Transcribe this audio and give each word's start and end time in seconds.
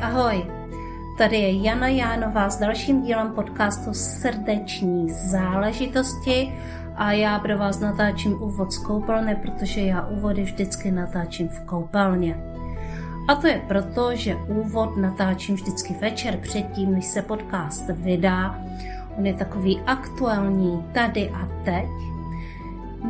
ahoj. 0.02 0.46
Tady 1.18 1.36
je 1.36 1.62
Jana 1.62 1.88
Jánová 1.88 2.50
s 2.50 2.58
dalším 2.58 3.02
dílem 3.02 3.32
podcastu 3.32 3.94
Srdeční 3.94 5.10
záležitosti 5.10 6.52
a 6.94 7.12
já 7.12 7.38
pro 7.38 7.58
vás 7.58 7.80
natáčím 7.80 8.42
úvod 8.42 8.72
z 8.72 8.78
koupelny, 8.78 9.36
protože 9.36 9.80
já 9.80 10.06
úvody 10.06 10.42
vždycky 10.42 10.90
natáčím 10.90 11.48
v 11.48 11.60
koupelně. 11.60 12.44
A 13.28 13.34
to 13.34 13.46
je 13.46 13.62
proto, 13.68 14.16
že 14.16 14.36
úvod 14.36 14.96
natáčím 14.96 15.54
vždycky 15.54 15.94
večer 15.94 16.36
předtím, 16.36 16.92
než 16.92 17.04
se 17.04 17.22
podcast 17.22 17.88
vydá. 17.88 18.60
On 19.18 19.26
je 19.26 19.34
takový 19.34 19.80
aktuální 19.86 20.84
tady 20.92 21.30
a 21.30 21.48
teď. 21.64 21.88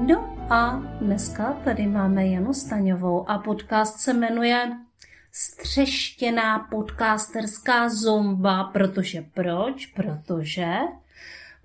No 0.09 0.25
a 0.51 0.83
dneska 1.01 1.53
tady 1.65 1.87
máme 1.87 2.27
Janu 2.27 2.55
Staňovou 2.55 3.31
a 3.31 3.39
podcast 3.39 4.01
se 4.01 4.13
jmenuje 4.13 4.73
Střeštěná 5.33 6.59
podcasterská 6.59 7.89
zomba, 7.89 8.65
protože 8.65 9.25
proč? 9.35 9.87
Protože 9.87 10.77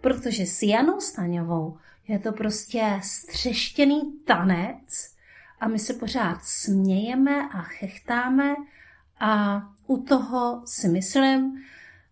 protože 0.02 0.45
s 0.45 0.63
Janou 0.63 0.99
Staňovou 0.99 1.77
je 2.08 2.20
to 2.20 2.31
prostě 2.31 2.99
střeštěný 3.03 4.02
tanec, 4.25 5.17
a 5.59 5.67
my 5.67 5.80
se 5.80 5.94
pořád 5.94 6.39
smějeme 6.44 7.49
a 7.49 7.61
chechtáme 7.61 8.55
a 9.20 9.61
u 9.88 9.97
toho 9.97 10.61
si 10.66 10.88
myslím, 10.88 11.63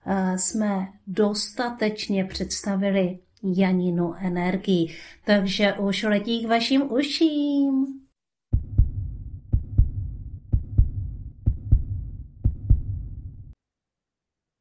eh, 0.05 0.37
jsme 0.37 0.87
dostatečně 1.07 2.25
představili 2.25 3.19
Janinu 3.43 4.13
energii. 4.13 4.95
Takže 5.25 5.73
už 5.73 6.03
letí 6.03 6.45
k 6.45 6.49
vašim 6.49 6.91
uším. 6.91 8.04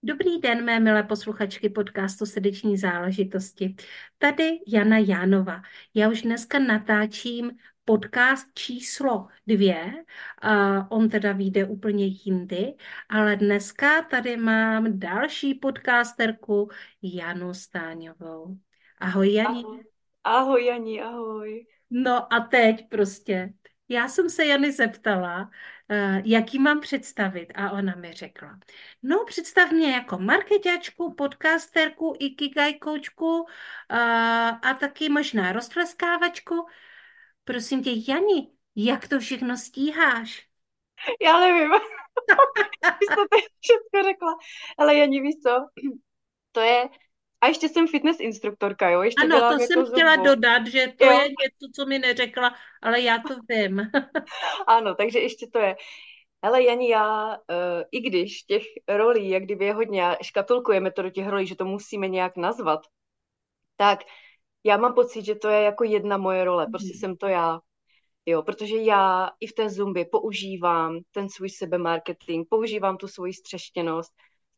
Dobrý 0.07 0.39
den, 0.41 0.65
mé 0.65 0.81
milé 0.81 1.03
posluchačky 1.03 1.69
podcastu 1.69 2.27
Srdeční 2.27 2.79
záležitosti. 2.79 3.75
Tady 4.19 4.59
Jana 4.69 4.99
Jánova. 4.99 5.63
Já 5.95 6.09
už 6.09 6.23
dneska 6.23 6.59
natáčím 6.59 7.51
podcast 7.85 8.47
číslo 8.55 9.27
dvě. 9.47 10.05
A 10.43 10.91
on 10.91 11.09
teda 11.09 11.33
vyjde 11.33 11.65
úplně 11.65 12.07
jindy, 12.07 12.75
ale 13.09 13.37
dneska 13.37 14.03
tady 14.03 14.37
mám 14.37 14.99
další 14.99 15.55
podcasterku 15.55 16.71
Janu 17.03 17.55
Stáňovou. 17.55 18.57
Ahoj 18.99 19.33
Jani. 19.33 19.65
Ahoj, 19.65 19.85
ahoj 20.25 20.65
Jani, 20.65 21.03
ahoj. 21.03 21.67
No 21.91 22.33
a 22.33 22.41
teď 22.41 22.89
prostě. 22.89 23.53
Já 23.89 24.09
jsem 24.09 24.31
se 24.31 24.47
Jany 24.47 24.73
zeptala, 24.73 25.51
uh, 25.91 26.21
jaký 26.25 26.59
mám 26.59 26.81
představit 26.81 27.53
a 27.55 27.71
ona 27.71 27.95
mi 27.95 28.13
řekla, 28.13 28.59
no 29.03 29.25
představ 29.25 29.71
mě 29.71 29.93
jako 29.93 30.19
marketačku, 30.19 31.15
podcasterku, 31.15 32.15
ikigai 32.21 32.75
koučku 32.75 33.41
uh, 33.41 33.47
a 34.63 34.77
taky 34.81 35.09
možná 35.09 35.53
roztleskávačku. 35.53 36.67
Prosím 37.45 37.83
tě, 37.85 37.91
Jani, 38.09 38.51
jak 38.77 39.09
to 39.09 39.19
všechno 39.19 39.57
stíháš? 39.57 40.49
Já 41.23 41.41
nevím. 41.41 41.71
Jsi 42.85 43.15
to 43.17 43.23
teď 43.31 43.45
všechno 43.61 44.11
řekla. 44.11 44.39
Ale 44.79 44.95
Jani, 44.97 45.21
víš 45.21 45.35
co? 45.43 45.51
To 46.53 46.61
je... 46.61 46.89
A 47.45 47.47
ještě 47.47 47.69
jsem 47.69 47.89
fitness 47.89 48.21
instruktorka, 48.21 48.91
jo? 48.91 49.03
Ještě 49.03 49.23
ano, 49.23 49.39
to 49.39 49.45
jako 49.45 49.59
jsem 49.59 49.87
chtěla 49.87 50.15
zubu. 50.15 50.25
dodat, 50.25 50.67
že 50.67 50.93
to 50.99 51.05
jo. 51.05 51.11
je 51.11 51.19
něco, 51.19 51.73
co 51.75 51.87
mi 51.87 51.99
neřekla, 51.99 52.55
ale 52.83 53.01
já 53.01 53.19
to 53.19 53.35
vím. 53.49 53.81
ano, 54.67 54.95
takže 54.95 55.19
ještě 55.19 55.47
to 55.53 55.59
je. 55.59 55.77
Hele, 56.45 56.63
Jani, 56.63 56.89
já, 56.89 57.37
uh, 57.37 57.83
i 57.91 58.01
když 58.01 58.43
těch 58.43 58.63
rolí, 58.89 59.31
jak 59.31 59.43
kdyby 59.43 59.65
je 59.65 59.75
hodně, 59.75 60.17
škatulkujeme 60.23 60.93
to 60.93 61.03
do 61.03 61.11
těch 61.11 61.29
rolí, 61.29 61.47
že 61.47 61.57
to 61.57 61.65
musíme 61.65 62.09
nějak 62.09 62.37
nazvat, 62.37 62.81
tak 63.77 63.99
já 64.65 64.77
mám 64.77 64.95
pocit, 64.95 65.25
že 65.25 65.35
to 65.35 65.49
je 65.49 65.63
jako 65.63 65.85
jedna 65.85 66.17
moje 66.17 66.45
role, 66.45 66.67
prostě 66.67 66.93
mm. 66.95 66.99
jsem 66.99 67.17
to 67.17 67.27
já. 67.27 67.61
Jo, 68.27 68.43
protože 68.43 68.77
já 68.77 69.31
i 69.41 69.47
v 69.47 69.53
té 69.53 69.71
zumbě 69.71 70.05
používám 70.05 70.99
ten 71.13 71.29
svůj 71.29 71.51
sebemarketing, 71.51 72.49
používám 72.49 72.97
tu 72.97 73.09
svoji 73.09 73.33
střeštěnost, 73.33 74.13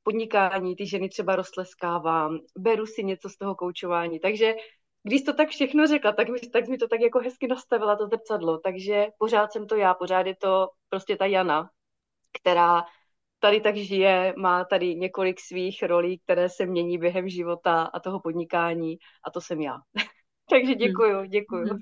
podnikání 0.07 0.77
ty 0.77 0.87
ženy 0.87 1.09
třeba 1.09 1.37
roztleskávám, 1.37 2.39
beru 2.59 2.87
si 2.87 3.05
něco 3.05 3.29
z 3.29 3.37
toho 3.37 3.55
koučování, 3.55 4.21
takže 4.21 4.55
když 5.03 5.23
to 5.23 5.33
tak 5.33 5.49
všechno 5.49 5.87
řekla, 5.87 6.13
tak 6.13 6.29
mi, 6.29 6.39
tak 6.53 6.69
mi 6.69 6.79
to 6.79 6.89
tak 6.89 7.01
jako 7.01 7.19
hezky 7.19 7.47
nastavila 7.47 7.97
to 7.97 8.07
zrcadlo, 8.07 8.59
takže 8.59 9.07
pořád 9.19 9.53
jsem 9.53 9.67
to 9.67 9.77
já, 9.77 9.95
pořád 9.95 10.27
je 10.27 10.37
to 10.37 10.69
prostě 10.89 11.17
ta 11.17 11.27
Jana, 11.27 11.71
která 12.33 12.85
tady 13.39 13.61
tak 13.61 13.77
žije, 13.77 14.35
má 14.37 14.65
tady 14.65 14.95
několik 14.95 15.41
svých 15.41 15.83
rolí, 15.83 16.19
které 16.19 16.49
se 16.49 16.67
mění 16.67 16.99
během 16.99 17.29
života 17.29 17.83
a 17.83 18.01
toho 18.01 18.21
podnikání 18.21 18.99
a 19.27 19.31
to 19.31 19.41
jsem 19.41 19.61
já. 19.61 19.79
Takže 20.51 20.73
hmm. 20.73 20.79
děkuju, 20.79 21.25
děkuju. 21.25 21.79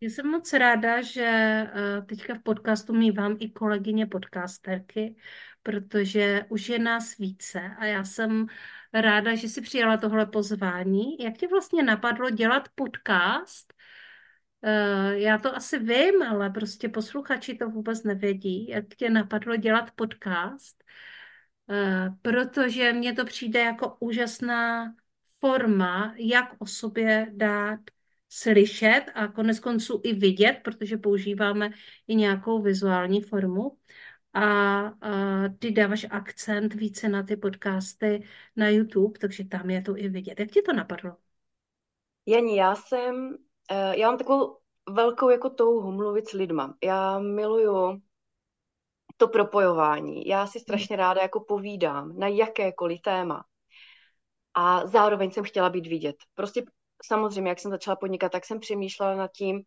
Já 0.00 0.10
jsem 0.10 0.26
moc 0.26 0.52
ráda, 0.52 1.02
že 1.02 1.24
eh, 1.24 2.02
teďka 2.06 2.34
v 2.34 2.42
podcastu 2.42 2.92
mývám 2.92 3.36
i 3.40 3.50
kolegyně 3.50 4.06
podcasterky, 4.06 5.16
protože 5.62 6.46
už 6.48 6.68
je 6.68 6.78
nás 6.78 7.16
více 7.16 7.60
a 7.78 7.84
já 7.84 8.04
jsem 8.04 8.46
ráda, 8.92 9.34
že 9.34 9.48
si 9.48 9.60
přijala 9.60 9.96
tohle 9.96 10.26
pozvání. 10.26 11.18
Jak 11.18 11.38
tě 11.38 11.48
vlastně 11.48 11.82
napadlo 11.82 12.30
dělat 12.30 12.68
podcast 12.74 13.72
Eh, 14.64 15.18
já 15.18 15.38
to 15.38 15.56
asi 15.56 15.78
vím, 15.78 16.22
ale 16.22 16.50
prostě 16.50 16.88
posluchači 16.88 17.54
to 17.54 17.70
vůbec 17.70 18.02
nevědí, 18.02 18.68
jak 18.68 18.94
tě 18.96 19.10
napadlo 19.10 19.56
dělat 19.56 19.90
podcast, 19.90 20.84
eh, 21.70 22.10
protože 22.22 22.92
mně 22.92 23.12
to 23.12 23.24
přijde 23.24 23.60
jako 23.60 23.96
úžasná 24.00 24.94
forma, 25.40 26.14
jak 26.16 26.54
o 26.58 26.66
sobě 26.66 27.26
dát 27.32 27.80
slyšet 28.32 29.04
a 29.14 29.28
konec 29.28 29.60
konců 29.60 30.00
i 30.04 30.12
vidět, 30.12 30.60
protože 30.64 30.96
používáme 30.96 31.70
i 32.08 32.14
nějakou 32.14 32.62
vizuální 32.62 33.20
formu. 33.20 33.78
A, 34.34 34.42
a 34.42 34.92
ty 35.58 35.70
dáváš 35.70 36.06
akcent 36.10 36.74
více 36.74 37.08
na 37.08 37.22
ty 37.22 37.36
podcasty 37.36 38.26
na 38.56 38.68
YouTube, 38.68 39.18
takže 39.18 39.44
tam 39.44 39.70
je 39.70 39.82
to 39.82 39.96
i 39.96 40.08
vidět. 40.08 40.40
Jak 40.40 40.50
ti 40.50 40.62
to 40.62 40.72
napadlo? 40.72 41.16
Jani, 42.26 42.56
já 42.56 42.74
jsem 42.74 43.36
Eh, 43.70 43.98
já 43.98 44.08
mám 44.08 44.18
takovou 44.18 44.58
velkou 44.88 45.30
jako 45.30 45.50
touhu 45.50 45.92
mluvit 45.92 46.28
s 46.28 46.32
lidma. 46.32 46.74
Já 46.84 47.18
miluju 47.18 48.02
to 49.16 49.28
propojování. 49.28 50.26
Já 50.26 50.46
si 50.46 50.60
strašně 50.60 50.96
ráda 50.96 51.22
jako 51.22 51.40
povídám 51.40 52.18
na 52.18 52.28
jakékoliv 52.28 53.00
téma. 53.00 53.44
A 54.54 54.86
zároveň 54.86 55.30
jsem 55.30 55.44
chtěla 55.44 55.70
být 55.70 55.86
vidět. 55.86 56.16
Prostě 56.34 56.64
samozřejmě, 57.04 57.48
jak 57.48 57.58
jsem 57.60 57.70
začala 57.70 57.96
podnikat, 57.96 58.32
tak 58.32 58.44
jsem 58.44 58.60
přemýšlela 58.60 59.14
nad 59.14 59.32
tím, 59.32 59.62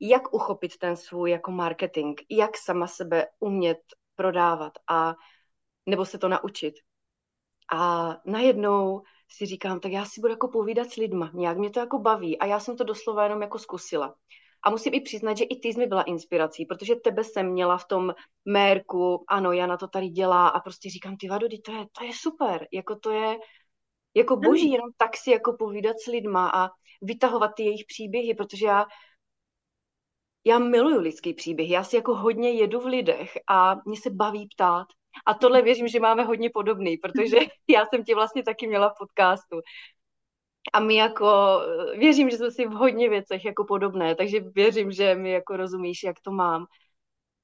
jak 0.00 0.34
uchopit 0.34 0.78
ten 0.78 0.96
svůj 0.96 1.30
jako 1.30 1.50
marketing, 1.50 2.20
jak 2.30 2.56
sama 2.56 2.86
sebe 2.86 3.26
umět 3.40 3.78
prodávat 4.14 4.72
a 4.90 5.14
nebo 5.86 6.04
se 6.04 6.18
to 6.18 6.28
naučit. 6.28 6.74
A 7.72 8.10
najednou 8.26 9.02
si 9.28 9.46
říkám, 9.46 9.80
tak 9.80 9.92
já 9.92 10.04
si 10.04 10.20
budu 10.20 10.32
jako 10.32 10.48
povídat 10.48 10.90
s 10.90 10.96
lidma, 10.96 11.30
nějak 11.34 11.58
mě 11.58 11.70
to 11.70 11.80
jako 11.80 11.98
baví 11.98 12.38
a 12.38 12.46
já 12.46 12.60
jsem 12.60 12.76
to 12.76 12.84
doslova 12.84 13.24
jenom 13.24 13.42
jako 13.42 13.58
zkusila. 13.58 14.14
A 14.62 14.70
musím 14.70 14.94
i 14.94 15.00
přiznat, 15.00 15.36
že 15.36 15.44
i 15.44 15.60
ty 15.60 15.68
jsi 15.68 15.78
mi 15.78 15.86
byla 15.86 16.02
inspirací, 16.02 16.66
protože 16.66 16.94
tebe 16.94 17.24
jsem 17.24 17.46
měla 17.46 17.78
v 17.78 17.84
tom 17.84 18.14
mérku, 18.44 19.24
ano, 19.28 19.52
Jana 19.52 19.76
to 19.76 19.88
tady 19.88 20.08
dělá 20.08 20.48
a 20.48 20.60
prostě 20.60 20.90
říkám, 20.90 21.16
ty 21.16 21.28
Vado, 21.28 21.48
to 21.64 21.72
je, 21.72 21.86
to 21.98 22.04
je 22.04 22.12
super, 22.14 22.66
jako 22.72 22.96
to 22.96 23.10
je 23.10 23.38
jako 24.14 24.36
boží, 24.36 24.70
jenom 24.70 24.90
tak 24.96 25.16
si 25.16 25.30
jako 25.30 25.52
povídat 25.58 25.96
s 26.00 26.06
lidma 26.06 26.50
a 26.54 26.68
vytahovat 27.02 27.50
ty 27.56 27.62
jejich 27.62 27.84
příběhy, 27.88 28.34
protože 28.34 28.66
já 28.66 28.86
já 30.44 30.58
miluju 30.58 31.00
lidský 31.00 31.34
příběh, 31.34 31.70
já 31.70 31.84
si 31.84 31.96
jako 31.96 32.14
hodně 32.14 32.50
jedu 32.50 32.80
v 32.80 32.86
lidech 32.86 33.32
a 33.48 33.76
mě 33.86 33.96
se 33.96 34.10
baví 34.10 34.48
ptát. 34.48 34.86
A 35.26 35.34
tohle 35.34 35.62
věřím, 35.62 35.88
že 35.88 36.00
máme 36.00 36.24
hodně 36.24 36.50
podobný, 36.54 36.96
protože 36.96 37.36
já 37.68 37.86
jsem 37.86 38.04
tě 38.04 38.14
vlastně 38.14 38.42
taky 38.42 38.66
měla 38.66 38.88
v 38.88 38.98
podcastu. 38.98 39.60
A 40.72 40.80
my 40.80 40.94
jako, 40.94 41.60
věřím, 41.98 42.30
že 42.30 42.36
jsme 42.36 42.50
si 42.50 42.66
v 42.66 42.70
hodně 42.72 43.08
věcech 43.08 43.44
jako 43.44 43.64
podobné, 43.64 44.14
takže 44.14 44.40
věřím, 44.40 44.92
že 44.92 45.14
mi 45.14 45.30
jako 45.30 45.56
rozumíš, 45.56 46.02
jak 46.02 46.20
to 46.20 46.30
mám. 46.30 46.66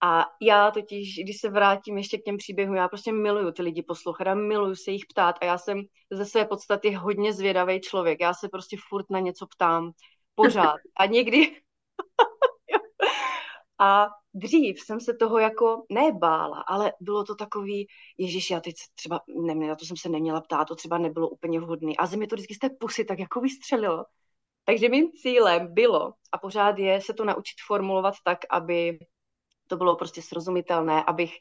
A 0.03 0.25
já 0.43 0.71
totiž, 0.71 1.19
když 1.25 1.41
se 1.41 1.51
vrátím 1.51 1.99
ještě 1.99 2.19
k 2.19 2.23
těm 2.23 2.37
příběhům, 2.37 2.77
já 2.77 2.89
prostě 2.89 3.13
miluju 3.13 3.53
ty 3.53 3.63
lidi 3.63 3.83
poslouchat 3.83 4.27
a 4.27 4.35
miluju 4.35 4.75
se 4.75 4.91
jich 4.91 5.07
ptát 5.11 5.37
a 5.41 5.45
já 5.45 5.59
jsem 5.59 5.83
ze 6.11 6.25
své 6.25 6.45
podstaty 6.45 6.91
hodně 6.91 7.33
zvědavý 7.33 7.81
člověk. 7.81 8.21
Já 8.21 8.35
se 8.35 8.49
prostě 8.49 8.77
furt 8.89 9.07
na 9.11 9.21
něco 9.21 9.47
ptám, 9.47 9.91
pořád. 10.35 10.77
A 10.97 11.07
někdy... 11.07 11.61
a 13.81 14.07
dřív 14.35 14.81
jsem 14.81 15.01
se 15.01 15.15
toho 15.15 15.39
jako 15.39 15.85
nebála, 15.93 16.61
ale 16.61 16.93
bylo 17.01 17.25
to 17.25 17.35
takový, 17.35 17.87
ježiš, 18.19 18.51
já 18.51 18.61
teď 18.61 18.75
třeba, 18.95 19.21
ne, 19.29 19.55
na 19.55 19.77
to 19.77 19.85
jsem 19.85 19.97
se 19.97 20.09
neměla 20.09 20.41
ptát, 20.41 20.65
to 20.65 20.75
třeba 20.75 20.99
nebylo 20.99 21.29
úplně 21.29 21.61
vhodný. 21.61 21.97
A 21.97 22.07
ze 22.07 22.17
mě 22.17 22.27
to 22.27 22.35
vždycky 22.35 22.55
z 22.55 22.59
té 22.59 22.71
pusy 22.81 23.05
tak 23.05 23.19
jako 23.19 23.41
vystřelilo. 23.41 24.05
Takže 24.65 24.89
mým 24.89 25.13
cílem 25.13 25.75
bylo, 25.75 26.13
a 26.33 26.39
pořád 26.39 26.79
je 26.79 27.01
se 27.01 27.15
to 27.15 27.25
naučit 27.25 27.57
formulovat 27.67 28.15
tak, 28.25 28.39
aby 28.51 28.99
to 29.67 29.77
bylo 29.77 29.97
prostě 29.97 30.23
srozumitelné, 30.23 31.05
abych 31.05 31.37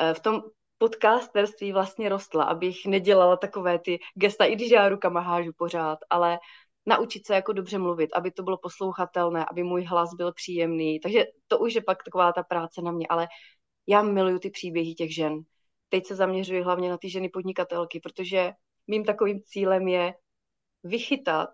eh, 0.00 0.14
v 0.14 0.20
tom 0.20 0.42
podcasterství 0.78 1.72
vlastně 1.72 2.08
rostla, 2.08 2.44
abych 2.44 2.86
nedělala 2.86 3.36
takové 3.36 3.78
ty 3.78 3.98
gesta, 4.14 4.44
i 4.44 4.54
když 4.54 4.70
já 4.70 4.88
rukama 4.88 5.20
hážu 5.20 5.52
pořád, 5.56 5.98
ale 6.10 6.38
naučit 6.86 7.26
se 7.26 7.34
jako 7.34 7.52
dobře 7.52 7.78
mluvit, 7.78 8.10
aby 8.14 8.30
to 8.30 8.42
bylo 8.42 8.58
poslouchatelné, 8.58 9.46
aby 9.50 9.62
můj 9.62 9.84
hlas 9.84 10.14
byl 10.14 10.32
příjemný. 10.32 11.00
Takže 11.00 11.24
to 11.48 11.58
už 11.58 11.74
je 11.74 11.82
pak 11.82 12.04
taková 12.04 12.32
ta 12.32 12.42
práce 12.42 12.82
na 12.82 12.92
mě, 12.92 13.06
ale 13.08 13.28
já 13.86 14.02
miluju 14.02 14.38
ty 14.38 14.50
příběhy 14.50 14.94
těch 14.94 15.14
žen. 15.14 15.40
Teď 15.88 16.06
se 16.06 16.14
zaměřuji 16.14 16.62
hlavně 16.62 16.90
na 16.90 16.98
ty 16.98 17.10
ženy 17.10 17.28
podnikatelky, 17.28 18.00
protože 18.00 18.52
mým 18.86 19.04
takovým 19.04 19.42
cílem 19.42 19.88
je 19.88 20.14
vychytat 20.82 21.50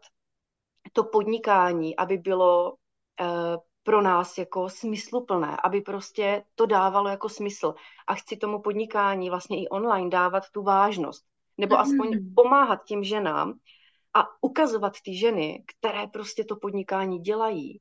to 0.93 1.05
podnikání, 1.05 1.97
aby 1.97 2.19
bylo 2.19 2.73
uh, 2.73 3.57
pro 3.87 4.03
nás 4.03 4.38
jako 4.38 4.69
smysluplné, 4.69 5.56
aby 5.65 5.81
prostě 5.81 6.44
to 6.55 6.67
dávalo 6.67 7.09
jako 7.09 7.29
smysl. 7.29 7.75
A 8.06 8.15
chci 8.15 8.37
tomu 8.37 8.62
podnikání 8.62 9.31
vlastně 9.31 9.62
i 9.62 9.69
online 9.69 10.11
dávat 10.11 10.43
tu 10.53 10.62
vážnost. 10.62 11.25
Nebo 11.59 11.79
aspoň 11.79 12.09
mm. 12.09 12.35
pomáhat 12.35 12.85
těm 12.85 13.05
ženám 13.05 13.59
a 14.15 14.25
ukazovat 14.41 14.93
ty 15.05 15.17
ženy, 15.17 15.65
které 15.67 16.06
prostě 16.06 16.44
to 16.44 16.56
podnikání 16.56 17.19
dělají. 17.19 17.81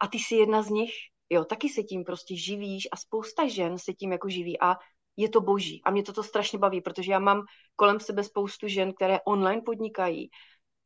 A 0.00 0.06
ty 0.06 0.18
jsi 0.18 0.34
jedna 0.34 0.62
z 0.62 0.70
nich, 0.70 0.92
jo, 1.30 1.44
taky 1.44 1.68
se 1.68 1.82
tím 1.82 2.04
prostě 2.04 2.36
živíš 2.36 2.88
a 2.92 2.96
spousta 2.96 3.48
žen 3.48 3.78
se 3.78 3.92
tím 3.92 4.12
jako 4.12 4.28
živí 4.28 4.60
a 4.60 4.76
je 5.16 5.28
to 5.28 5.40
boží. 5.40 5.82
A 5.84 5.90
mě 5.90 6.02
to, 6.02 6.12
to 6.12 6.22
strašně 6.22 6.58
baví, 6.58 6.80
protože 6.80 7.12
já 7.12 7.18
mám 7.18 7.42
kolem 7.76 8.00
sebe 8.00 8.24
spoustu 8.24 8.68
žen, 8.68 8.92
které 8.92 9.20
online 9.24 9.62
podnikají 9.62 10.30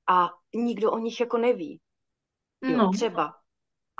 a 0.08 0.30
nikdo 0.54 0.92
o 0.92 0.98
nich 0.98 1.20
jako 1.20 1.38
neví. 1.38 1.80
Jo, 2.62 2.76
no. 2.76 2.90
třeba. 2.92 3.39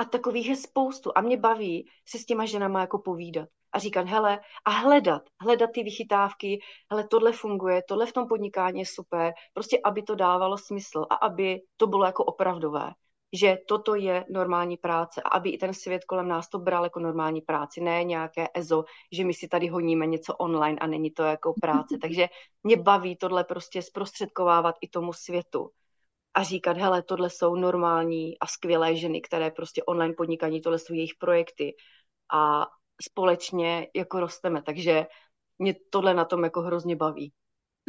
A 0.00 0.04
takových 0.04 0.48
je 0.48 0.56
spoustu. 0.56 1.12
A 1.14 1.20
mě 1.20 1.36
baví 1.36 1.90
se 2.08 2.18
s 2.18 2.24
těma 2.24 2.44
ženama 2.44 2.80
jako 2.80 2.98
povídat. 2.98 3.48
A 3.72 3.78
říkat, 3.78 4.06
hele, 4.06 4.40
a 4.64 4.70
hledat, 4.70 5.22
hledat 5.40 5.70
ty 5.74 5.82
vychytávky, 5.82 6.60
hele, 6.90 7.08
tohle 7.08 7.32
funguje, 7.32 7.82
tohle 7.88 8.06
v 8.06 8.12
tom 8.12 8.28
podnikání 8.28 8.80
je 8.80 8.86
super, 8.86 9.32
prostě 9.54 9.80
aby 9.84 10.02
to 10.02 10.14
dávalo 10.14 10.58
smysl 10.58 11.06
a 11.10 11.14
aby 11.14 11.60
to 11.76 11.86
bylo 11.86 12.04
jako 12.04 12.24
opravdové 12.24 12.92
že 13.32 13.58
toto 13.68 13.94
je 13.94 14.24
normální 14.30 14.76
práce 14.76 15.22
a 15.22 15.28
aby 15.28 15.50
i 15.50 15.58
ten 15.58 15.74
svět 15.74 16.04
kolem 16.04 16.28
nás 16.28 16.48
to 16.48 16.58
bral 16.58 16.84
jako 16.84 17.00
normální 17.00 17.40
práci, 17.40 17.80
ne 17.80 18.04
nějaké 18.04 18.48
EZO, 18.54 18.84
že 19.12 19.24
my 19.24 19.34
si 19.34 19.48
tady 19.48 19.68
honíme 19.68 20.06
něco 20.06 20.36
online 20.36 20.78
a 20.78 20.86
není 20.86 21.10
to 21.10 21.22
jako 21.22 21.54
práce. 21.60 21.98
Takže 22.02 22.28
mě 22.62 22.76
baví 22.76 23.16
tohle 23.16 23.44
prostě 23.44 23.82
zprostředkovávat 23.82 24.74
i 24.80 24.88
tomu 24.88 25.12
světu 25.12 25.70
a 26.34 26.42
říkat, 26.42 26.76
hele, 26.76 27.02
tohle 27.02 27.30
jsou 27.30 27.54
normální 27.54 28.38
a 28.38 28.46
skvělé 28.46 28.96
ženy, 28.96 29.20
které 29.20 29.50
prostě 29.50 29.82
online 29.82 30.14
podnikají, 30.14 30.60
tohle 30.60 30.78
jsou 30.78 30.94
jejich 30.94 31.14
projekty 31.18 31.74
a 32.32 32.66
společně 33.02 33.88
jako 33.96 34.20
rosteme, 34.20 34.62
takže 34.62 35.06
mě 35.58 35.74
tohle 35.90 36.14
na 36.14 36.24
tom 36.24 36.44
jako 36.44 36.60
hrozně 36.60 36.96
baví. 36.96 37.32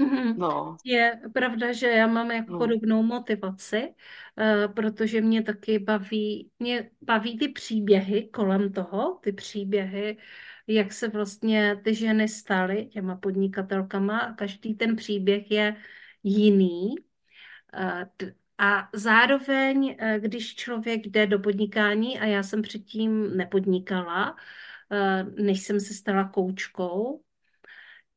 Mm-hmm. 0.01 0.37
No. 0.37 0.77
Je 0.85 1.21
pravda, 1.33 1.73
že 1.73 1.87
já 1.87 2.07
mám 2.07 2.31
jako 2.31 2.51
no. 2.51 2.59
podobnou 2.59 3.03
motivaci, 3.03 3.83
uh, 3.87 4.73
protože 4.73 5.21
mě 5.21 5.43
taky 5.43 5.79
baví, 5.79 6.51
mě 6.59 6.91
baví 7.01 7.37
ty 7.37 7.47
příběhy 7.47 8.29
kolem 8.29 8.71
toho, 8.71 9.19
ty 9.23 9.31
příběhy, 9.31 10.17
jak 10.67 10.93
se 10.93 11.07
vlastně 11.07 11.81
ty 11.83 11.95
ženy 11.95 12.27
staly 12.27 12.85
těma 12.85 13.15
podnikatelkama 13.15 14.19
a 14.19 14.33
každý 14.33 14.73
ten 14.73 14.95
příběh 14.95 15.51
je 15.51 15.75
jiný. 16.23 16.95
Uh, 17.79 18.29
a 18.57 18.89
zároveň, 18.93 19.97
uh, 20.01 20.17
když 20.17 20.55
člověk 20.55 21.07
jde 21.07 21.27
do 21.27 21.39
podnikání, 21.39 22.19
a 22.19 22.25
já 22.25 22.43
jsem 22.43 22.61
předtím 22.61 23.37
nepodnikala, 23.37 24.35
než 25.39 25.61
jsem 25.61 25.79
se 25.79 25.93
stala 25.93 26.29
koučkou, 26.29 27.23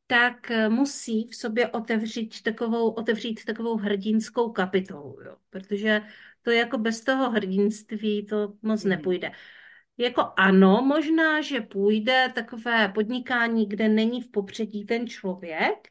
tak 0.06 0.50
eh, 0.50 0.68
musí 0.68 1.28
v 1.28 1.36
sobě 1.36 1.68
otevřít 1.68 2.42
takovou, 2.42 2.90
otevřít 2.90 3.44
takovou 3.44 3.76
hrdinskou 3.76 4.52
kapitolu, 4.52 5.18
jo? 5.26 5.36
protože 5.50 6.02
to 6.42 6.50
jako 6.50 6.78
bez 6.78 7.00
toho 7.00 7.30
hrdinství 7.30 8.26
to 8.26 8.54
moc 8.62 8.84
mm. 8.84 8.90
nepůjde. 8.90 9.32
Jako 9.98 10.32
ano, 10.36 10.82
možná, 10.86 11.40
že 11.40 11.60
půjde 11.60 12.32
takové 12.34 12.88
podnikání, 12.88 13.68
kde 13.68 13.88
není 13.88 14.22
v 14.22 14.30
popředí 14.30 14.84
ten 14.86 15.06
člověk, 15.06 15.88
eh, 15.88 15.90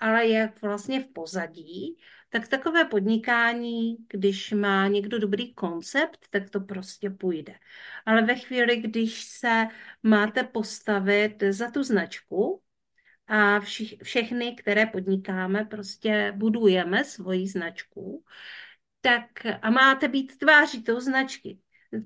ale 0.00 0.26
je 0.26 0.52
vlastně 0.62 1.00
v 1.00 1.08
pozadí, 1.08 1.96
tak 2.30 2.48
takové 2.48 2.84
podnikání, 2.84 3.96
když 4.08 4.52
má 4.52 4.88
někdo 4.88 5.18
dobrý 5.18 5.54
koncept, 5.54 6.26
tak 6.30 6.50
to 6.50 6.60
prostě 6.60 7.10
půjde. 7.10 7.54
Ale 8.06 8.22
ve 8.22 8.34
chvíli, 8.34 8.76
když 8.76 9.24
se 9.24 9.66
máte 10.02 10.44
postavit 10.44 11.42
za 11.50 11.70
tu 11.70 11.82
značku 11.82 12.62
a 13.26 13.60
všechny, 14.02 14.54
které 14.54 14.86
podnikáme, 14.86 15.64
prostě 15.64 16.32
budujeme 16.36 17.04
svoji 17.04 17.48
značku, 17.48 18.24
tak 19.00 19.46
a 19.62 19.70
máte 19.70 20.08
být 20.08 20.38
tváří 20.38 20.82
toho 20.82 21.00
značky, 21.00 21.58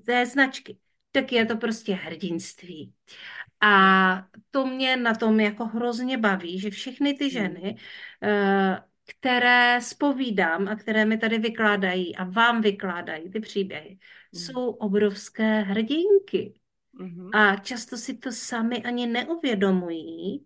té 0.05 0.25
značky, 0.25 0.79
tak 1.21 1.31
je 1.31 1.45
to 1.45 1.57
prostě 1.57 1.93
hrdinství. 1.93 2.93
A 3.61 4.27
to 4.51 4.65
mě 4.65 4.97
na 4.97 5.15
tom 5.15 5.39
jako 5.39 5.65
hrozně 5.65 6.17
baví, 6.17 6.59
že 6.59 6.69
všechny 6.69 7.13
ty 7.13 7.23
hmm. 7.23 7.31
ženy, 7.31 7.77
eh, 8.23 8.83
které 9.07 9.81
spovídám 9.81 10.67
a 10.67 10.75
které 10.75 11.05
mi 11.05 11.17
tady 11.17 11.39
vykládají 11.39 12.15
a 12.15 12.23
vám 12.23 12.61
vykládají 12.61 13.31
ty 13.31 13.39
příběhy, 13.39 13.97
mm. 14.33 14.39
jsou 14.39 14.69
obrovské 14.69 15.61
hrdinky. 15.61 16.53
Mm-hmm. 16.99 17.29
A 17.33 17.55
často 17.55 17.97
si 17.97 18.17
to 18.17 18.31
sami 18.31 18.83
ani 18.83 19.07
neuvědomují, 19.07 20.45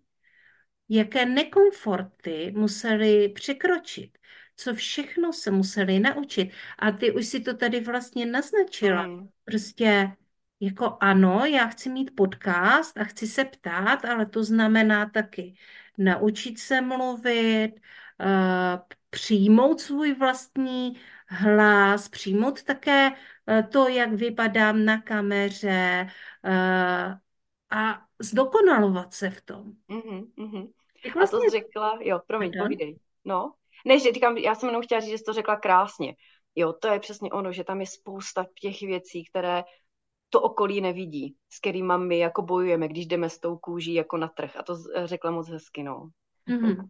jaké 0.88 1.26
nekomforty 1.26 2.52
museli 2.56 3.28
překročit, 3.28 4.18
co 4.56 4.74
všechno 4.74 5.32
se 5.32 5.50
museli 5.50 6.00
naučit. 6.00 6.50
A 6.78 6.92
ty 6.92 7.12
už 7.12 7.26
si 7.26 7.40
to 7.40 7.56
tady 7.56 7.80
vlastně 7.80 8.26
naznačila. 8.26 9.06
Mm. 9.06 9.28
Prostě 9.44 10.12
jako 10.64 10.96
ano, 11.00 11.44
já 11.44 11.66
chci 11.66 11.90
mít 11.90 12.16
podcast 12.16 12.98
a 12.98 13.04
chci 13.04 13.26
se 13.26 13.44
ptát, 13.44 14.04
ale 14.04 14.26
to 14.26 14.44
znamená 14.44 15.10
taky 15.10 15.54
naučit 15.98 16.58
se 16.58 16.80
mluvit, 16.80 17.72
uh, 18.20 18.80
přijmout 19.10 19.80
svůj 19.80 20.14
vlastní 20.14 21.00
hlas, 21.28 22.08
přijmout 22.08 22.62
také 22.62 23.10
uh, 23.10 23.66
to, 23.68 23.88
jak 23.88 24.12
vypadám 24.12 24.84
na 24.84 25.00
kameře 25.00 26.06
uh, 26.44 27.14
a 27.70 28.02
zdokonalovat 28.18 29.14
se 29.14 29.30
v 29.30 29.42
tom. 29.42 29.72
Mm-hmm, 29.88 30.26
mm-hmm. 30.38 30.70
Vlastně... 31.02 31.10
A 31.10 31.12
to 31.12 31.18
vlastně- 31.18 31.50
jsi 31.50 31.50
řekla, 31.50 31.98
jo, 32.00 32.20
promiň, 32.26 32.52
povídej. 32.62 32.98
No, 33.24 33.52
ne, 33.86 33.98
že 33.98 34.12
říkám, 34.12 34.36
já 34.36 34.54
jsem 34.54 34.68
jenom 34.68 34.82
chtěla 34.82 35.00
říct, 35.00 35.10
že 35.10 35.18
jsi 35.18 35.24
to 35.24 35.32
řekla 35.32 35.56
krásně. 35.56 36.14
Jo, 36.54 36.72
to 36.72 36.88
je 36.88 37.00
přesně 37.00 37.30
ono, 37.30 37.52
že 37.52 37.64
tam 37.64 37.80
je 37.80 37.86
spousta 37.86 38.46
těch 38.60 38.80
věcí, 38.80 39.24
které 39.24 39.62
to 40.32 40.40
okolí 40.40 40.80
nevidí, 40.80 41.36
s 41.50 41.58
kterými 41.58 41.92
my 41.96 42.18
jako 42.18 42.42
bojujeme, 42.42 42.88
když 42.88 43.06
jdeme 43.06 43.28
s 43.28 43.38
tou 43.38 43.56
kůží 43.56 43.94
jako 43.94 44.16
na 44.16 44.28
trh. 44.28 44.56
A 44.56 44.62
to 44.62 44.76
řekla 45.04 45.30
moc 45.30 45.48
hezky, 45.48 45.82
no. 45.82 46.08
Mm-hmm. 46.48 46.88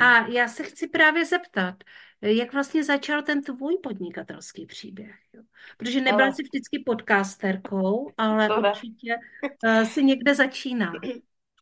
A 0.00 0.26
já 0.26 0.48
se 0.48 0.62
chci 0.62 0.88
právě 0.88 1.24
zeptat, 1.24 1.74
jak 2.20 2.52
vlastně 2.52 2.84
začal 2.84 3.22
ten 3.22 3.42
tvůj 3.42 3.78
podnikatelský 3.82 4.66
příběh? 4.66 5.16
Jo? 5.34 5.42
Protože 5.76 6.00
nebyla 6.00 6.24
ale... 6.24 6.34
jsi 6.34 6.42
vždycky 6.42 6.82
podcasterkou, 6.86 8.10
ale 8.16 8.48
to 8.48 8.58
určitě 8.58 9.16
uh, 9.64 9.84
si 9.84 10.04
někde 10.04 10.34
začíná. 10.34 10.92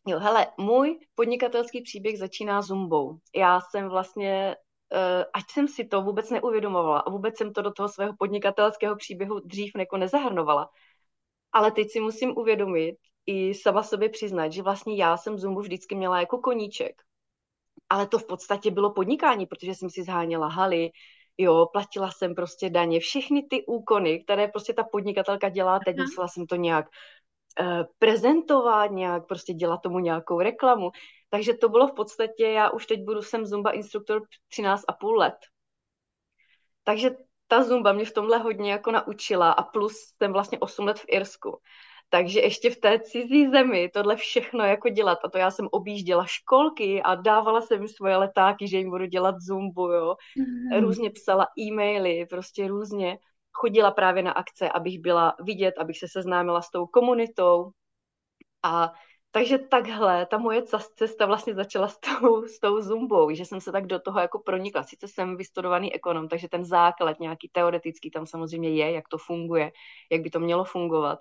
Jo, 0.06 0.18
hele, 0.18 0.46
můj 0.58 0.98
podnikatelský 1.14 1.82
příběh 1.82 2.18
začíná 2.18 2.62
zumbou. 2.62 3.18
Já 3.36 3.60
jsem 3.60 3.88
vlastně, 3.88 4.56
uh, 4.92 5.24
ať 5.34 5.44
jsem 5.50 5.68
si 5.68 5.84
to 5.84 6.02
vůbec 6.02 6.30
neuvědomovala 6.30 7.00
a 7.00 7.10
vůbec 7.10 7.36
jsem 7.36 7.52
to 7.52 7.62
do 7.62 7.70
toho 7.70 7.88
svého 7.88 8.14
podnikatelského 8.18 8.96
příběhu 8.96 9.40
dřív 9.40 9.72
jako 9.78 9.96
nezahrnovala, 9.96 10.70
ale 11.52 11.72
teď 11.72 11.90
si 11.90 12.00
musím 12.00 12.38
uvědomit 12.38 12.96
i 13.26 13.54
sama 13.54 13.82
sobě 13.82 14.08
přiznat, 14.08 14.52
že 14.52 14.62
vlastně 14.62 14.96
já 14.96 15.16
jsem 15.16 15.38
zumbu 15.38 15.60
vždycky 15.60 15.94
měla 15.94 16.20
jako 16.20 16.38
koníček. 16.38 17.02
Ale 17.88 18.06
to 18.06 18.18
v 18.18 18.26
podstatě 18.26 18.70
bylo 18.70 18.92
podnikání, 18.92 19.46
protože 19.46 19.74
jsem 19.74 19.90
si 19.90 20.02
zháněla 20.02 20.48
haly, 20.48 20.90
jo, 21.38 21.66
platila 21.72 22.10
jsem 22.10 22.34
prostě 22.34 22.70
daně, 22.70 23.00
všechny 23.00 23.42
ty 23.42 23.66
úkony, 23.66 24.24
které 24.24 24.48
prostě 24.48 24.72
ta 24.72 24.84
podnikatelka 24.84 25.48
dělá, 25.48 25.80
teď 25.84 25.96
musela 25.96 26.28
jsem 26.28 26.46
to 26.46 26.56
nějak 26.56 26.86
uh, 27.60 27.82
prezentovat, 27.98 28.86
nějak 28.90 29.26
prostě 29.26 29.52
dělat 29.52 29.82
tomu 29.82 29.98
nějakou 29.98 30.40
reklamu. 30.40 30.90
Takže 31.30 31.54
to 31.54 31.68
bylo 31.68 31.86
v 31.86 31.94
podstatě, 31.94 32.48
já 32.48 32.70
už 32.70 32.86
teď 32.86 33.04
budu, 33.04 33.22
jsem 33.22 33.46
Zumba 33.46 33.70
instruktor 33.70 34.22
13,5 34.58 35.16
let. 35.16 35.36
Takže 36.84 37.10
ta 37.48 37.62
Zumba 37.62 37.92
mě 37.92 38.04
v 38.04 38.12
tomhle 38.12 38.38
hodně 38.38 38.72
jako 38.72 38.90
naučila 38.92 39.52
a 39.52 39.62
plus 39.62 39.94
jsem 40.16 40.32
vlastně 40.32 40.58
8 40.58 40.86
let 40.86 40.98
v 40.98 41.04
Irsku. 41.08 41.58
Takže 42.10 42.40
ještě 42.40 42.70
v 42.70 42.76
té 42.76 43.00
cizí 43.00 43.50
zemi 43.50 43.90
tohle 43.94 44.16
všechno 44.16 44.64
jako 44.64 44.88
dělat. 44.88 45.18
A 45.24 45.28
to 45.28 45.38
já 45.38 45.50
jsem 45.50 45.68
objížděla 45.70 46.24
školky 46.26 47.02
a 47.02 47.14
dávala 47.14 47.60
jsem 47.60 47.78
jim 47.78 47.88
svoje 47.88 48.16
letáky, 48.16 48.68
že 48.68 48.78
jim 48.78 48.90
budu 48.90 49.06
dělat 49.06 49.34
zumbu, 49.40 49.88
jo. 49.88 50.16
Mm. 50.36 50.80
Různě 50.80 51.10
psala 51.10 51.46
e-maily, 51.58 52.26
prostě 52.26 52.68
různě. 52.68 53.18
Chodila 53.52 53.90
právě 53.90 54.22
na 54.22 54.32
akce, 54.32 54.68
abych 54.68 54.98
byla 54.98 55.34
vidět, 55.40 55.74
abych 55.78 55.98
se 55.98 56.08
seznámila 56.08 56.62
s 56.62 56.70
tou 56.70 56.86
komunitou. 56.86 57.70
A 58.62 58.92
takže 59.30 59.58
takhle 59.58 60.26
ta 60.26 60.38
moje 60.38 60.62
cesta 60.94 61.26
vlastně 61.26 61.54
začala 61.54 61.88
s 61.88 61.98
tou, 61.98 62.42
s 62.42 62.60
tou 62.60 62.80
zumbou, 62.80 63.34
že 63.34 63.44
jsem 63.44 63.60
se 63.60 63.72
tak 63.72 63.86
do 63.86 63.98
toho 64.00 64.20
jako 64.20 64.38
pronikla. 64.38 64.82
Sice 64.82 65.08
jsem 65.08 65.36
vystudovaný 65.36 65.94
ekonom, 65.94 66.28
takže 66.28 66.48
ten 66.48 66.64
základ 66.64 67.20
nějaký 67.20 67.48
teoretický 67.52 68.10
tam 68.10 68.26
samozřejmě 68.26 68.70
je, 68.70 68.92
jak 68.92 69.08
to 69.08 69.18
funguje, 69.18 69.72
jak 70.12 70.22
by 70.22 70.30
to 70.30 70.40
mělo 70.40 70.64
fungovat. 70.64 71.18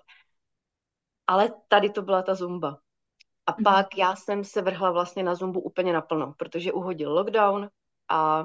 Ale 1.26 1.52
tady 1.68 1.90
to 1.90 2.02
byla 2.02 2.22
ta 2.22 2.34
zumba. 2.34 2.78
A 3.46 3.54
mm. 3.58 3.64
pak 3.64 3.98
já 3.98 4.16
jsem 4.16 4.44
se 4.44 4.62
vrhla 4.62 4.90
vlastně 4.90 5.22
na 5.22 5.34
zumbu 5.34 5.60
úplně 5.60 5.92
naplno, 5.92 6.34
protože 6.38 6.72
uhodil 6.72 7.12
lockdown 7.12 7.68
a 8.08 8.42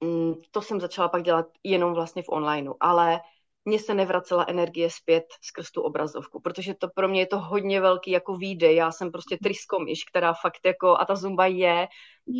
mm, 0.00 0.34
to 0.50 0.62
jsem 0.62 0.80
začala 0.80 1.08
pak 1.08 1.22
dělat 1.22 1.46
jenom 1.64 1.94
vlastně 1.94 2.22
v 2.22 2.28
onlineu. 2.28 2.74
Ale 2.80 3.20
mně 3.66 3.78
se 3.78 3.94
nevracela 3.94 4.44
energie 4.48 4.90
zpět 4.90 5.24
skrz 5.42 5.70
tu 5.70 5.82
obrazovku, 5.82 6.40
protože 6.40 6.74
to 6.74 6.88
pro 6.94 7.08
mě 7.08 7.20
je 7.20 7.26
to 7.26 7.38
hodně 7.38 7.80
velký 7.80 8.10
jako 8.10 8.36
výdej. 8.36 8.76
Já 8.76 8.92
jsem 8.92 9.12
prostě 9.12 9.38
triskomíš, 9.42 10.04
která 10.04 10.34
fakt 10.34 10.60
jako, 10.64 10.96
a 11.00 11.04
ta 11.04 11.16
zumba 11.16 11.46
je, 11.46 11.88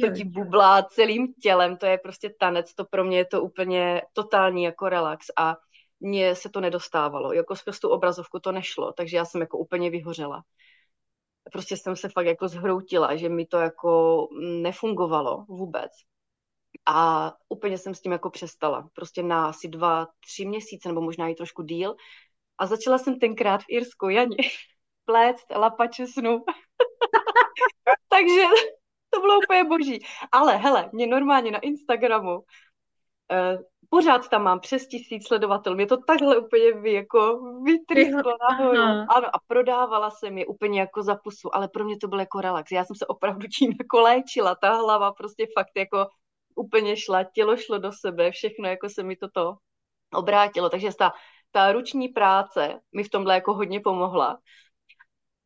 to 0.01 0.11
ti 0.11 0.25
bublá 0.25 0.83
celým 0.83 1.35
tělem, 1.43 1.77
to 1.77 1.87
je 1.87 1.99
prostě 1.99 2.31
tanec, 2.39 2.75
to 2.75 2.85
pro 2.85 3.05
mě 3.05 3.19
je 3.19 3.25
to 3.25 3.43
úplně 3.43 4.03
totální 4.13 4.63
jako 4.63 4.89
relax 4.89 5.27
a 5.39 5.57
mně 6.01 6.35
se 6.35 6.49
to 6.49 6.61
nedostávalo, 6.61 7.33
jako 7.33 7.57
skrz 7.57 7.81
tu 7.81 7.89
obrazovku 7.89 8.41
to 8.41 8.53
nešlo, 8.53 8.93
takže 8.93 9.17
já 9.17 9.25
jsem 9.25 9.41
jako 9.41 9.59
úplně 9.59 9.91
vyhořela. 9.91 10.43
Prostě 11.53 11.77
jsem 11.77 11.97
se 11.97 12.09
fakt 12.09 12.27
jako 12.27 12.49
zhroutila, 12.49 13.17
že 13.17 13.29
mi 13.29 13.47
to 13.47 13.57
jako 13.59 14.29
nefungovalo 14.41 15.45
vůbec. 15.49 15.93
A 16.87 17.33
úplně 17.49 17.79
jsem 17.79 17.95
s 17.95 18.01
tím 18.01 18.13
jako 18.13 18.31
přestala. 18.31 18.89
Prostě 18.93 19.23
na 19.23 19.49
asi 19.49 19.69
dva, 19.69 20.07
tři 20.21 20.47
měsíce, 20.47 20.89
nebo 20.89 21.01
možná 21.01 21.29
i 21.29 21.35
trošku 21.35 21.63
díl. 21.63 21.97
A 22.59 22.67
začala 22.67 22.99
jsem 22.99 23.19
tenkrát 23.19 23.63
v 23.63 23.69
Irsku, 23.69 24.09
Janě, 24.09 24.37
pléct 25.05 25.51
lapače 25.57 26.07
snu. 26.07 26.45
Takže 28.09 28.43
to 29.11 29.21
bylo 29.21 29.39
úplně 29.39 29.65
boží. 29.65 30.07
Ale 30.33 30.57
hele, 30.57 30.91
mě 30.93 31.07
normálně 31.07 31.51
na 31.51 31.59
Instagramu 31.59 32.39
uh, 32.39 32.45
pořád 33.91 34.29
tam 34.29 34.43
mám 34.43 34.61
přes 34.61 34.87
tisíc 34.87 35.27
sledovatelů. 35.27 35.77
Mě 35.77 35.87
to 35.87 35.97
takhle 35.97 36.39
úplně 36.39 36.73
vy, 36.73 36.93
jako 36.93 37.41
vytrýsklo 37.65 38.33
nahoru. 38.51 38.79
Ano, 39.09 39.29
a 39.33 39.39
prodávala 39.47 40.11
jsem 40.11 40.39
je 40.39 40.47
úplně 40.47 40.81
jako 40.81 41.03
za 41.03 41.17
pusu, 41.17 41.57
ale 41.57 41.69
pro 41.69 41.85
mě 41.85 41.97
to 41.97 42.09
byl 42.09 42.21
jako 42.21 42.41
relax. 42.41 42.73
Já 42.73 42.85
jsem 42.85 42.97
se 42.97 43.07
opravdu 43.07 43.47
tím 43.59 43.71
jako 43.81 44.01
léčila. 44.01 44.55
Ta 44.55 44.75
hlava 44.75 45.13
prostě 45.13 45.47
fakt 45.59 45.73
jako 45.77 46.07
úplně 46.57 46.97
šla, 46.97 47.25
tělo 47.25 47.57
šlo 47.57 47.79
do 47.79 47.93
sebe, 47.93 48.31
všechno 48.31 48.69
jako 48.69 48.89
se 48.89 49.03
mi 49.03 49.17
toto 49.17 49.57
obrátilo. 50.13 50.69
Takže 50.69 50.89
ta, 50.99 51.13
ta 51.51 51.73
ruční 51.73 52.09
práce 52.09 52.81
mi 52.95 53.05
v 53.05 53.11
tomhle 53.11 53.35
jako 53.35 53.55
hodně 53.55 53.81
pomohla. 53.81 54.39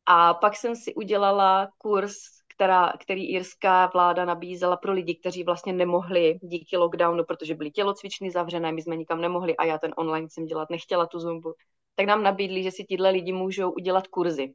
A 0.05 0.33
pak 0.33 0.55
jsem 0.55 0.75
si 0.75 0.93
udělala 0.93 1.67
kurz, 1.77 2.13
která, 2.55 2.93
který 2.99 3.29
irská 3.29 3.89
vláda 3.93 4.25
nabízela 4.25 4.77
pro 4.77 4.93
lidi, 4.93 5.15
kteří 5.15 5.43
vlastně 5.43 5.73
nemohli 5.73 6.39
díky 6.41 6.77
lockdownu, 6.77 7.23
protože 7.23 7.55
byly 7.55 7.71
tělocvičny 7.71 8.31
zavřené, 8.31 8.71
my 8.71 8.81
jsme 8.81 8.95
nikam 8.95 9.21
nemohli 9.21 9.57
a 9.57 9.65
já 9.65 9.77
ten 9.77 9.93
online 9.97 10.27
jsem 10.29 10.45
dělat 10.45 10.69
nechtěla 10.69 11.05
tu 11.05 11.19
zumbu, 11.19 11.53
tak 11.95 12.05
nám 12.05 12.23
nabídli, 12.23 12.63
že 12.63 12.71
si 12.71 12.85
tyhle 12.89 13.09
lidi 13.09 13.33
můžou 13.33 13.71
udělat 13.71 14.07
kurzy. 14.07 14.53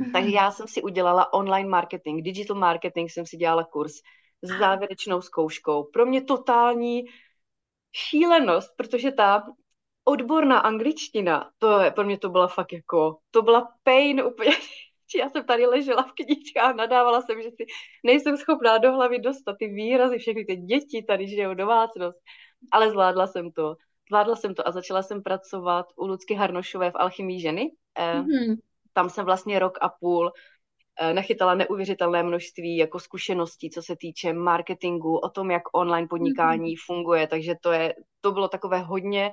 Mm-hmm. 0.00 0.12
Takže 0.12 0.30
já 0.30 0.50
jsem 0.50 0.68
si 0.68 0.82
udělala 0.82 1.32
online 1.32 1.68
marketing, 1.68 2.22
digital 2.22 2.56
marketing 2.56 3.10
jsem 3.10 3.26
si 3.26 3.36
dělala 3.36 3.64
kurz 3.64 3.92
s 4.42 4.58
závěrečnou 4.58 5.20
zkouškou. 5.20 5.84
Pro 5.84 6.06
mě 6.06 6.22
totální 6.22 7.04
šílenost, 7.92 8.76
protože 8.76 9.12
ta 9.12 9.46
odborná 10.04 10.58
angličtina, 10.58 11.50
to 11.58 11.80
je, 11.80 11.90
pro 11.90 12.04
mě 12.04 12.18
to 12.18 12.28
byla 12.28 12.48
fakt 12.48 12.72
jako, 12.72 13.18
to 13.30 13.42
byla 13.42 13.68
pain 13.82 14.22
úplně. 14.22 14.50
Já 15.16 15.28
jsem 15.28 15.44
tady 15.44 15.66
ležela 15.66 16.02
v 16.02 16.12
knižkách, 16.12 16.76
nadávala 16.76 17.22
jsem, 17.22 17.42
že 17.42 17.50
si 17.50 17.66
nejsem 18.04 18.36
schopná 18.36 18.78
do 18.78 18.92
hlavy 18.92 19.18
dostat 19.18 19.56
ty 19.58 19.68
výrazy, 19.68 20.18
všechny 20.18 20.44
ty 20.44 20.56
děti 20.56 21.02
tady 21.02 21.28
žijou 21.28 21.54
domácnost. 21.54 22.18
Ale 22.72 22.90
zvládla 22.90 23.26
jsem 23.26 23.52
to. 23.52 23.76
Zvládla 24.08 24.36
jsem 24.36 24.54
to 24.54 24.68
a 24.68 24.70
začala 24.70 25.02
jsem 25.02 25.22
pracovat 25.22 25.86
u 25.96 26.06
Lucky 26.06 26.34
Harnošové 26.34 26.90
v 26.90 26.96
Alchymii 26.96 27.40
ženy. 27.40 27.70
Mm-hmm. 27.98 28.56
Tam 28.92 29.10
jsem 29.10 29.24
vlastně 29.24 29.58
rok 29.58 29.78
a 29.80 29.88
půl 29.88 30.30
Eh, 30.30 30.32
nachytala 31.12 31.54
neuvěřitelné 31.54 32.22
množství 32.22 32.76
jako 32.76 33.00
zkušeností, 33.00 33.70
co 33.70 33.82
se 33.82 33.96
týče 33.96 34.32
marketingu, 34.32 35.18
o 35.18 35.28
tom, 35.28 35.50
jak 35.50 35.62
online 35.72 36.08
podnikání 36.08 36.74
mm-hmm. 36.74 36.84
funguje, 36.86 37.26
takže 37.26 37.54
to, 37.60 37.72
je, 37.72 37.94
to 38.20 38.32
bylo 38.32 38.48
takové 38.48 38.78
hodně 38.78 39.32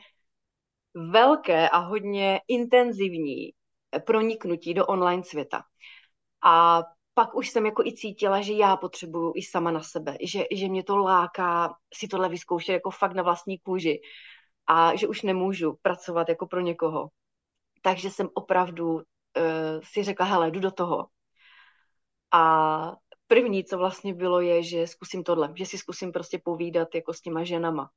velké 1.11 1.69
a 1.69 1.77
hodně 1.77 2.41
intenzivní 2.47 3.51
proniknutí 4.05 4.73
do 4.73 4.85
online 4.85 5.23
světa. 5.23 5.63
A 6.45 6.83
pak 7.13 7.35
už 7.35 7.49
jsem 7.49 7.65
jako 7.65 7.83
i 7.83 7.93
cítila, 7.93 8.41
že 8.41 8.53
já 8.53 8.77
potřebuju 8.77 9.33
i 9.35 9.41
sama 9.41 9.71
na 9.71 9.81
sebe, 9.83 10.17
že, 10.21 10.45
že 10.51 10.67
mě 10.67 10.83
to 10.83 10.97
láká 10.97 11.75
si 11.93 12.07
tohle 12.07 12.29
vyzkoušet 12.29 12.73
jako 12.73 12.91
fakt 12.91 13.13
na 13.13 13.23
vlastní 13.23 13.59
kůži 13.59 14.01
a 14.67 14.95
že 14.95 15.07
už 15.07 15.21
nemůžu 15.21 15.77
pracovat 15.81 16.29
jako 16.29 16.47
pro 16.47 16.59
někoho. 16.59 17.09
Takže 17.81 18.11
jsem 18.11 18.29
opravdu 18.33 18.93
uh, 18.93 19.01
si 19.83 20.03
řekla, 20.03 20.25
hele, 20.25 20.51
jdu 20.51 20.59
do 20.59 20.71
toho. 20.71 21.07
A 22.31 22.95
první, 23.27 23.63
co 23.63 23.77
vlastně 23.77 24.13
bylo, 24.13 24.41
je, 24.41 24.63
že 24.63 24.87
zkusím 24.87 25.23
tohle, 25.23 25.53
že 25.55 25.65
si 25.65 25.77
zkusím 25.77 26.11
prostě 26.11 26.39
povídat 26.43 26.95
jako 26.95 27.13
s 27.13 27.21
těma 27.21 27.43
ženama. 27.43 27.89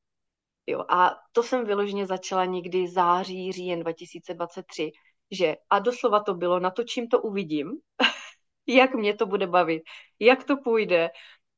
Jo, 0.66 0.84
a 0.88 1.16
to 1.32 1.42
jsem 1.42 1.64
vyloženě 1.66 2.06
začala 2.06 2.44
někdy 2.44 2.88
září, 2.88 3.52
říjen 3.52 3.80
2023, 3.80 4.92
že 5.30 5.56
a 5.70 5.78
doslova 5.78 6.20
to 6.20 6.34
bylo, 6.34 6.60
natočím 6.60 7.08
to, 7.08 7.20
uvidím, 7.22 7.70
jak 8.66 8.94
mě 8.94 9.14
to 9.14 9.26
bude 9.26 9.46
bavit, 9.46 9.82
jak 10.20 10.44
to 10.44 10.56
půjde, 10.56 11.10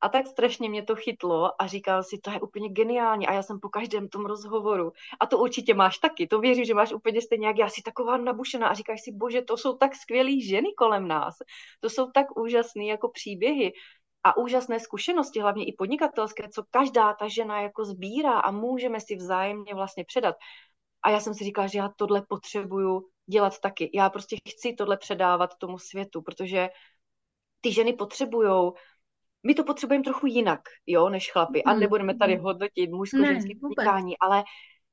a 0.03 0.09
tak 0.09 0.27
strašně 0.27 0.69
mě 0.69 0.83
to 0.83 0.95
chytlo 0.95 1.61
a 1.61 1.67
říkal 1.67 2.03
si, 2.03 2.17
to 2.17 2.31
je 2.31 2.41
úplně 2.41 2.69
geniální. 2.69 3.27
A 3.27 3.33
já 3.33 3.43
jsem 3.43 3.59
po 3.59 3.69
každém 3.69 4.09
tom 4.09 4.25
rozhovoru, 4.25 4.91
a 5.19 5.25
to 5.25 5.37
určitě 5.37 5.73
máš 5.73 5.97
taky, 5.97 6.27
to 6.27 6.39
věřím, 6.39 6.65
že 6.65 6.73
máš 6.73 6.93
úplně 6.93 7.21
stejně 7.21 7.47
jak 7.47 7.57
já, 7.57 7.69
si 7.69 7.81
taková 7.81 8.17
nabušená 8.17 8.67
a 8.67 8.73
říkáš 8.73 9.01
si, 9.01 9.11
bože, 9.11 9.41
to 9.41 9.57
jsou 9.57 9.77
tak 9.77 9.95
skvělé 9.95 10.41
ženy 10.41 10.73
kolem 10.77 11.07
nás, 11.07 11.35
to 11.79 11.89
jsou 11.89 12.11
tak 12.11 12.37
úžasné 12.37 12.85
jako 12.85 13.09
příběhy 13.09 13.73
a 14.23 14.37
úžasné 14.37 14.79
zkušenosti, 14.79 15.39
hlavně 15.39 15.65
i 15.65 15.73
podnikatelské, 15.77 16.49
co 16.49 16.63
každá 16.71 17.13
ta 17.13 17.27
žena 17.27 17.61
jako 17.61 17.85
sbírá 17.85 18.39
a 18.39 18.51
můžeme 18.51 18.99
si 18.99 19.15
vzájemně 19.15 19.75
vlastně 19.75 20.05
předat. 20.05 20.35
A 21.03 21.09
já 21.09 21.19
jsem 21.19 21.33
si 21.33 21.43
říkala, 21.43 21.67
že 21.67 21.79
já 21.79 21.89
tohle 21.95 22.21
potřebuju 22.29 23.09
dělat 23.25 23.59
taky. 23.59 23.91
Já 23.93 24.09
prostě 24.09 24.35
chci 24.49 24.73
tohle 24.73 24.97
předávat 24.97 25.55
tomu 25.57 25.79
světu, 25.79 26.21
protože 26.21 26.69
ty 27.61 27.71
ženy 27.71 27.93
potřebují 27.93 28.71
my 29.45 29.55
to 29.55 29.63
potřebujeme 29.63 30.03
trochu 30.03 30.25
jinak, 30.27 30.61
jo, 30.87 31.09
než 31.09 31.31
chlapy. 31.31 31.63
A 31.63 31.73
nebudeme 31.73 32.15
tady 32.15 32.35
hodnotit 32.35 32.91
mužsko-ženské 32.91 33.53
podnikání, 33.61 34.17
ale 34.17 34.43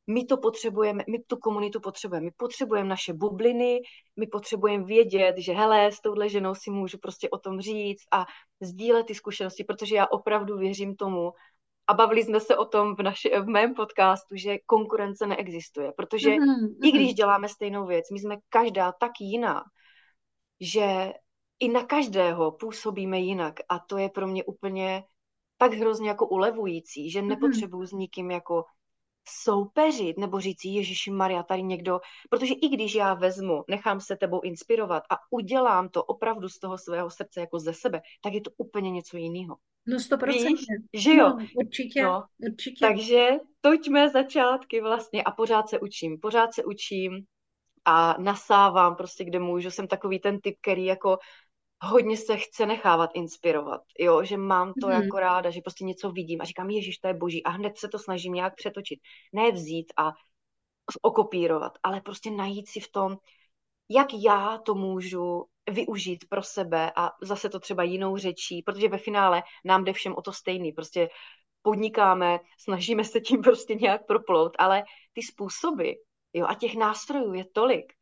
my 0.06 0.24
to 0.24 0.36
potřebujeme, 0.36 1.04
my 1.08 1.18
tu 1.18 1.36
komunitu 1.36 1.80
potřebujeme. 1.80 2.24
My 2.24 2.30
potřebujeme 2.36 2.88
naše 2.88 3.12
bubliny, 3.12 3.80
my 4.16 4.26
potřebujeme 4.26 4.84
vědět, 4.84 5.34
že 5.38 5.52
hele, 5.52 5.92
s 5.92 6.00
touhle 6.00 6.28
ženou 6.28 6.54
si 6.54 6.70
můžu 6.70 6.98
prostě 6.98 7.30
o 7.30 7.38
tom 7.38 7.60
říct 7.60 8.02
a 8.12 8.26
sdílet 8.60 9.06
ty 9.06 9.14
zkušenosti, 9.14 9.64
protože 9.64 9.96
já 9.96 10.06
opravdu 10.06 10.58
věřím 10.58 10.96
tomu, 10.96 11.32
a 11.86 11.94
bavili 11.94 12.24
jsme 12.24 12.40
se 12.40 12.56
o 12.56 12.64
tom 12.64 12.94
v, 12.96 13.02
naši, 13.02 13.30
v 13.40 13.46
mém 13.46 13.74
podcastu, 13.74 14.36
že 14.36 14.58
konkurence 14.66 15.26
neexistuje, 15.26 15.92
protože 15.96 16.30
mm-hmm. 16.30 16.74
i 16.84 16.90
když 16.90 17.14
děláme 17.14 17.48
stejnou 17.48 17.86
věc, 17.86 18.10
my 18.12 18.18
jsme 18.18 18.36
každá 18.48 18.92
tak 18.92 19.12
jiná, 19.20 19.62
že 20.60 21.12
i 21.60 21.68
na 21.68 21.84
každého 21.84 22.52
působíme 22.52 23.18
jinak 23.18 23.54
a 23.68 23.78
to 23.78 23.98
je 23.98 24.08
pro 24.08 24.26
mě 24.26 24.44
úplně 24.44 25.04
tak 25.56 25.72
hrozně 25.72 26.08
jako 26.08 26.28
ulevující, 26.28 27.10
že 27.10 27.20
mhm. 27.20 27.28
nepotřebuju 27.28 27.86
s 27.86 27.92
nikým 27.92 28.30
jako 28.30 28.64
soupeřit 29.28 30.18
nebo 30.18 30.40
říct 30.40 30.64
Ježíši 30.64 31.10
Maria, 31.10 31.42
tady 31.42 31.62
někdo, 31.62 32.00
protože 32.30 32.54
i 32.54 32.68
když 32.68 32.94
já 32.94 33.14
vezmu, 33.14 33.64
nechám 33.68 34.00
se 34.00 34.16
tebou 34.16 34.40
inspirovat 34.40 35.02
a 35.10 35.16
udělám 35.30 35.88
to 35.88 36.04
opravdu 36.04 36.48
z 36.48 36.58
toho 36.58 36.78
svého 36.78 37.10
srdce 37.10 37.40
jako 37.40 37.58
ze 37.58 37.74
sebe, 37.74 38.00
tak 38.22 38.32
je 38.32 38.40
to 38.40 38.50
úplně 38.56 38.90
něco 38.90 39.16
jiného. 39.16 39.56
No 39.86 40.00
sto 40.00 40.18
procent. 40.18 40.58
Že 40.94 41.14
jo? 41.14 41.28
No, 41.28 41.46
určitě, 41.56 42.02
no. 42.02 42.24
určitě. 42.50 42.86
Takže 42.86 43.28
toďme 43.60 44.08
začátky 44.08 44.80
vlastně 44.80 45.22
a 45.22 45.30
pořád 45.30 45.68
se 45.68 45.80
učím. 45.80 46.20
Pořád 46.20 46.54
se 46.54 46.64
učím 46.64 47.24
a 47.84 48.16
nasávám 48.18 48.96
prostě, 48.96 49.24
kde 49.24 49.38
můžu. 49.38 49.70
Jsem 49.70 49.88
takový 49.88 50.20
ten 50.20 50.40
typ, 50.40 50.56
který 50.62 50.84
jako 50.84 51.18
hodně 51.82 52.16
se 52.16 52.36
chce 52.36 52.66
nechávat 52.66 53.10
inspirovat, 53.14 53.80
jo, 53.98 54.24
že 54.24 54.36
mám 54.36 54.72
to 54.80 54.86
mm. 54.86 54.92
jako 54.92 55.18
ráda, 55.18 55.50
že 55.50 55.60
prostě 55.60 55.84
něco 55.84 56.10
vidím 56.10 56.40
a 56.40 56.44
říkám, 56.44 56.70
ježiš, 56.70 56.98
to 56.98 57.08
je 57.08 57.14
boží 57.14 57.44
a 57.44 57.50
hned 57.50 57.78
se 57.78 57.88
to 57.88 57.98
snažím 57.98 58.32
nějak 58.32 58.56
přetočit. 58.56 59.00
Ne 59.32 59.50
vzít 59.52 59.92
a 59.96 60.12
okopírovat, 61.02 61.72
ale 61.82 62.00
prostě 62.00 62.30
najít 62.30 62.68
si 62.68 62.80
v 62.80 62.92
tom, 62.92 63.16
jak 63.88 64.08
já 64.24 64.58
to 64.58 64.74
můžu 64.74 65.44
využít 65.70 66.24
pro 66.28 66.42
sebe 66.42 66.92
a 66.96 67.10
zase 67.22 67.48
to 67.48 67.60
třeba 67.60 67.82
jinou 67.82 68.16
řečí, 68.16 68.62
protože 68.62 68.88
ve 68.88 68.98
finále 68.98 69.42
nám 69.64 69.84
jde 69.84 69.92
všem 69.92 70.14
o 70.16 70.22
to 70.22 70.32
stejný, 70.32 70.72
prostě 70.72 71.08
podnikáme, 71.62 72.38
snažíme 72.58 73.04
se 73.04 73.20
tím 73.20 73.42
prostě 73.42 73.74
nějak 73.74 74.06
proplout, 74.06 74.52
ale 74.58 74.82
ty 75.12 75.22
způsoby, 75.22 75.90
jo, 76.32 76.46
a 76.48 76.54
těch 76.54 76.74
nástrojů 76.74 77.32
je 77.32 77.44
tolik, 77.44 77.92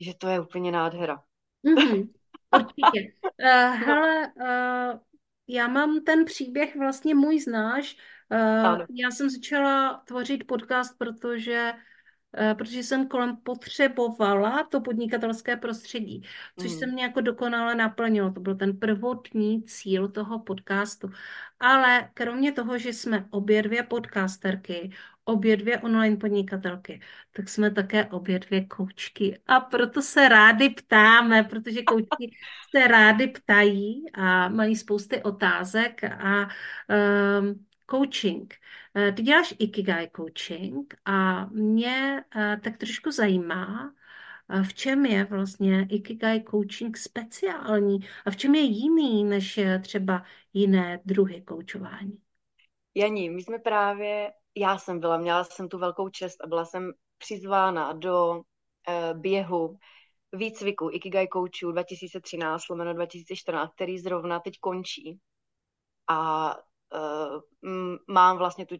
že 0.00 0.14
to 0.14 0.28
je 0.28 0.40
úplně 0.40 0.72
nádhera. 0.72 1.22
Mm-hmm. 1.64 2.08
Určitě. 2.54 3.12
Uh, 3.24 3.74
hele, 3.86 4.32
uh, 4.36 5.00
já 5.48 5.68
mám 5.68 6.00
ten 6.04 6.24
příběh, 6.24 6.76
vlastně 6.76 7.14
můj 7.14 7.40
znáš. 7.40 7.96
Uh, 8.30 8.66
Ano. 8.66 8.86
já 8.90 9.10
jsem 9.10 9.30
začala 9.30 10.02
tvořit 10.06 10.46
podcast, 10.46 10.98
protože 10.98 11.72
protože 12.54 12.82
jsem 12.82 13.08
kolem 13.08 13.36
potřebovala 13.36 14.64
to 14.64 14.80
podnikatelské 14.80 15.56
prostředí, 15.56 16.22
což 16.56 16.72
se 16.72 16.86
Mm. 16.86 16.92
mě 16.92 17.02
jako 17.02 17.20
dokonale 17.20 17.74
naplnilo. 17.74 18.30
To 18.32 18.40
byl 18.40 18.54
ten 18.56 18.78
prvotní 18.78 19.62
cíl 19.62 20.08
toho 20.08 20.38
podcastu. 20.38 21.10
Ale 21.60 22.10
kromě 22.14 22.52
toho, 22.52 22.78
že 22.78 22.88
jsme 22.92 23.26
obě 23.30 23.62
dvě 23.62 23.82
podcasterky, 23.82 24.90
obě 25.24 25.56
dvě 25.56 25.78
online 25.80 26.16
podnikatelky, 26.16 27.00
tak 27.32 27.48
jsme 27.48 27.70
také 27.70 28.06
obě 28.06 28.38
dvě 28.38 28.64
koučky. 28.64 29.40
A 29.46 29.60
proto 29.60 30.02
se 30.02 30.28
rádi 30.28 30.70
ptáme, 30.70 31.42
protože 31.44 31.82
koučky 31.82 32.36
se 32.76 32.88
rádi 32.88 33.26
ptají 33.28 34.04
a 34.14 34.48
mají 34.48 34.76
spousty 34.76 35.22
otázek 35.22 36.04
a 36.04 36.48
um, 37.40 37.66
coaching. 37.90 38.54
Eh, 38.94 39.12
Ty 39.12 39.22
děláš 39.22 39.54
Ikigai 39.58 40.10
coaching 40.16 40.94
a 41.04 41.44
mě 41.44 42.24
eh, 42.36 42.60
tak 42.64 42.76
trošku 42.76 43.10
zajímá, 43.10 43.94
eh, 44.48 44.62
v 44.62 44.74
čem 44.74 45.06
je 45.06 45.24
vlastně 45.24 45.86
Ikigai 45.90 46.44
coaching 46.50 46.96
speciální 46.96 47.98
a 48.26 48.30
v 48.30 48.36
čem 48.36 48.54
je 48.54 48.60
jiný 48.60 49.24
než 49.24 49.60
třeba 49.82 50.22
jiné 50.52 51.00
druhy 51.04 51.42
koučování. 51.42 52.18
Janí, 52.94 53.30
my 53.30 53.42
jsme 53.42 53.58
právě, 53.58 54.32
já 54.56 54.78
jsem 54.78 55.00
byla, 55.00 55.18
měla 55.18 55.44
jsem 55.44 55.68
tu 55.68 55.78
velkou 55.78 56.08
čest 56.08 56.40
a 56.44 56.46
byla 56.46 56.64
jsem 56.64 56.92
přizvána 57.18 57.92
do 57.92 58.42
běhu 59.14 59.78
výcviku 60.32 60.90
Ikigai 60.92 61.28
coachů 61.32 61.72
2013 61.72 62.68
lomeno 62.68 62.94
2014, 62.94 63.74
který 63.74 63.98
zrovna 63.98 64.40
teď 64.40 64.54
končí. 64.60 65.18
A 66.08 66.56
mám 68.08 68.38
vlastně 68.38 68.66
tu 68.66 68.76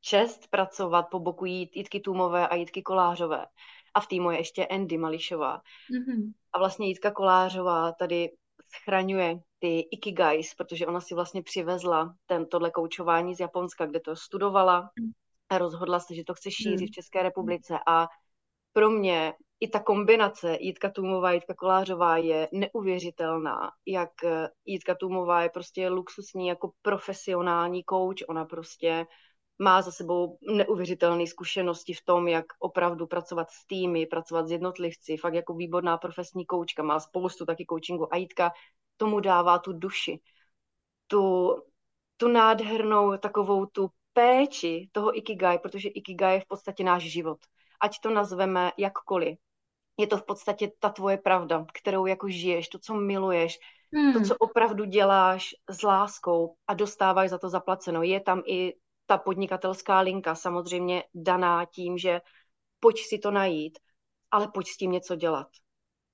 čest 0.00 0.46
pracovat 0.50 1.02
po 1.10 1.20
boku 1.20 1.44
Jít, 1.44 1.76
Jitky 1.76 2.00
Tůmové 2.00 2.48
a 2.48 2.54
Jitky 2.54 2.82
Kolářové. 2.82 3.46
A 3.94 4.00
v 4.00 4.06
týmu 4.06 4.30
je 4.30 4.38
ještě 4.38 4.66
Andy 4.66 4.98
Mališová. 4.98 5.56
Mm-hmm. 5.56 6.32
A 6.52 6.58
vlastně 6.58 6.88
Jitka 6.88 7.10
Kolářová 7.10 7.92
tady 7.92 8.30
schraňuje 8.76 9.40
ty 9.58 9.80
ikigais, 9.80 10.54
protože 10.54 10.86
ona 10.86 11.00
si 11.00 11.14
vlastně 11.14 11.42
přivezla 11.42 12.14
ten, 12.26 12.46
tohle 12.46 12.70
koučování 12.70 13.34
z 13.34 13.40
Japonska, 13.40 13.86
kde 13.86 14.00
to 14.00 14.16
studovala 14.16 14.90
a 15.48 15.58
rozhodla 15.58 16.00
se, 16.00 16.14
že 16.14 16.24
to 16.24 16.34
chce 16.34 16.50
šířit 16.50 16.88
v 16.88 16.94
České 16.94 17.22
republice 17.22 17.78
a 17.86 18.08
pro 18.72 18.90
mě 18.90 19.34
i 19.62 19.68
ta 19.68 19.80
kombinace 19.80 20.56
Jitka 20.60 20.90
Tůmová, 20.90 21.32
Jitka 21.32 21.54
Kolářová 21.54 22.16
je 22.16 22.48
neuvěřitelná, 22.52 23.70
jak 23.86 24.10
Jitka 24.64 24.94
Tůmová 24.94 25.42
je 25.42 25.48
prostě 25.48 25.88
luxusní 25.88 26.48
jako 26.48 26.72
profesionální 26.82 27.84
kouč, 27.84 28.22
ona 28.28 28.44
prostě 28.44 29.06
má 29.58 29.82
za 29.82 29.90
sebou 29.90 30.38
neuvěřitelné 30.56 31.26
zkušenosti 31.26 31.94
v 31.94 32.04
tom, 32.04 32.28
jak 32.28 32.44
opravdu 32.58 33.06
pracovat 33.06 33.50
s 33.50 33.66
týmy, 33.66 34.06
pracovat 34.06 34.48
s 34.48 34.50
jednotlivci, 34.50 35.16
fakt 35.16 35.34
jako 35.34 35.54
výborná 35.54 35.98
profesní 35.98 36.46
koučka, 36.46 36.82
má 36.82 37.00
spoustu 37.00 37.46
taky 37.46 37.66
coachingu 37.70 38.14
a 38.14 38.16
Jitka 38.16 38.52
tomu 38.96 39.20
dává 39.20 39.58
tu 39.58 39.72
duši, 39.72 40.20
tu, 41.06 41.54
tu 42.16 42.28
nádhernou 42.28 43.16
takovou 43.16 43.66
tu 43.66 43.88
péči 44.12 44.88
toho 44.92 45.18
ikigai, 45.18 45.58
protože 45.58 45.88
ikigai 45.88 46.34
je 46.34 46.40
v 46.40 46.46
podstatě 46.46 46.84
náš 46.84 47.02
život. 47.02 47.38
Ať 47.80 48.00
to 48.00 48.10
nazveme 48.10 48.72
jakkoliv. 48.78 49.38
Je 49.98 50.06
to 50.06 50.16
v 50.16 50.24
podstatě 50.24 50.72
ta 50.78 50.88
tvoje 50.88 51.16
pravda, 51.16 51.66
kterou 51.74 52.06
jako 52.06 52.28
žiješ, 52.28 52.68
to, 52.68 52.78
co 52.78 52.94
miluješ, 52.94 53.58
hmm. 53.94 54.12
to, 54.12 54.20
co 54.20 54.36
opravdu 54.36 54.84
děláš 54.84 55.54
s 55.70 55.82
láskou 55.82 56.54
a 56.66 56.74
dostáváš 56.74 57.30
za 57.30 57.38
to 57.38 57.48
zaplaceno. 57.48 58.02
Je 58.02 58.20
tam 58.20 58.42
i 58.46 58.74
ta 59.06 59.18
podnikatelská 59.18 60.00
linka 60.00 60.34
samozřejmě 60.34 61.04
daná 61.14 61.64
tím, 61.64 61.98
že 61.98 62.20
pojď 62.80 63.00
si 63.00 63.18
to 63.18 63.30
najít, 63.30 63.78
ale 64.30 64.48
pojď 64.48 64.68
s 64.68 64.76
tím 64.76 64.90
něco 64.92 65.16
dělat. 65.16 65.48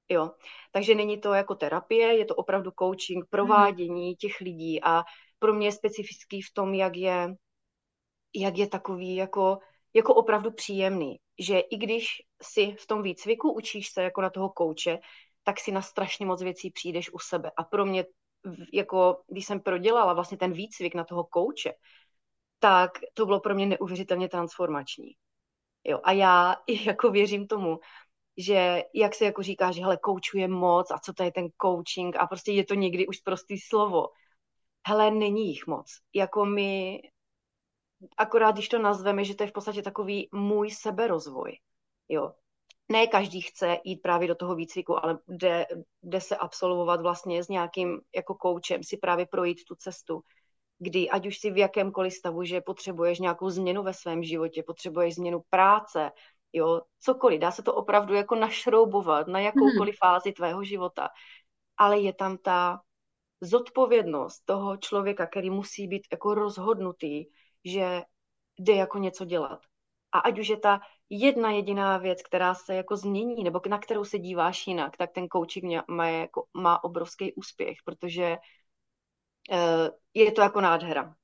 Jo. 0.09 0.31
Takže 0.73 0.95
není 0.95 1.21
to 1.21 1.33
jako 1.33 1.55
terapie, 1.55 2.19
je 2.19 2.25
to 2.25 2.35
opravdu 2.35 2.71
coaching, 2.79 3.25
provádění 3.31 4.17
těch 4.17 4.41
lidí 4.41 4.83
a 4.83 5.03
pro 5.39 5.55
mě 5.55 5.67
je 5.67 5.73
specifický 5.73 6.43
v 6.43 6.53
tom, 6.55 6.75
jak 6.75 6.97
je, 6.97 7.35
jak 8.35 8.57
je 8.57 8.67
takový 8.67 9.17
jako, 9.17 9.59
jako 9.95 10.15
opravdu 10.15 10.51
příjemný. 10.51 11.17
Že 11.39 11.59
i 11.59 11.77
když 11.77 12.07
si 12.43 12.75
v 12.79 12.87
tom 12.87 13.03
výcviku 13.03 13.53
učíš 13.53 13.89
se 13.89 14.03
jako 14.03 14.23
na 14.23 14.31
toho 14.31 14.51
kouče, 14.51 14.99
tak 15.43 15.61
si 15.61 15.73
na 15.73 15.83
strašně 15.83 16.27
moc 16.27 16.43
věcí 16.43 16.71
přijdeš 16.71 17.13
u 17.13 17.19
sebe. 17.19 17.51
A 17.57 17.65
pro 17.65 17.87
mě, 17.87 18.05
jako 18.73 19.21
když 19.27 19.47
jsem 19.47 19.61
prodělala 19.61 20.13
vlastně 20.13 20.39
ten 20.39 20.53
výcvik 20.53 20.95
na 20.95 21.05
toho 21.05 21.25
kouče, 21.25 21.73
tak 22.59 22.91
to 23.15 23.27
bylo 23.27 23.41
pro 23.41 23.55
mě 23.55 23.67
neuvěřitelně 23.67 24.29
transformační. 24.29 25.13
Jo, 25.85 26.01
a 26.05 26.13
já 26.13 26.57
jako 26.87 27.11
věřím 27.11 27.47
tomu, 27.47 27.79
že 28.37 28.83
jak 28.95 29.15
se 29.15 29.25
jako 29.25 29.43
říká, 29.43 29.73
že 29.73 29.81
hele, 29.81 29.97
koučuje 29.97 30.49
moc 30.49 30.91
a 30.91 30.99
co 30.99 31.13
to 31.13 31.23
je 31.23 31.33
ten 31.33 31.49
coaching 31.63 32.17
a 32.17 32.27
prostě 32.27 32.53
je 32.53 32.65
to 32.65 32.75
někdy 32.75 33.07
už 33.07 33.17
prostý 33.19 33.59
slovo. 33.59 34.09
Hele, 34.87 35.11
není 35.11 35.49
jich 35.49 35.67
moc. 35.67 35.87
Jako 36.15 36.45
my, 36.45 37.01
akorát 38.17 38.53
když 38.53 38.69
to 38.69 38.79
nazveme, 38.79 39.25
že 39.25 39.35
to 39.35 39.43
je 39.43 39.51
v 39.51 39.53
podstatě 39.53 39.83
takový 39.83 40.29
můj 40.33 40.71
seberozvoj. 40.71 41.59
Jo. 42.09 42.33
Ne 42.89 43.07
každý 43.07 43.41
chce 43.41 43.79
jít 43.85 43.97
právě 43.97 44.29
do 44.29 44.35
toho 44.35 44.55
výcviku, 44.55 45.05
ale 45.05 45.19
jde, 45.29 45.67
jde 46.03 46.21
se 46.21 46.37
absolvovat 46.37 47.01
vlastně 47.01 47.45
s 47.45 47.49
nějakým 47.49 48.01
jako 48.17 48.35
koučem, 48.35 48.83
si 48.83 48.97
právě 48.97 49.27
projít 49.27 49.65
tu 49.69 49.75
cestu 49.75 50.23
kdy 50.79 51.11
ať 51.11 51.27
už 51.27 51.39
si 51.39 51.51
v 51.51 51.57
jakémkoliv 51.57 52.13
stavu, 52.13 52.45
že 52.45 52.61
potřebuješ 52.61 53.19
nějakou 53.19 53.51
změnu 53.51 53.83
ve 53.83 53.95
svém 53.95 54.23
životě, 54.23 54.63
potřebuješ 54.63 55.15
změnu 55.15 55.43
práce, 55.51 56.11
jo, 56.53 56.81
cokoliv, 57.01 57.41
dá 57.41 57.51
se 57.51 57.63
to 57.63 57.75
opravdu 57.75 58.15
jako 58.15 58.35
našroubovat 58.35 59.29
na 59.29 59.41
jakoukoliv 59.41 59.97
hmm. 60.03 60.11
fázi 60.11 60.33
tvého 60.33 60.65
života, 60.65 61.09
ale 61.77 61.99
je 62.01 62.13
tam 62.13 62.39
ta 62.39 62.81
zodpovědnost 63.41 64.43
toho 64.45 64.77
člověka, 64.77 65.27
který 65.27 65.51
musí 65.51 65.89
být 65.89 66.03
jako 66.13 66.35
rozhodnutý, 66.35 67.25
že 67.65 68.03
jde 68.59 68.73
jako 68.73 68.99
něco 68.99 69.25
dělat. 69.25 69.61
A 70.13 70.19
ať 70.19 70.39
už 70.39 70.49
je 70.49 70.57
ta 70.57 70.81
jedna 71.11 71.51
jediná 71.51 71.99
věc, 71.99 72.23
která 72.23 72.55
se 72.55 72.75
jako 72.75 72.97
změní, 72.97 73.45
nebo 73.45 73.61
na 73.69 73.79
kterou 73.79 74.05
se 74.05 74.19
díváš 74.19 74.67
jinak, 74.67 74.97
tak 74.97 75.13
ten 75.13 75.27
coaching 75.33 75.89
má, 75.89 76.09
jako, 76.09 76.47
má 76.55 76.85
obrovský 76.85 77.35
úspěch, 77.35 77.79
protože 77.85 78.37
je 80.15 80.33
to 80.33 80.41
jako 80.41 80.61
nádhera. 80.61 81.15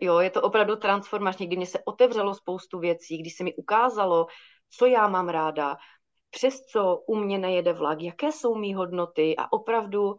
Jo, 0.00 0.18
je 0.18 0.30
to 0.30 0.42
opravdu 0.42 0.76
transformační, 0.76 1.46
kdy 1.46 1.56
mě 1.56 1.66
se 1.66 1.78
otevřelo 1.84 2.34
spoustu 2.34 2.78
věcí, 2.78 3.18
kdy 3.18 3.30
se 3.30 3.44
mi 3.44 3.54
ukázalo, 3.54 4.26
co 4.70 4.86
já 4.86 5.08
mám 5.08 5.28
ráda, 5.28 5.76
přes 6.30 6.60
co 6.60 6.96
u 6.96 7.16
mě 7.16 7.38
nejede 7.38 7.72
vlak, 7.72 8.02
jaké 8.02 8.32
jsou 8.32 8.54
mý 8.54 8.74
hodnoty 8.74 9.36
a 9.36 9.52
opravdu 9.52 10.16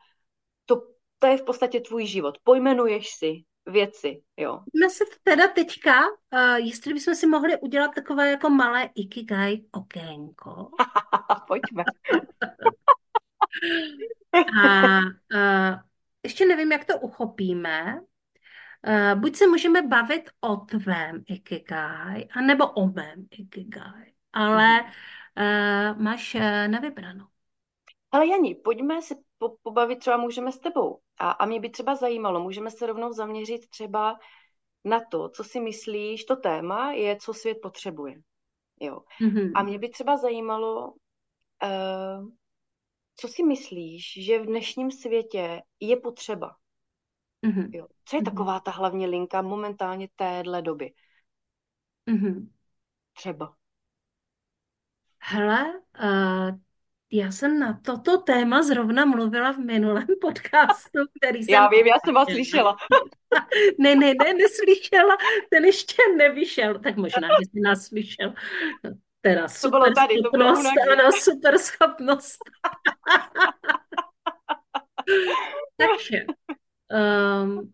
to, 0.65 0.81
to 1.19 1.27
je 1.27 1.37
v 1.37 1.43
podstatě 1.43 1.79
tvůj 1.79 2.05
život. 2.05 2.37
Pojmenuješ 2.43 3.07
si 3.09 3.43
věci, 3.67 4.21
jo. 4.37 4.63
Jsme 4.75 4.89
se 4.89 5.03
teda 5.23 5.47
teďka, 5.47 6.01
uh, 6.07 6.55
jestli 6.55 6.93
bychom 6.93 7.15
si 7.15 7.27
mohli 7.27 7.59
udělat 7.59 7.95
takové 7.95 8.31
jako 8.31 8.49
malé 8.49 8.89
ikigai 8.95 9.65
okénko. 9.71 10.69
Pojďme. 11.47 11.83
a 14.63 14.99
uh, 14.99 15.79
ještě 16.23 16.45
nevím, 16.45 16.71
jak 16.71 16.85
to 16.85 16.99
uchopíme. 16.99 18.01
Uh, 18.87 19.19
buď 19.19 19.35
se 19.35 19.47
můžeme 19.47 19.81
bavit 19.81 20.29
o 20.41 20.55
tvém 20.55 21.23
ikigai, 21.27 22.27
anebo 22.31 22.71
o 22.71 22.87
mém 22.87 23.27
ikigai, 23.31 24.13
ale 24.33 24.81
uh, 24.83 26.01
máš 26.01 26.35
uh, 26.35 26.41
na 26.67 26.79
vybranou. 26.79 27.27
Ale 28.17 28.27
Janí, 28.27 28.55
pojďme 28.55 29.01
se 29.01 29.15
po, 29.37 29.55
pobavit, 29.63 29.99
třeba 29.99 30.17
můžeme 30.17 30.51
s 30.51 30.59
tebou. 30.59 30.99
A, 31.19 31.31
a 31.31 31.45
mě 31.45 31.59
by 31.59 31.69
třeba 31.69 31.95
zajímalo, 31.95 32.39
můžeme 32.39 32.71
se 32.71 32.85
rovnou 32.85 33.13
zaměřit 33.13 33.69
třeba 33.69 34.19
na 34.85 34.99
to, 35.11 35.29
co 35.29 35.43
si 35.43 35.59
myslíš, 35.59 36.25
to 36.25 36.35
téma 36.35 36.91
je, 36.91 37.15
co 37.15 37.33
svět 37.33 37.57
potřebuje. 37.61 38.21
Jo. 38.79 39.01
Mm-hmm. 39.21 39.51
A 39.55 39.63
mě 39.63 39.79
by 39.79 39.89
třeba 39.89 40.17
zajímalo, 40.17 40.87
uh, 40.87 42.29
co 43.15 43.27
si 43.27 43.43
myslíš, 43.43 44.25
že 44.25 44.39
v 44.39 44.45
dnešním 44.45 44.91
světě 44.91 45.61
je 45.79 45.97
potřeba? 45.97 46.55
Mm-hmm. 47.45 47.69
Jo. 47.73 47.87
Co 48.05 48.15
je 48.15 48.21
mm-hmm. 48.21 48.25
taková 48.25 48.59
ta 48.59 48.71
hlavní 48.71 49.07
linka 49.07 49.41
momentálně 49.41 50.07
téhle 50.15 50.61
doby? 50.61 50.93
Mm-hmm. 52.07 52.49
Třeba. 53.13 53.55
Hele, 55.19 55.81
uh, 56.03 56.66
já 57.11 57.31
jsem 57.31 57.59
na 57.59 57.79
toto 57.85 58.17
téma 58.17 58.63
zrovna 58.63 59.05
mluvila 59.05 59.51
v 59.51 59.57
minulém 59.57 60.07
podcastu, 60.21 60.99
který 61.19 61.43
jsem... 61.43 61.53
Já 61.53 61.67
vím, 61.67 61.87
já 61.87 61.95
jsem 62.05 62.13
vás 62.13 62.27
slyšela. 62.31 62.77
ne, 63.79 63.95
ne, 63.95 64.13
ne, 64.23 64.33
neslyšela, 64.33 65.17
ten 65.49 65.65
ještě 65.65 66.03
nevyšel, 66.17 66.79
tak 66.79 66.97
možná, 66.97 67.27
že 67.27 67.45
jsi 67.51 67.59
nás 67.59 67.85
slyšel. 67.85 68.33
Teda 69.21 69.47
super 69.47 69.71
to 69.71 69.77
bylo 69.79 69.93
tady, 69.93 70.13
schopnost, 70.19 70.63
to 70.63 70.69
bylo 70.83 71.03
ano, 71.03 71.11
super 71.11 71.57
schopnost. 71.57 72.37
Takže 75.77 76.25
um, 77.43 77.71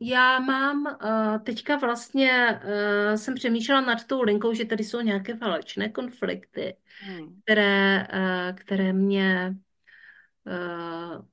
já 0.00 0.38
mám 0.38 0.86
uh, 0.86 1.38
teďka 1.42 1.76
vlastně, 1.76 2.60
uh, 2.64 3.14
jsem 3.14 3.34
přemýšlela 3.34 3.80
nad 3.80 4.04
tou 4.04 4.22
linkou, 4.22 4.54
že 4.54 4.64
tady 4.64 4.84
jsou 4.84 5.00
nějaké 5.00 5.34
válečné 5.34 5.88
konflikty, 5.88 6.76
Hmm. 7.00 7.40
které, 7.44 8.06
uh, 8.12 8.56
které 8.56 8.92
mě 8.92 9.56
uh, 10.46 11.24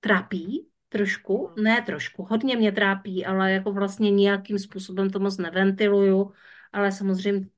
trápí 0.00 0.68
trošku, 0.88 1.46
Hmm. 1.46 1.64
ne 1.64 1.82
trošku, 1.82 2.22
hodně 2.22 2.56
mě 2.56 2.72
trápí, 2.72 3.26
ale 3.26 3.52
jako 3.52 3.72
vlastně 3.72 4.10
nějakým 4.10 4.58
způsobem 4.58 5.10
to 5.10 5.18
moc 5.18 5.38
neventiluju, 5.38 6.32
ale 6.72 6.92
samozřejmě, 6.92 7.48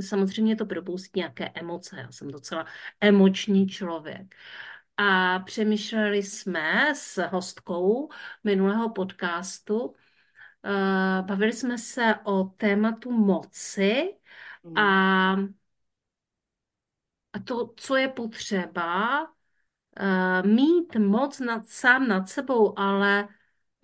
samozřejmě 0.00 0.56
to 0.56 0.66
propustí 0.66 1.20
nějaké 1.20 1.48
emoce, 1.54 1.96
já 2.00 2.12
jsem 2.12 2.30
docela 2.30 2.66
emoční 3.00 3.68
člověk. 3.68 4.34
A 4.96 5.38
přemýšleli 5.38 6.22
jsme 6.22 6.92
s 6.94 7.22
hostkou 7.28 8.08
minulého 8.44 8.90
podcastu, 8.90 9.94
bavili 11.22 11.52
jsme 11.52 11.78
se 11.78 12.14
o 12.24 12.44
tématu 12.44 13.10
moci 13.12 14.14
a, 14.74 15.36
Hmm. 15.36 15.54
a 17.32 17.38
to, 17.38 17.74
co 17.76 17.96
je 17.96 18.08
potřeba, 18.08 19.20
uh, 20.00 20.46
mít 20.50 20.96
moc 20.96 21.40
nad, 21.40 21.68
sám 21.68 22.08
nad 22.08 22.28
sebou, 22.28 22.78
ale 22.78 23.28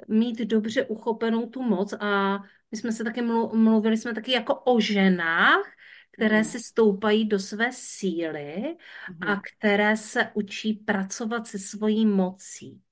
mít 0.08 0.38
dobře 0.40 0.86
uchopenou 0.86 1.46
tu 1.50 1.62
moc 1.62 1.94
a 2.00 2.38
my 2.72 2.78
jsme 2.78 2.92
se 2.92 3.04
taky 3.04 3.22
mlu, 3.22 3.56
mluvili 3.56 3.96
jsme 3.96 4.14
taky 4.14 4.32
jako 4.32 4.54
o 4.56 4.80
ženách, 4.80 5.64
které 6.12 6.38
Hmm. 6.38 6.44
si 6.44 6.60
stoupají 6.60 7.28
do 7.28 7.38
své 7.38 7.72
síly 7.72 8.76
a 9.20 9.36
Hmm. 9.36 9.40
které 9.40 9.96
se 9.96 10.30
učí 10.34 10.74
pracovat 10.74 11.46
se 11.46 11.58
svojí 11.58 12.06
mocí. 12.06 12.82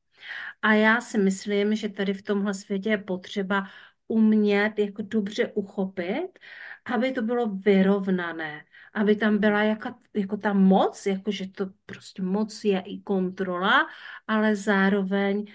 A 0.63 0.73
já 0.73 1.01
si 1.01 1.19
myslím, 1.19 1.77
že 1.77 1.89
tady 1.89 2.15
v 2.15 2.23
tomhle 2.23 2.55
světě 2.55 2.91
je 2.91 2.99
potřeba 2.99 3.69
umět 4.09 4.79
jako 4.79 5.03
dobře 5.03 5.53
uchopit, 5.55 6.39
aby 6.85 7.13
to 7.13 7.23
bylo 7.23 7.47
vyrovnané, 7.49 8.65
aby 8.95 9.17
tam 9.17 9.39
byla 9.39 9.63
jako, 9.63 9.95
jako 10.15 10.37
ta 10.37 10.53
moc, 10.53 11.07
jako 11.07 11.31
že 11.31 11.49
to 11.49 11.67
prostě 11.87 12.23
moc 12.23 12.65
je 12.65 12.81
i 12.81 13.01
kontrola, 13.01 13.87
ale 14.27 14.57
zároveň, 14.57 15.39
uh, 15.39 15.47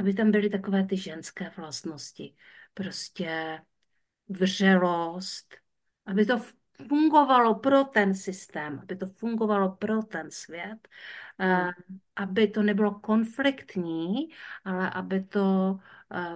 aby 0.00 0.14
tam 0.14 0.30
byly 0.30 0.50
takové 0.50 0.86
ty 0.86 0.96
ženské 0.96 1.50
vlastnosti. 1.56 2.34
Prostě 2.74 3.60
vřelost, 4.28 5.54
aby 6.06 6.26
to 6.26 6.40
fungovalo 6.88 7.54
pro 7.54 7.84
ten 7.84 8.14
systém, 8.14 8.78
aby 8.82 8.96
to 8.96 9.06
fungovalo 9.06 9.70
pro 9.76 10.02
ten 10.02 10.30
svět, 10.30 10.88
Hmm. 11.38 11.70
aby 12.16 12.48
to 12.48 12.62
nebylo 12.62 12.94
konfliktní, 13.00 14.28
ale 14.64 14.90
aby 14.90 15.24
to 15.24 15.78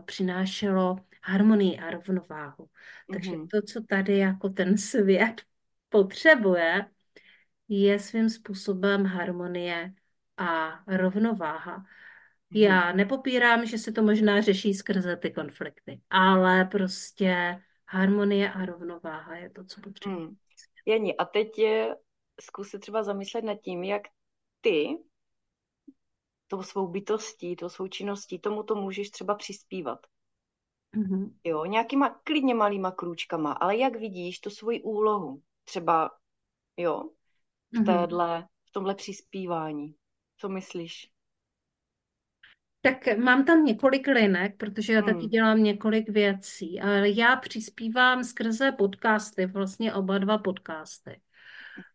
přinášelo 0.05 0.97
harmonii 1.23 1.79
a 1.79 1.91
rovnováhu. 1.91 2.69
Takže 3.11 3.31
Hmm. 3.31 3.47
to, 3.49 3.63
co 3.63 3.83
tady 3.83 4.19
jako 4.19 4.49
ten 4.49 4.79
svět 4.79 5.43
potřebuje, 5.89 6.87
je 7.69 7.99
svým 7.99 8.31
způsobem 8.31 9.05
harmonie 9.07 9.95
a 10.37 10.71
rovnováha. 10.87 11.85
Já 12.51 12.93
nepopírám, 12.93 13.67
že 13.67 13.79
se 13.79 13.93
to 13.93 14.03
možná 14.03 14.41
řeší 14.41 14.75
skrze 14.75 15.17
ty 15.17 15.31
konflikty, 15.31 16.01
ale 16.11 16.65
prostě 16.65 17.61
harmonie 17.91 18.53
a 18.53 18.65
rovnováha 18.65 19.37
je 19.37 19.51
to, 19.51 19.65
co 19.65 19.81
potřebuje. 19.81 20.27
Hmm. 20.27 20.37
Jani, 20.87 21.17
a 21.17 21.25
teď 21.25 21.59
je 21.59 21.97
zkus 22.41 22.69
se 22.69 22.79
třeba 22.79 23.03
zamyslet 23.03 23.45
nad 23.45 23.55
tím, 23.55 23.85
jak 23.85 24.03
ty 24.61 24.99
tou 26.47 26.63
svou 26.63 26.89
bytostí, 26.89 27.57
tou 27.57 27.69
svou 27.69 27.89
činností, 27.89 28.39
tomu 28.39 28.63
to 28.63 28.75
můžeš 28.75 29.11
třeba 29.11 29.35
přispívat. 29.35 30.07
Mm-hmm. 30.97 31.33
Jo, 31.45 31.65
nějakýma 31.65 32.21
klidně 32.25 32.55
malýma 32.55 32.91
krůčkama, 32.91 33.53
ale 33.53 33.77
jak 33.77 33.97
vidíš 33.97 34.41
tu 34.41 34.51
svoji 34.51 34.83
úlohu, 34.83 35.43
třeba, 35.65 36.11
jo, 36.77 37.11
v 37.73 37.85
téhle, 37.85 38.49
v 38.65 38.73
tomhle 38.73 38.95
přispívání. 38.95 39.95
Co 40.37 40.49
myslíš? 40.49 41.11
Tak 42.83 43.17
mám 43.19 43.45
tam 43.45 43.65
několik 43.65 44.07
linek, 44.07 44.57
protože 44.57 44.93
já 44.93 45.03
taky 45.03 45.19
Hmm. 45.19 45.29
dělám 45.29 45.63
několik 45.63 46.09
věcí, 46.09 46.81
ale 46.81 47.11
já 47.11 47.37
přispívám 47.37 48.25
skrze 48.25 48.73
podcasty, 48.73 49.47
vlastně 49.47 49.95
oba 49.95 50.19
dva 50.19 50.39
podcasty. 50.39 51.21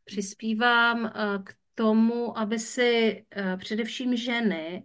Přispívám 0.05 1.05
eh, 1.05 1.11
k 1.43 1.53
tomu, 1.75 2.37
aby 2.37 2.59
si 2.59 3.25
eh, 3.31 3.57
především 3.57 4.15
ženy 4.15 4.83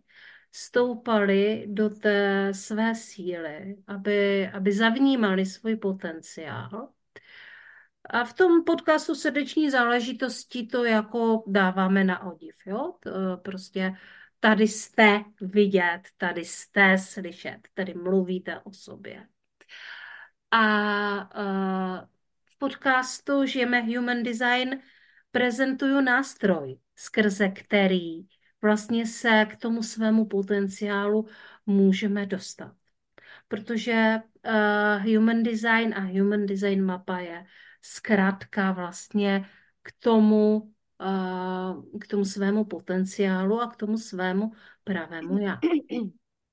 stoupaly 0.52 1.64
do 1.68 1.90
té 1.90 2.48
své 2.54 2.94
síly, 2.94 3.76
aby, 3.86 4.48
aby 4.48 4.72
zavnímali 4.72 5.46
svůj 5.46 5.76
potenciál. 5.76 6.88
A 8.10 8.24
v 8.24 8.32
tom 8.34 8.64
podcastu 8.64 9.14
srdeční 9.14 9.70
záležitosti 9.70 10.66
to 10.66 10.84
jako 10.84 11.44
dáváme 11.46 12.04
na 12.04 12.26
odiv, 12.32 12.54
jo? 12.66 12.94
To 13.00 13.10
prostě 13.42 13.92
tady 14.40 14.68
jste 14.68 15.24
vidět, 15.40 16.00
tady 16.16 16.44
jste 16.44 16.98
slyšet, 16.98 17.58
tady 17.74 17.94
mluvíte 17.94 18.60
o 18.60 18.72
sobě. 18.72 19.26
A 20.50 20.66
uh, 21.40 22.08
v 22.44 22.58
podcastu 22.58 23.46
Žijeme 23.46 23.80
Human 23.80 24.22
Design 24.22 24.80
prezentuju 25.30 26.00
nástroj, 26.00 26.78
skrze 26.96 27.48
který 27.48 28.20
vlastně 28.62 29.06
se 29.06 29.46
k 29.50 29.56
tomu 29.56 29.82
svému 29.82 30.26
potenciálu 30.26 31.28
můžeme 31.66 32.26
dostat. 32.26 32.74
Protože 33.48 34.16
uh, 34.46 35.14
Human 35.14 35.42
Design 35.42 35.94
a 35.94 36.00
Human 36.00 36.46
Design 36.46 36.84
mapa 36.84 37.18
je 37.18 37.46
zkrátka 37.82 38.72
vlastně 38.72 39.48
k 39.82 39.92
tomu, 39.98 40.72
k 42.00 42.06
tomu 42.06 42.24
svému 42.24 42.64
potenciálu 42.64 43.60
a 43.60 43.66
k 43.66 43.76
tomu 43.76 43.98
svému 43.98 44.52
pravému 44.84 45.38
já. 45.38 45.58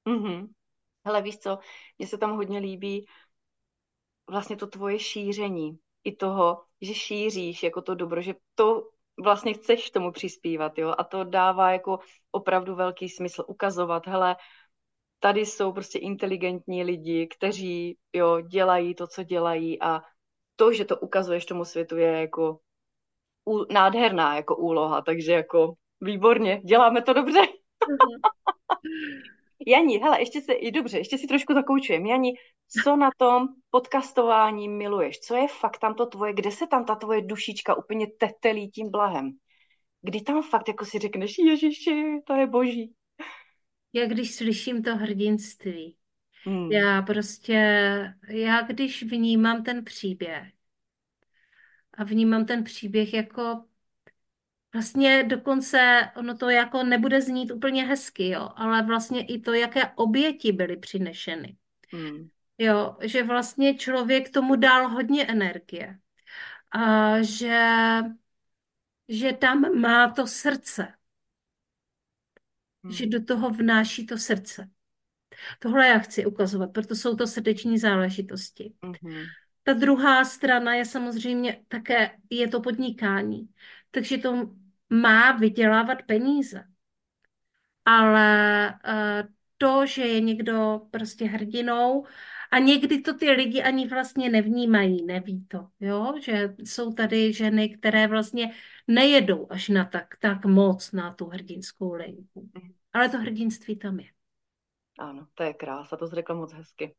mm-hmm. 0.07 0.47
Hele, 1.05 1.21
víš 1.21 1.37
co, 1.37 1.59
mně 1.99 2.07
se 2.07 2.17
tam 2.17 2.35
hodně 2.35 2.59
líbí 2.59 3.05
vlastně 4.29 4.55
to 4.55 4.67
tvoje 4.67 4.99
šíření 4.99 5.79
i 6.03 6.15
toho, 6.15 6.63
že 6.81 6.93
šíříš 6.93 7.63
jako 7.63 7.81
to 7.81 7.95
dobro, 7.95 8.21
že 8.21 8.33
to 8.55 8.89
vlastně 9.23 9.53
chceš 9.53 9.91
tomu 9.91 10.11
přispívat, 10.11 10.77
jo, 10.77 10.95
a 10.97 11.03
to 11.03 11.23
dává 11.23 11.71
jako 11.71 11.99
opravdu 12.31 12.75
velký 12.75 13.09
smysl 13.09 13.45
ukazovat, 13.47 14.07
hele, 14.07 14.35
tady 15.19 15.45
jsou 15.45 15.71
prostě 15.71 15.99
inteligentní 15.99 16.83
lidi, 16.83 17.27
kteří, 17.27 17.97
jo, 18.13 18.41
dělají 18.41 18.95
to, 18.95 19.07
co 19.07 19.23
dělají 19.23 19.81
a 19.81 20.01
to, 20.55 20.73
že 20.73 20.85
to 20.85 20.97
ukazuješ 20.97 21.45
tomu 21.45 21.65
světu 21.65 21.97
je 21.97 22.11
jako 22.11 22.59
ú, 23.47 23.65
nádherná 23.71 24.35
jako 24.35 24.55
úloha, 24.55 25.01
takže 25.01 25.31
jako 25.31 25.73
výborně, 26.01 26.61
děláme 26.63 27.01
to 27.01 27.13
dobře. 27.13 27.39
Jani, 29.67 29.97
hele, 29.97 30.21
ještě 30.21 30.41
se, 30.41 30.53
i 30.53 30.71
dobře, 30.71 30.97
ještě 30.97 31.17
si 31.17 31.27
trošku 31.27 31.53
zakoučujem. 31.53 32.05
Jani, 32.05 32.33
co 32.83 32.95
na 32.95 33.09
tom 33.17 33.47
podcastování 33.69 34.69
miluješ? 34.69 35.19
Co 35.19 35.35
je 35.35 35.47
fakt 35.47 35.77
tam 35.77 35.93
to 35.93 36.05
tvoje, 36.05 36.33
kde 36.33 36.51
se 36.51 36.67
tam 36.67 36.85
ta 36.85 36.95
tvoje 36.95 37.21
dušička 37.21 37.75
úplně 37.75 38.07
tetelí 38.07 38.69
tím 38.69 38.91
blahem? 38.91 39.31
Kdy 40.01 40.21
tam 40.21 40.43
fakt 40.43 40.67
jako 40.67 40.85
si 40.85 40.99
řekneš, 40.99 41.37
Ježiši, 41.37 42.21
to 42.27 42.33
je 42.33 42.47
boží. 42.47 42.93
Já 43.93 44.05
když 44.05 44.35
slyším 44.35 44.83
to 44.83 44.95
hrdinství, 44.95 45.95
hmm. 46.45 46.71
já 46.71 47.01
prostě, 47.01 47.59
já 48.29 48.61
když 48.61 49.03
vnímám 49.03 49.63
ten 49.63 49.83
příběh 49.83 50.56
a 51.97 52.03
vnímám 52.03 52.45
ten 52.45 52.63
příběh 52.63 53.13
jako 53.13 53.63
Vlastně 54.73 55.23
dokonce 55.23 56.09
ono 56.15 56.37
to 56.37 56.49
jako 56.49 56.83
nebude 56.83 57.21
znít 57.21 57.51
úplně 57.51 57.85
hezky, 57.85 58.29
jo, 58.29 58.49
ale 58.55 58.83
vlastně 58.83 59.25
i 59.25 59.39
to, 59.39 59.53
jaké 59.53 59.87
oběti 59.95 60.51
byly 60.51 60.77
přinešeny. 60.77 61.57
Hmm. 61.93 62.29
Jo, 62.57 62.97
že 63.01 63.23
vlastně 63.23 63.77
člověk 63.77 64.29
tomu 64.29 64.55
dal 64.55 64.89
hodně 64.89 65.25
energie. 65.25 65.99
A 66.71 67.21
že, 67.21 67.67
že 69.07 69.33
tam 69.33 69.79
má 69.79 70.09
to 70.09 70.27
srdce. 70.27 70.93
Hmm. 72.83 72.93
Že 72.93 73.05
do 73.05 73.23
toho 73.23 73.49
vnáší 73.49 74.05
to 74.05 74.17
srdce. 74.17 74.69
Tohle 75.59 75.87
já 75.87 75.99
chci 75.99 76.25
ukazovat, 76.25 76.73
proto 76.73 76.95
jsou 76.95 77.15
to 77.15 77.27
srdeční 77.27 77.77
záležitosti. 77.77 78.73
Hmm. 78.83 79.25
Ta 79.67 79.73
druhá 79.73 80.25
strana 80.25 80.75
je 80.75 80.85
samozřejmě 80.85 81.65
také, 81.67 82.19
je 82.29 82.47
to 82.47 82.61
podnikání. 82.61 83.49
Takže 83.91 84.17
to 84.17 84.55
má 84.89 85.31
vydělávat 85.31 86.03
peníze. 86.07 86.63
Ale 87.85 88.73
to, 89.57 89.85
že 89.85 90.01
je 90.01 90.21
někdo 90.21 90.81
prostě 90.91 91.25
hrdinou 91.25 92.05
A 92.51 92.59
někdy 92.59 93.01
to 93.01 93.13
ty 93.13 93.31
lidi 93.31 93.63
ani 93.63 93.87
vlastně 93.87 94.29
nevnímají, 94.29 95.05
neví 95.05 95.45
to, 95.45 95.67
jo? 95.79 96.13
Že 96.21 96.55
jsou 96.63 96.93
tady 96.93 97.33
ženy, 97.33 97.69
které 97.77 98.07
vlastně 98.07 98.53
nejedou 98.87 99.47
až 99.49 99.69
na 99.69 99.85
tak, 99.85 100.17
tak 100.19 100.45
moc 100.45 100.91
na 100.91 101.13
tu 101.13 101.25
hrdinskou 101.25 101.93
linku. 101.93 102.49
Ale 102.93 103.09
to 103.09 103.17
hrdinství 103.17 103.75
tam 103.75 103.99
je. 103.99 104.07
Ano, 104.99 105.27
to 105.35 105.43
je 105.43 105.53
krása, 105.53 105.97
to 105.97 106.07
jsi 106.07 106.15
moc 106.33 106.53
hezky. 106.53 106.95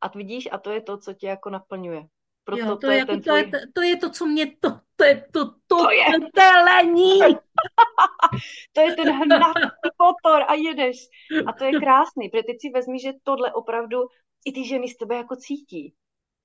A 0.00 0.08
vidíš, 0.08 0.48
a 0.52 0.58
to 0.58 0.70
je 0.70 0.80
to, 0.80 0.98
co 0.98 1.12
tě 1.12 1.26
jako 1.26 1.50
naplňuje. 1.50 2.02
Proto 2.44 2.62
jo, 2.62 2.68
to, 2.68 2.76
to, 2.76 2.90
je 2.90 2.98
jako, 2.98 3.14
to, 3.14 3.20
tvůj... 3.20 3.38
je, 3.40 3.50
to 3.74 3.82
je 3.82 3.96
to, 3.96 4.10
co 4.10 4.26
mě 4.26 4.56
to, 4.60 4.80
to 4.96 5.04
je 5.04 5.28
to, 5.32 5.44
to, 5.44 5.54
to 5.66 5.90
je. 5.90 6.04
telení. 6.34 7.18
to 8.72 8.80
je 8.80 8.96
ten 8.96 9.12
hnací 9.12 9.60
motor 10.02 10.42
a 10.48 10.54
jedeš. 10.54 10.96
A 11.46 11.52
to 11.52 11.64
je 11.64 11.72
krásný, 11.80 12.28
protože 12.28 12.42
teď 12.42 12.56
si 12.60 12.70
vezmi, 12.70 13.00
že 13.00 13.12
tohle 13.22 13.52
opravdu 13.52 13.98
i 14.44 14.52
ty 14.52 14.64
ženy 14.64 14.88
z 14.88 14.96
tebe 14.96 15.16
jako 15.16 15.36
cítí. 15.36 15.94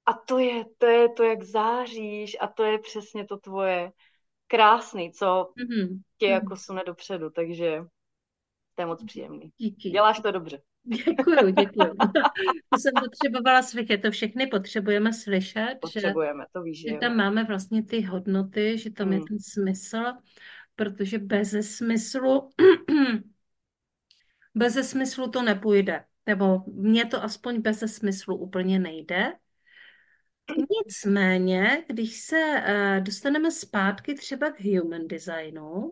A 0.05 0.13
to 0.13 0.39
je, 0.39 0.65
to 0.77 0.85
je 0.85 1.09
to, 1.09 1.23
jak 1.23 1.43
záříš 1.43 2.37
a 2.39 2.47
to 2.47 2.63
je 2.63 2.79
přesně 2.79 3.25
to 3.25 3.37
tvoje 3.37 3.91
krásný, 4.47 5.11
co 5.11 5.25
mm-hmm. 5.25 6.01
tě 6.17 6.25
mm-hmm. 6.25 6.31
jako 6.31 6.57
sune 6.57 6.83
dopředu, 6.85 7.29
takže 7.29 7.81
to 8.75 8.81
je 8.81 8.85
moc 8.85 9.03
příjemný. 9.03 9.51
Díky. 9.57 9.89
Děláš 9.89 10.19
to 10.19 10.31
dobře. 10.31 10.61
Děkuju, 10.83 11.49
děkuju. 11.49 11.93
To 12.69 12.79
jsem 12.79 12.93
potřebovala 12.99 13.61
slyšet, 13.61 13.97
to 13.97 14.11
všechny 14.11 14.47
potřebujeme 14.47 15.13
slyšet. 15.13 15.77
Potřebujeme, 15.81 16.43
že, 16.43 16.47
to 16.53 16.61
víš, 16.61 16.81
že 16.81 16.97
tam 16.97 17.15
máme 17.15 17.43
vlastně 17.43 17.83
ty 17.83 18.01
hodnoty, 18.01 18.77
že 18.77 18.91
tam 18.91 19.07
hmm. 19.07 19.13
je 19.13 19.19
ten 19.29 19.39
smysl, 19.39 20.03
protože 20.75 21.19
bez 21.19 21.75
smyslu 21.75 22.49
bez 24.55 24.89
smyslu 24.89 25.29
to 25.31 25.41
nepůjde. 25.41 26.05
Nebo 26.25 26.63
mně 26.67 27.05
to 27.05 27.23
aspoň 27.23 27.61
bez 27.61 27.79
smyslu 27.79 28.35
úplně 28.35 28.79
nejde. 28.79 29.33
Nicméně, 30.85 31.83
když 31.87 32.21
se 32.21 32.35
uh, 32.37 33.03
dostaneme 33.03 33.51
zpátky 33.51 34.15
třeba 34.15 34.51
k 34.51 34.61
human 34.61 35.07
designu, 35.07 35.75
uh, 35.75 35.91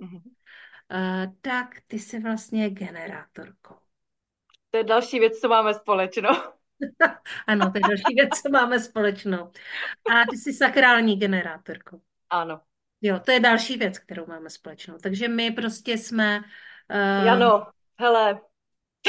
tak 1.41 1.67
ty 1.87 1.99
jsi 1.99 2.19
vlastně 2.19 2.69
generátorkou. 2.69 3.75
To 4.71 4.77
je 4.77 4.83
další 4.83 5.19
věc, 5.19 5.39
co 5.39 5.47
máme 5.47 5.73
společnou. 5.73 6.29
ano, 7.47 7.71
to 7.71 7.77
je 7.77 7.81
další 7.81 8.15
věc, 8.15 8.41
co 8.41 8.49
máme 8.49 8.79
společnou. 8.79 9.51
A 10.11 10.25
ty 10.29 10.37
jsi 10.37 10.53
sakrální 10.53 11.19
generátorkou. 11.19 12.01
Ano. 12.29 12.61
Jo, 13.01 13.19
to 13.19 13.31
je 13.31 13.39
další 13.39 13.77
věc, 13.77 13.99
kterou 13.99 14.25
máme 14.25 14.49
společnou. 14.49 14.97
Takže 14.97 15.27
my 15.27 15.51
prostě 15.51 15.97
jsme... 15.97 16.39
Uh... 17.19 17.25
Jano, 17.25 17.67
hele. 17.99 18.41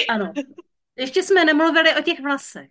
Ano. 0.09 0.33
Ještě 0.97 1.23
jsme 1.23 1.45
nemluvili 1.45 1.95
o 1.97 2.03
těch 2.03 2.21
vlasech. 2.21 2.71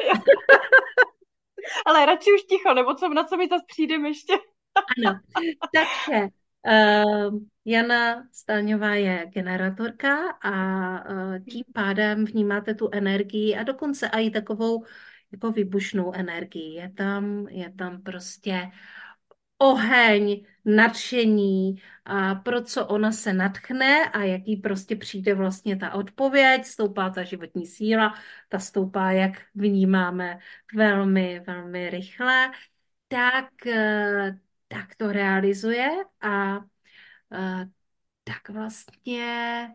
Ale 1.86 2.06
radši 2.06 2.32
už 2.34 2.42
ticho, 2.42 2.74
nebo 2.74 2.94
co, 2.94 3.08
na 3.08 3.24
co 3.24 3.36
mi 3.36 3.48
zase 3.48 3.64
přijdeme 3.66 4.08
ještě. 4.08 4.32
ano. 5.06 5.20
Takže 5.74 6.39
uh, 6.66 7.38
Jana 7.64 8.28
Stáňová 8.32 8.94
je 8.94 9.26
generátorka 9.26 10.30
a 10.42 10.54
uh, 11.10 11.38
tím 11.44 11.64
pádem 11.74 12.24
vnímáte 12.24 12.74
tu 12.74 12.88
energii 12.92 13.56
a 13.56 13.62
dokonce 13.62 14.10
i 14.12 14.30
takovou 14.30 14.84
jako 15.32 15.50
vybušnou 15.52 16.12
energii. 16.14 16.74
Je 16.74 16.90
tam, 16.90 17.48
je 17.48 17.72
tam 17.72 18.02
prostě 18.02 18.70
oheň, 19.58 20.44
nadšení, 20.64 21.82
a 22.04 22.34
pro 22.34 22.64
co 22.64 22.86
ona 22.86 23.12
se 23.12 23.32
natchne 23.32 24.10
a 24.10 24.22
jaký 24.22 24.56
prostě 24.56 24.96
přijde 24.96 25.34
vlastně 25.34 25.76
ta 25.76 25.94
odpověď, 25.94 26.64
stoupá 26.64 27.10
ta 27.10 27.22
životní 27.22 27.66
síla, 27.66 28.14
ta 28.48 28.58
stoupá, 28.58 29.10
jak 29.10 29.32
vnímáme, 29.54 30.38
velmi, 30.74 31.40
velmi 31.40 31.90
rychle, 31.90 32.50
tak, 33.08 33.66
eh, 33.66 34.38
tak 34.72 34.94
to 34.94 35.12
realizuje 35.12 35.88
a 36.20 36.56
eh, 37.32 37.68
tak 38.24 38.48
vlastně 38.48 39.68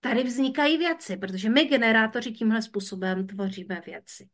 tady 0.00 0.22
vznikají 0.22 0.78
věci, 0.78 1.16
protože 1.16 1.48
my 1.48 1.64
generátoři 1.64 2.32
tímhle 2.32 2.62
způsobem 2.62 3.26
tvoříme 3.26 3.82
věci. 3.86 4.28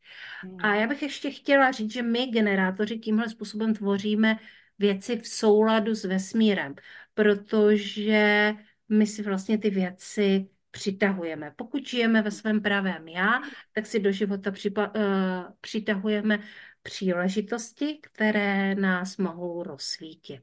A 0.63 0.67
hmm. 0.69 0.81
já 0.81 0.87
bych 0.87 1.03
ještě 1.03 1.31
chtěla 1.31 1.71
říct, 1.73 1.93
že 1.93 2.03
my 2.03 2.27
generátoři 2.27 2.99
tímhle 2.99 3.29
způsobem 3.29 3.75
tvoříme 3.75 4.39
věci 4.79 5.19
v 5.19 5.29
souladu 5.29 5.95
s 5.95 6.05
vesmírem, 6.05 6.75
protože 7.15 8.55
my 8.89 9.07
si 9.07 9.23
vlastně 9.23 9.59
ty 9.59 9.71
věci 9.71 10.49
přitahujeme. 10.71 11.53
Pokud 11.57 11.89
žijeme 11.89 12.23
ve 12.23 12.31
svém 12.31 12.63
pravém 12.63 13.09
já, 13.09 13.41
tak 13.73 13.87
si 13.87 14.01
do 14.01 14.13
života 14.13 14.51
připa- 14.51 14.91
uh, 14.97 15.53
přitahujeme 15.61 16.39
příležitosti, 16.85 17.99
které 18.03 18.75
nás 18.75 19.17
mohou 19.17 19.63
rozsvítit 19.63 20.43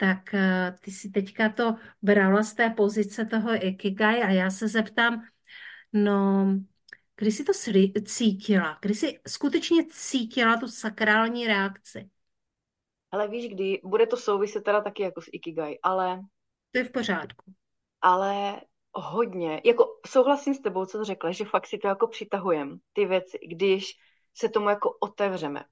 tak 0.00 0.34
eh, 0.34 0.74
ty 0.80 0.90
si 0.90 1.10
teďka 1.10 1.48
to 1.48 1.74
brala 2.02 2.42
z 2.42 2.54
té 2.54 2.70
pozice 2.70 3.24
toho 3.24 3.66
Ikigai 3.66 4.22
a 4.22 4.30
já 4.30 4.50
se 4.50 4.68
zeptám, 4.68 5.24
no, 5.92 6.46
kdy 7.16 7.32
jsi 7.32 7.44
to 7.44 7.52
cítila? 8.06 8.78
Kdy 8.82 8.94
jsi 8.94 9.20
skutečně 9.28 9.86
cítila 9.86 10.56
tu 10.56 10.68
sakrální 10.68 11.46
reakci? 11.46 12.10
Ale 13.10 13.28
víš, 13.28 13.48
kdy, 13.48 13.80
bude 13.84 14.06
to 14.06 14.16
souviset 14.16 14.64
teda 14.64 14.80
taky 14.80 15.02
jako 15.02 15.20
s 15.20 15.28
Ikigai, 15.32 15.78
ale... 15.82 16.20
To 16.72 16.78
je 16.78 16.84
v 16.84 16.92
pořádku. 16.92 17.52
Ale 18.00 18.60
hodně, 18.92 19.62
jako 19.64 20.00
souhlasím 20.06 20.54
s 20.54 20.60
tebou, 20.60 20.86
co 20.86 20.98
jsi 20.98 21.04
řekla, 21.04 21.32
že 21.32 21.44
fakt 21.44 21.66
si 21.66 21.78
to 21.78 21.88
jako 21.88 22.06
přitahujem, 22.06 22.78
ty 22.92 23.06
věci, 23.06 23.38
když 23.46 23.96
se 24.34 24.48
tomu 24.48 24.68
jako 24.68 24.96
otevřeme. 25.00 25.64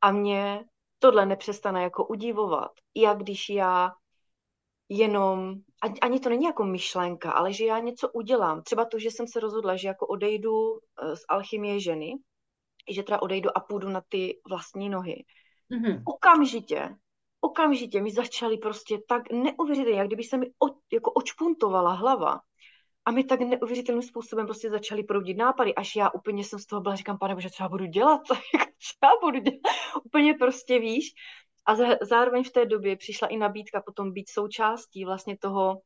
A 0.00 0.12
mě 0.12 0.64
tohle 0.98 1.26
nepřestane 1.26 1.82
jako 1.82 2.06
udivovat. 2.06 2.70
Jak 2.94 3.18
když 3.18 3.48
já 3.48 3.92
jenom, 4.88 5.54
ani 6.02 6.20
to 6.20 6.28
není 6.28 6.44
jako 6.44 6.64
myšlenka, 6.64 7.32
ale 7.32 7.52
že 7.52 7.64
já 7.64 7.78
něco 7.78 8.08
udělám. 8.08 8.62
Třeba 8.62 8.84
to, 8.84 8.98
že 8.98 9.10
jsem 9.10 9.26
se 9.28 9.40
rozhodla, 9.40 9.76
že 9.76 9.88
jako 9.88 10.06
odejdu 10.06 10.78
eh, 11.02 11.16
z 11.16 11.20
alchymie 11.28 11.80
ženy, 11.80 12.14
že 12.90 13.02
teda 13.02 13.22
odejdu 13.22 13.50
a 13.56 13.60
půjdu 13.60 13.88
na 13.88 14.02
ty 14.08 14.40
vlastní 14.48 14.88
nohy. 14.88 15.24
Mm-hmm. 15.70 16.02
Okamžitě, 16.06 16.96
okamžitě 17.40 18.02
mi 18.02 18.10
začaly 18.10 18.58
prostě 18.58 18.98
tak 19.08 19.32
neuvěřitelně, 19.32 19.98
jak 19.98 20.06
kdyby 20.06 20.24
se 20.24 20.36
mi 20.36 20.46
o, 20.46 20.66
jako 20.92 21.12
očpuntovala 21.12 21.92
hlava. 21.92 22.40
A 23.06 23.10
mi 23.10 23.24
tak 23.24 23.40
neuvěřitelným 23.40 24.02
způsobem 24.02 24.46
prostě 24.46 24.70
začaly 24.70 25.02
proudit 25.02 25.36
nápady, 25.36 25.74
až 25.74 25.96
já 25.96 26.10
úplně 26.10 26.44
jsem 26.44 26.58
z 26.58 26.66
toho 26.66 26.82
byla, 26.82 26.94
říkám, 26.94 27.18
pane 27.18 27.34
bože, 27.34 27.50
co 27.50 27.62
já 27.62 27.68
budu 27.68 27.86
dělat, 27.86 28.20
co 28.78 29.06
já 29.06 29.10
budu 29.22 29.38
dělat, 29.38 29.60
úplně 30.04 30.34
prostě 30.34 30.78
víš. 30.78 31.14
A 31.66 31.74
zároveň 32.02 32.44
v 32.44 32.50
té 32.50 32.66
době 32.66 32.96
přišla 32.96 33.28
i 33.28 33.36
nabídka 33.36 33.80
potom 33.80 34.12
být 34.12 34.28
součástí 34.28 35.04
vlastně 35.04 35.38
toho 35.38 35.80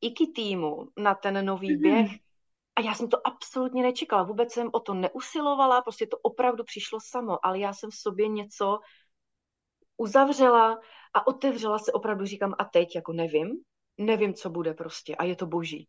IKI 0.00 0.26
týmu 0.26 0.88
na 0.98 1.14
ten 1.14 1.46
nový 1.46 1.76
mm-hmm. 1.76 1.82
běh. 1.82 2.10
A 2.76 2.80
já 2.80 2.94
jsem 2.94 3.08
to 3.08 3.26
absolutně 3.26 3.82
nečekala, 3.82 4.22
vůbec 4.22 4.52
jsem 4.52 4.70
o 4.72 4.80
to 4.80 4.94
neusilovala, 4.94 5.82
prostě 5.82 6.06
to 6.06 6.18
opravdu 6.22 6.64
přišlo 6.64 6.98
samo, 7.02 7.46
ale 7.46 7.58
já 7.58 7.72
jsem 7.72 7.90
v 7.90 7.94
sobě 7.94 8.28
něco 8.28 8.78
uzavřela 9.96 10.80
a 11.14 11.26
otevřela 11.26 11.78
se 11.78 11.92
opravdu, 11.92 12.24
říkám, 12.24 12.54
a 12.58 12.64
teď 12.64 12.94
jako 12.94 13.12
nevím, 13.12 13.48
nevím, 13.98 14.34
co 14.34 14.50
bude 14.50 14.74
prostě 14.74 15.16
a 15.16 15.24
je 15.24 15.36
to 15.36 15.46
boží. 15.46 15.88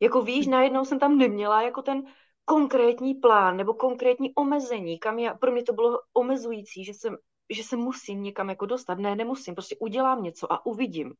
Jako 0.00 0.22
víš, 0.22 0.46
najednou 0.46 0.84
jsem 0.84 0.98
tam 0.98 1.18
neměla 1.18 1.62
jako 1.62 1.82
ten 1.82 2.02
konkrétní 2.44 3.14
plán 3.14 3.56
nebo 3.56 3.74
konkrétní 3.74 4.34
omezení, 4.34 4.98
kam 4.98 5.18
já, 5.18 5.34
pro 5.34 5.52
mě 5.52 5.62
to 5.62 5.72
bylo 5.72 6.00
omezující, 6.12 6.84
že 6.84 6.94
jsem, 6.94 7.16
že 7.50 7.62
se 7.62 7.76
musím 7.76 8.22
někam 8.22 8.48
jako 8.48 8.66
dostat. 8.66 8.98
Ne, 8.98 9.16
nemusím, 9.16 9.54
prostě 9.54 9.76
udělám 9.80 10.22
něco 10.22 10.52
a 10.52 10.66
uvidím. 10.66 11.14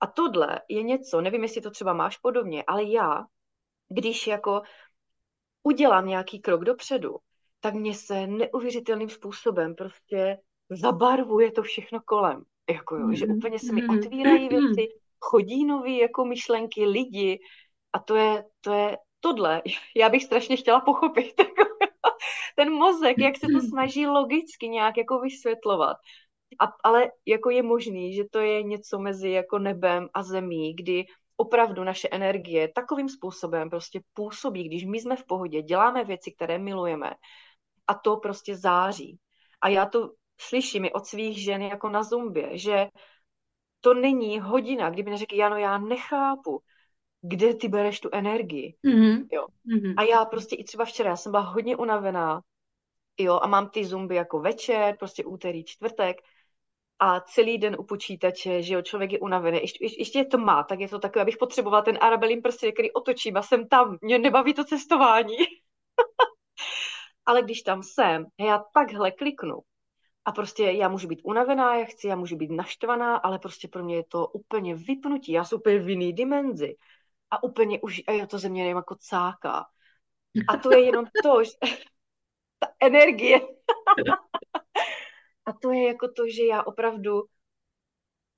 A 0.00 0.06
tohle 0.06 0.60
je 0.68 0.82
něco, 0.82 1.20
nevím, 1.20 1.42
jestli 1.42 1.60
to 1.60 1.70
třeba 1.70 1.92
máš 1.92 2.16
podobně, 2.16 2.64
ale 2.66 2.84
já, 2.84 3.24
když 3.88 4.26
jako 4.26 4.62
udělám 5.62 6.06
nějaký 6.06 6.40
krok 6.40 6.64
dopředu, 6.64 7.16
tak 7.60 7.74
mě 7.74 7.94
se 7.94 8.26
neuvěřitelným 8.26 9.08
způsobem 9.08 9.74
prostě 9.74 10.38
zabarvuje 10.70 11.52
to 11.52 11.62
všechno 11.62 12.00
kolem. 12.04 12.44
Jako 12.70 12.96
jo, 12.96 13.12
že 13.12 13.26
mm-hmm. 13.26 13.36
úplně 13.36 13.58
se 13.58 13.72
mi 13.72 13.82
mm-hmm. 13.82 13.98
otvírají 13.98 14.48
věci, 14.48 14.88
chodí 15.20 15.64
nový 15.64 15.98
jako 15.98 16.24
myšlenky, 16.24 16.86
lidi, 16.86 17.40
a 17.96 17.98
to 17.98 18.16
je, 18.16 18.44
to 18.60 18.72
je 18.72 18.98
tohle. 19.20 19.62
Já 19.96 20.08
bych 20.08 20.24
strašně 20.24 20.56
chtěla 20.56 20.80
pochopit 20.80 21.34
ten 22.56 22.72
mozek, 22.72 23.18
jak 23.18 23.36
se 23.36 23.46
to 23.46 23.60
snaží 23.60 24.06
logicky 24.06 24.68
nějak 24.68 24.96
jako 24.96 25.20
vysvětlovat. 25.20 25.96
A, 26.60 26.64
ale 26.84 27.10
jako 27.26 27.50
je 27.50 27.62
možný, 27.62 28.14
že 28.14 28.24
to 28.30 28.38
je 28.38 28.62
něco 28.62 28.98
mezi 28.98 29.30
jako 29.30 29.58
nebem 29.58 30.08
a 30.14 30.22
zemí, 30.22 30.74
kdy 30.74 31.04
opravdu 31.36 31.84
naše 31.84 32.08
energie 32.08 32.68
takovým 32.68 33.08
způsobem 33.08 33.70
prostě 33.70 34.00
působí, 34.12 34.68
když 34.68 34.84
my 34.84 35.00
jsme 35.00 35.16
v 35.16 35.24
pohodě, 35.24 35.62
děláme 35.62 36.04
věci, 36.04 36.32
které 36.32 36.58
milujeme 36.58 37.10
a 37.86 37.94
to 37.94 38.16
prostě 38.16 38.56
září. 38.56 39.18
A 39.60 39.68
já 39.68 39.86
to 39.86 40.10
slyším 40.40 40.84
i 40.84 40.92
od 40.92 41.06
svých 41.06 41.44
žen 41.44 41.62
jako 41.62 41.88
na 41.88 42.02
zumbě, 42.02 42.58
že 42.58 42.88
to 43.80 43.94
není 43.94 44.40
hodina, 44.40 44.90
kdyby 44.90 45.10
neřekli, 45.10 45.38
Jano, 45.38 45.56
já 45.56 45.78
nechápu, 45.78 46.62
kde 47.28 47.54
ty 47.54 47.68
bereš 47.68 48.00
tu 48.00 48.08
energii. 48.12 48.74
Mhm. 48.82 49.28
Jo. 49.32 49.46
Mhm. 49.64 49.94
A 49.96 50.02
já 50.02 50.24
prostě 50.24 50.56
i 50.56 50.64
třeba 50.64 50.84
včera, 50.84 51.10
já 51.10 51.16
jsem 51.16 51.32
byla 51.32 51.42
hodně 51.42 51.76
unavená, 51.76 52.40
jo, 53.18 53.38
a 53.42 53.46
mám 53.46 53.70
ty 53.70 53.84
zumby 53.84 54.14
jako 54.14 54.40
večer, 54.40 54.96
prostě 54.98 55.24
úterý, 55.24 55.64
čtvrtek, 55.64 56.16
a 56.98 57.20
celý 57.20 57.58
den 57.58 57.76
u 57.78 57.82
počítače, 57.82 58.62
že 58.62 58.74
jo, 58.74 58.82
člověk 58.82 59.12
je 59.12 59.18
unavený, 59.18 59.58
ještě, 59.58 59.84
ještě, 59.84 60.00
ještě 60.00 60.24
to 60.24 60.38
má, 60.38 60.62
tak 60.62 60.80
je 60.80 60.88
to 60.88 60.98
takové, 60.98 61.22
abych 61.22 61.36
potřebovala 61.36 61.82
ten 61.82 61.98
Arabelin 62.00 62.42
prostě, 62.42 62.72
který 62.72 62.92
otočím 62.92 63.36
a 63.36 63.42
jsem 63.42 63.68
tam, 63.68 63.98
mě 64.02 64.18
nebaví 64.18 64.54
to 64.54 64.64
cestování. 64.64 65.36
Ale 67.26 67.42
když 67.42 67.62
tam 67.62 67.82
jsem, 67.82 68.26
já 68.40 68.64
takhle 68.74 69.10
kliknu 69.10 69.58
a 70.24 70.32
prostě 70.32 70.62
já 70.62 70.88
můžu 70.88 71.08
být 71.08 71.20
unavená, 71.24 71.76
já 71.76 71.84
chci, 71.84 72.08
já 72.08 72.16
můžu 72.16 72.36
být 72.36 72.50
naštvaná, 72.50 73.16
ale 73.16 73.38
prostě 73.38 73.68
pro 73.68 73.84
mě 73.84 73.96
je 73.96 74.04
to 74.04 74.26
úplně 74.26 74.74
vypnutí, 74.74 75.32
já 75.32 75.44
jsem 75.44 75.58
úplně 75.58 75.78
v 75.78 75.88
jiný 75.88 76.12
dimenzi 76.12 76.76
a 77.30 77.42
úplně 77.42 77.80
už, 77.80 78.02
a 78.06 78.12
já 78.12 78.26
to 78.26 78.38
ze 78.38 78.48
mě 78.48 78.62
nevím, 78.62 78.76
jako 78.76 78.96
cáká. 79.00 79.66
A 80.48 80.56
to 80.56 80.72
je 80.72 80.80
jenom 80.80 81.04
to, 81.22 81.44
že 81.44 81.50
ta 82.58 82.68
energie. 82.80 83.40
a 85.46 85.52
to 85.52 85.70
je 85.70 85.86
jako 85.86 86.08
to, 86.08 86.28
že 86.28 86.44
já 86.44 86.62
opravdu 86.62 87.22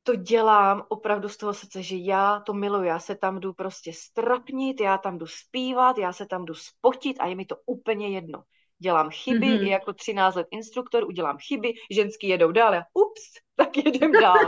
to 0.09 0.15
dělám 0.15 0.85
opravdu 0.89 1.29
z 1.29 1.37
toho 1.37 1.55
srdce, 1.55 1.83
že 1.83 1.97
já 1.97 2.41
to 2.41 2.55
miluji, 2.55 2.89
já 2.89 2.99
se 2.99 3.17
tam 3.17 3.41
jdu 3.41 3.53
prostě 3.53 3.93
strapnit, 3.93 4.81
já 4.81 4.99
tam 4.99 5.19
jdu 5.19 5.27
zpívat, 5.27 5.99
já 5.99 6.13
se 6.13 6.27
tam 6.27 6.45
jdu 6.45 6.55
spotit 6.55 7.17
a 7.21 7.27
je 7.27 7.35
mi 7.35 7.45
to 7.45 7.57
úplně 7.67 8.09
jedno. 8.09 8.43
Dělám 8.79 9.11
chyby, 9.11 9.47
mm-hmm. 9.47 9.67
i 9.67 9.71
jako 9.71 9.93
13 9.93 10.35
let 10.35 10.47
instruktor, 10.51 11.05
udělám 11.05 11.39
chyby, 11.39 11.73
ženský 11.91 12.29
jedou 12.29 12.53
dál, 12.53 12.75
já 12.75 12.83
ups, 12.95 13.23
tak 13.57 13.77
jedem 13.77 14.13
dál. 14.13 14.39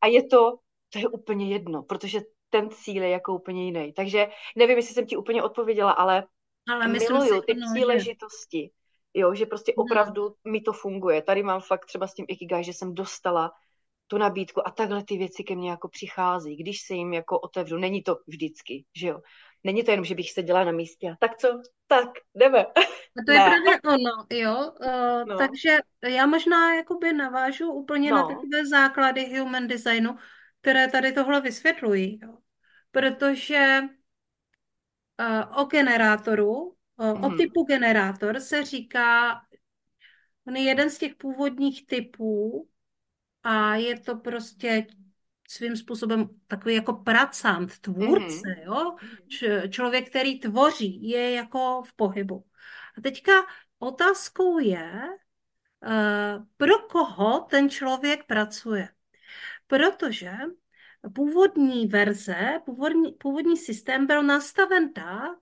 A 0.00 0.06
je 0.06 0.26
to, 0.26 0.58
to 0.92 0.98
je 0.98 1.08
úplně 1.08 1.48
jedno, 1.48 1.82
protože 1.82 2.20
ten 2.54 2.70
cíl 2.70 3.02
je 3.02 3.08
jako 3.08 3.34
úplně 3.34 3.64
jiný. 3.64 3.92
Takže 3.92 4.28
nevím, 4.56 4.76
jestli 4.76 4.94
jsem 4.94 5.06
ti 5.06 5.16
úplně 5.16 5.42
odpověděla, 5.42 5.90
ale, 5.90 6.24
Ale 6.70 6.88
miluju 6.88 7.34
si, 7.34 7.46
ty 7.46 7.54
no, 7.54 7.66
příležitosti. 7.74 8.70
Jo, 9.14 9.34
že 9.34 9.46
prostě 9.46 9.72
Mhm. 9.76 9.82
opravdu 9.84 10.34
mi 10.44 10.60
to 10.60 10.72
funguje. 10.72 11.22
Tady 11.22 11.42
mám 11.42 11.60
fakt 11.60 11.86
třeba 11.86 12.06
s 12.06 12.14
tím 12.14 12.26
Ikigai, 12.28 12.64
že 12.64 12.72
jsem 12.72 12.94
dostala 12.94 13.52
tu 14.06 14.18
nabídku 14.18 14.68
a 14.68 14.70
takhle 14.70 15.04
ty 15.04 15.16
věci 15.16 15.44
ke 15.44 15.54
mně 15.56 15.70
jako 15.70 15.88
přichází, 15.88 16.56
když 16.56 16.80
se 16.86 16.94
jim 16.94 17.12
jako 17.12 17.40
otevřu. 17.40 17.76
Není 17.76 18.02
to 18.02 18.18
vždycky, 18.26 18.84
že 18.96 19.08
jo. 19.08 19.20
Není 19.64 19.82
to 19.84 19.90
jenom, 19.90 20.04
že 20.04 20.14
bych 20.14 20.30
seděla 20.30 20.64
na 20.64 20.72
místě 20.72 21.10
a 21.10 21.16
tak 21.20 21.36
co, 21.38 21.48
tak 21.86 22.08
jdeme. 22.34 22.66
A 22.66 23.20
to 23.26 23.32
je 23.32 23.38
Ne. 23.38 23.44
právě 23.44 23.80
ono, 23.84 24.26
jo. 24.30 24.72
Uh, 24.80 25.24
No. 25.26 25.38
Takže 25.38 25.78
já 26.08 26.26
možná 26.26 26.74
jakoby 26.74 27.12
navážu 27.12 27.72
úplně 27.72 28.10
na 28.12 28.22
No. 28.22 28.28
takové 28.28 28.66
základy 28.66 29.38
human 29.38 29.66
designu, 29.66 30.16
které 30.60 30.88
tady 30.88 31.12
tohle 31.12 31.40
vysvětlují, 31.40 32.18
jo. 32.22 32.38
Protože 32.94 33.80
uh, 35.20 35.60
o 35.60 35.64
generátoru, 35.64 36.52
uh, 36.56 36.74
o 37.24 37.28
Mhm. 37.28 37.36
typu 37.36 37.64
generátor 37.64 38.40
se 38.40 38.64
říká, 38.64 39.34
on 40.46 40.56
je 40.56 40.62
jeden 40.62 40.90
z 40.90 40.98
těch 40.98 41.14
původních 41.14 41.86
typů 41.86 42.68
a 43.42 43.74
je 43.76 44.00
to 44.00 44.16
prostě 44.16 44.86
svým 45.48 45.76
způsobem 45.76 46.28
takový 46.46 46.74
jako 46.74 46.92
pracant, 46.92 47.78
tvůrce, 47.78 48.48
Mhm. 48.48 48.62
jo? 48.64 48.96
Č- 49.28 49.68
člověk, 49.68 50.10
který 50.10 50.40
tvoří, 50.40 51.08
je 51.08 51.30
jako 51.32 51.82
v 51.86 51.92
pohybu. 51.92 52.44
A 52.98 53.00
teďka 53.00 53.32
otázkou 53.78 54.58
je, 54.58 55.02
eh, 55.86 56.38
pro 56.56 56.78
koho 56.78 57.40
ten 57.50 57.70
člověk 57.70 58.24
pracuje. 58.26 58.88
Protože 59.66 60.32
původní 61.14 61.86
verze, 61.86 62.60
původní, 62.64 63.12
původní 63.12 63.56
systém 63.56 64.06
byl 64.06 64.22
nastaven 64.22 64.92
tak, 64.92 65.38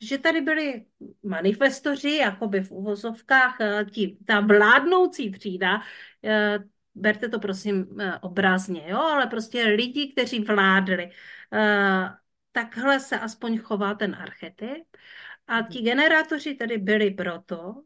že 0.00 0.18
tady 0.18 0.40
byli 0.40 0.86
manifestoři, 1.22 2.16
jakoby 2.16 2.60
v 2.60 2.72
uvozovkách, 2.72 3.60
eh, 3.60 3.84
ti, 3.90 4.18
ta 4.26 4.40
vládnoucí 4.40 5.30
třída, 5.30 5.82
eh, 6.24 6.58
berte 6.94 7.28
to 7.28 7.38
prosím 7.38 8.00
eh, 8.00 8.18
obrazně, 8.18 8.84
jo, 8.88 8.98
ale 8.98 9.26
prostě 9.26 9.62
lidi, 9.62 10.12
kteří 10.12 10.40
vládli. 10.40 11.10
Takhle 12.52 13.00
se 13.00 13.18
aspoň 13.18 13.58
chová 13.58 13.94
ten 13.94 14.14
archetyp. 14.14 14.84
A 15.46 15.62
ti 15.62 15.82
generátoři 15.82 16.54
tady 16.54 16.78
byli 16.78 17.10
proto, 17.10 17.82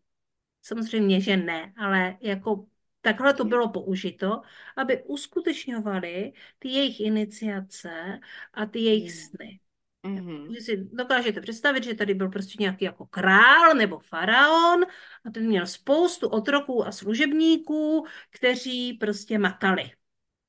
samozřejmě, 0.63 1.21
že 1.21 1.37
ne, 1.37 1.73
ale 1.77 2.17
jako 2.21 2.67
takhle 3.01 3.35
to 3.35 3.45
bylo 3.45 3.69
použito, 3.69 4.43
aby 4.77 5.03
uskutečňovali 5.03 6.33
ty 6.59 6.69
jejich 6.69 7.01
iniciace 7.01 8.21
a 8.55 8.67
ty 8.67 8.79
jejich 8.79 9.13
sny. 9.13 9.61
Mhm. 10.03 10.55
Že 10.55 10.61
si 10.61 10.77
dokážete 10.93 11.41
představit, 11.41 11.85
že 11.85 11.95
tady 11.95 12.15
byl 12.15 12.29
prostě 12.29 12.57
nějaký 12.61 12.85
jako 12.85 13.07
král 13.07 13.75
nebo 13.75 13.99
faraon 13.99 14.85
a 15.25 15.31
ten 15.35 15.47
měl 15.47 15.67
spoustu 15.67 16.29
otroků 16.29 16.87
a 16.87 16.93
služebníků, 16.93 18.07
kteří 18.31 18.93
prostě 18.93 19.39
makali. 19.39 19.91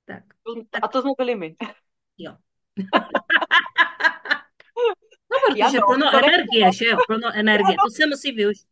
Tak, 0.06 0.24
A 0.82 0.88
to 0.88 1.02
jsme 1.02 1.12
byli 1.18 1.36
my. 1.36 1.56
jo. 2.18 2.38
No, 5.32 5.38
protože 5.48 5.60
Jano, 5.60 5.88
plno 5.88 6.12
to 6.12 6.18
ne- 6.18 6.34
energie, 6.34 6.74
že 6.74 6.86
jo, 6.86 6.98
plno 7.08 7.30
energie, 7.34 7.76
to 7.86 7.92
se 7.92 8.08
musí 8.08 8.32
využít. 8.32 8.68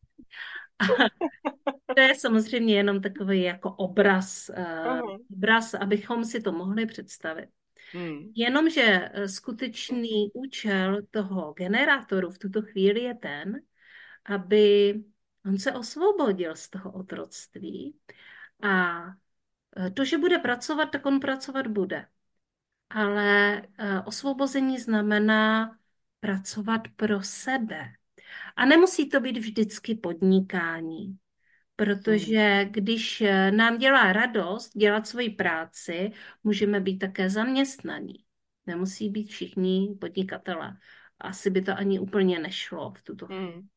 To 1.96 2.02
je 2.02 2.16
samozřejmě 2.16 2.76
jenom 2.76 3.02
takový 3.02 3.42
jako 3.42 3.72
obraz, 3.72 4.50
uh, 4.58 5.18
obraz, 5.36 5.74
abychom 5.74 6.26
si 6.26 6.42
to 6.42 6.52
mohli 6.52 6.86
představit. 6.86 7.50
Mhm. 7.94 8.32
Jenomže 8.36 9.10
eh, 9.14 9.28
skutečný 9.28 10.32
účel 10.34 11.02
toho 11.12 11.54
generátoru 11.54 12.32
v 12.32 12.38
tuto 12.38 12.62
chvíli 12.62 13.04
je 13.04 13.16
ten, 13.16 13.62
aby 14.26 14.94
on 15.46 15.58
se 15.58 15.74
osvobodil 15.74 16.56
z 16.56 16.70
toho 16.70 16.92
otroctví 16.92 17.96
a 18.62 19.04
eh, 19.78 19.92
to, 19.92 20.06
že 20.06 20.18
bude 20.18 20.38
pracovat, 20.38 20.86
tak 20.86 21.06
on 21.06 21.20
pracovat 21.20 21.68
bude. 21.68 22.06
Ale 22.90 23.62
osvobození 24.06 24.80
znamená 24.80 25.78
pracovat 26.20 26.82
pro 26.96 27.24
sebe. 27.24 27.99
A 28.56 28.66
nemusí 28.66 29.10
to 29.10 29.20
být 29.20 29.38
vždycky 29.38 29.96
podnikání. 29.96 31.18
Protože 31.76 32.66
když 32.66 33.22
eh, 33.22 33.52
nám 33.52 33.78
dělá 33.78 34.14
radost 34.14 34.78
dělat 34.78 35.08
svoji 35.08 35.30
práci, 35.30 36.12
můžeme 36.44 36.80
být 36.80 36.98
také 36.98 37.30
zaměstnaní. 37.30 38.14
Nemusí 38.66 39.10
být 39.10 39.30
všichni 39.30 39.96
podnikatelé. 40.02 40.78
Asi 41.20 41.50
by 41.50 41.62
to 41.62 41.78
ani 41.78 42.00
úplně 42.00 42.40
nešlo 42.40 42.92
v 42.92 43.02
tuto 43.02 43.26
chvíli. 43.28 43.42
Mhm. 43.42 43.68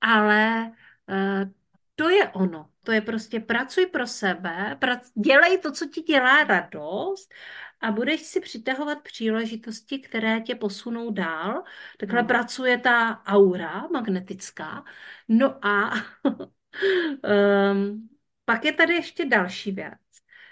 Ale 0.00 0.72
eh, 1.08 1.50
to 1.94 2.08
je 2.08 2.28
ono. 2.28 2.68
To 2.84 2.92
je 2.92 3.00
prostě 3.00 3.40
pracuj 3.40 3.86
pro 3.86 4.06
sebe, 4.06 4.76
prac, 4.80 5.10
dělej 5.14 5.58
to, 5.58 5.72
co 5.72 5.86
ti 5.88 6.02
dělá 6.02 6.44
radost 6.44 7.34
a 7.82 7.90
budeš 7.92 8.20
si 8.22 8.40
přitahovat 8.40 9.02
příležitosti, 9.02 9.98
které 9.98 10.40
tě 10.40 10.54
posunou 10.54 11.10
dál. 11.12 11.62
Takhle 11.98 12.20
Hmm. 12.20 12.28
pracuje 12.28 12.78
ta 12.78 13.22
aura 13.26 13.88
magnetická. 13.92 14.84
No 15.28 15.66
a 15.66 15.90
um, 17.72 18.08
pak 18.44 18.64
je 18.64 18.72
tady 18.72 18.94
ještě 18.94 19.24
další 19.24 19.72
věc, 19.72 19.92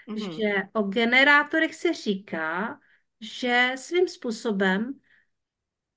Mhm. 0.07 0.31
že 0.31 0.53
o 0.73 0.83
generátorech 0.83 1.75
se 1.75 1.93
říká, 1.93 2.79
že 3.21 3.71
svým 3.75 4.07
způsobem, 4.07 4.99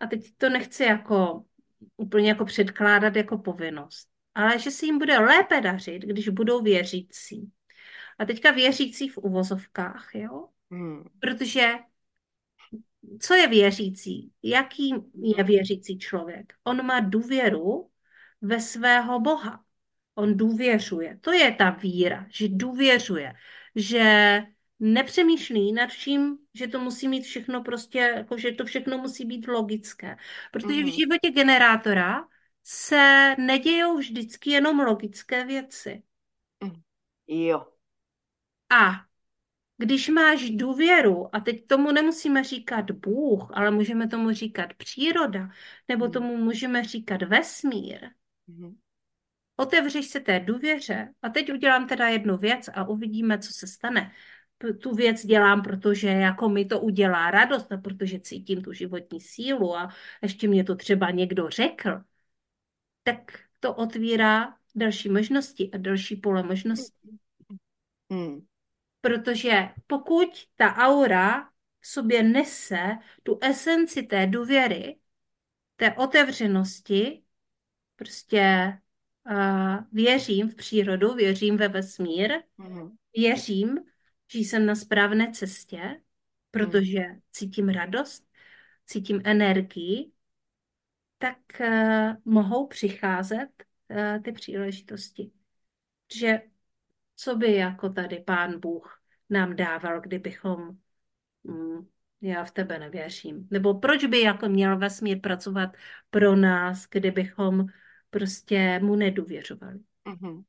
a 0.00 0.06
teď 0.06 0.36
to 0.38 0.48
nechci 0.50 0.82
jako 0.84 1.44
úplně 1.96 2.28
jako 2.28 2.44
předkládat 2.44 3.16
jako 3.16 3.38
povinnost, 3.38 4.08
ale 4.34 4.58
že 4.58 4.70
se 4.70 4.86
jim 4.86 4.98
bude 4.98 5.18
lépe 5.18 5.60
dařit, 5.60 5.98
když 6.02 6.28
budou 6.28 6.62
věřící. 6.62 7.52
A 8.18 8.24
teďka 8.24 8.50
věřící 8.50 9.08
v 9.08 9.18
uvozovkách, 9.18 10.10
jo? 10.14 10.48
Mhm. 10.74 11.04
Protože 11.20 11.72
co 13.20 13.34
je 13.34 13.48
věřící? 13.48 14.32
Jaký 14.42 14.94
je 15.22 15.44
věřící 15.44 15.98
člověk? 15.98 16.52
On 16.64 16.86
má 16.86 17.00
důvěru 17.00 17.90
ve 18.40 18.60
svého 18.60 19.20
Boha. 19.20 19.64
On 20.14 20.36
důvěřuje. 20.36 21.18
To 21.20 21.32
je 21.32 21.52
ta 21.52 21.70
víra, 21.70 22.26
že 22.30 22.48
důvěřuje, 22.48 23.32
že 23.74 24.02
nepřemýšlí 24.80 25.72
nad 25.72 25.92
čím, 25.92 26.38
že 26.54 26.66
to 26.68 26.80
musí 26.80 27.08
mít 27.08 27.22
všechno 27.22 27.62
prostě, 27.62 27.98
jako 27.98 28.38
že 28.38 28.52
to 28.52 28.64
všechno 28.64 28.98
musí 28.98 29.24
být 29.24 29.48
logické. 29.48 30.16
Protože 30.52 30.82
v 30.82 30.86
Mhm. 30.86 30.90
životě 30.90 31.30
generátora 31.30 32.28
se 32.64 33.34
nedějou 33.38 33.98
vždycky 33.98 34.50
jenom 34.50 34.80
logické 34.80 35.44
věci. 35.44 36.02
Jo. 37.26 37.58
A 38.70 39.06
když 39.76 40.08
máš 40.08 40.50
důvěru, 40.50 41.36
a 41.36 41.40
teď 41.40 41.66
tomu 41.66 41.92
nemusíme 41.92 42.44
říkat 42.44 42.90
Bůh, 42.90 43.50
ale 43.54 43.70
můžeme 43.70 44.08
tomu 44.08 44.30
říkat 44.32 44.74
příroda, 44.74 45.50
nebo 45.88 46.04
Mhm. 46.04 46.12
tomu 46.12 46.36
můžeme 46.36 46.84
říkat 46.84 47.22
vesmír, 47.22 47.98
Mhm. 48.46 48.76
otevřeš 49.56 50.06
se 50.06 50.20
té 50.20 50.40
důvěře 50.40 51.08
a 51.22 51.28
teď 51.28 51.52
udělám 51.52 51.86
teda 51.88 52.08
jednu 52.08 52.36
věc 52.36 52.68
a 52.74 52.88
uvidíme, 52.88 53.38
co 53.38 53.52
se 53.52 53.66
stane. 53.66 54.12
tu 54.82 54.94
věc 54.94 55.26
dělám, 55.26 55.62
protože 55.62 56.08
jako 56.08 56.48
mi 56.48 56.64
to 56.64 56.80
udělá 56.80 57.30
radost 57.30 57.72
a 57.72 57.76
protože 57.76 58.20
cítím 58.20 58.62
tu 58.62 58.72
životní 58.72 59.20
sílu 59.20 59.76
a 59.76 59.94
ještě 60.22 60.48
mě 60.48 60.64
to 60.64 60.74
třeba 60.74 61.10
někdo 61.10 61.48
řekl, 61.50 61.90
tak 63.02 63.32
to 63.60 63.74
otvírá 63.74 64.56
další 64.74 65.08
možnosti 65.08 65.70
a 65.74 65.76
další 65.76 66.16
pole 66.16 66.42
možností. 66.42 67.18
Hmm. 68.10 68.46
Protože 69.04 69.68
pokud 69.86 70.28
ta 70.56 70.74
aura 70.74 71.42
v 71.80 71.86
sobě 71.86 72.22
nese 72.22 72.98
tu 73.22 73.38
esenci 73.42 74.02
té 74.02 74.26
důvěry, 74.26 74.98
té 75.76 75.92
otevřenosti, 75.92 77.22
prostě 77.96 78.72
uh, 79.30 79.84
věřím 79.92 80.48
v 80.48 80.54
přírodu, 80.54 81.14
věřím 81.14 81.56
ve 81.56 81.68
vesmír, 81.68 82.32
mm. 82.58 82.96
věřím, 83.16 83.78
že 84.32 84.38
jsem 84.38 84.66
na 84.66 84.74
správné 84.74 85.32
cestě, 85.32 86.00
protože 86.50 87.00
mm. 87.00 87.20
cítím 87.32 87.68
radost, 87.68 88.28
cítím 88.86 89.20
energii, 89.24 90.12
tak 91.18 91.38
uh, 91.60 92.16
mohou 92.24 92.66
přicházet 92.66 93.48
uh, 93.90 94.22
ty 94.22 94.32
příležitosti. 94.32 95.30
Že 96.14 96.40
co 97.16 97.36
by 97.36 97.54
jako 97.54 97.88
tady 97.88 98.18
pán 98.18 98.60
Bůh 98.60 99.00
nám 99.30 99.56
dával, 99.56 100.00
kdybychom 100.00 100.76
mm, 101.44 101.86
já 102.20 102.44
v 102.44 102.50
tebe 102.50 102.78
nevěřím. 102.78 103.48
Nebo 103.50 103.74
proč 103.74 104.04
by 104.04 104.20
jako 104.20 104.48
měl 104.48 104.78
vesmír 104.78 105.20
pracovat 105.20 105.70
pro 106.10 106.36
nás, 106.36 106.86
kdybychom 106.90 107.66
prostě 108.10 108.80
mu 108.82 108.96
nedůvěřovali. 108.96 109.78
Mm-hmm. 110.06 110.42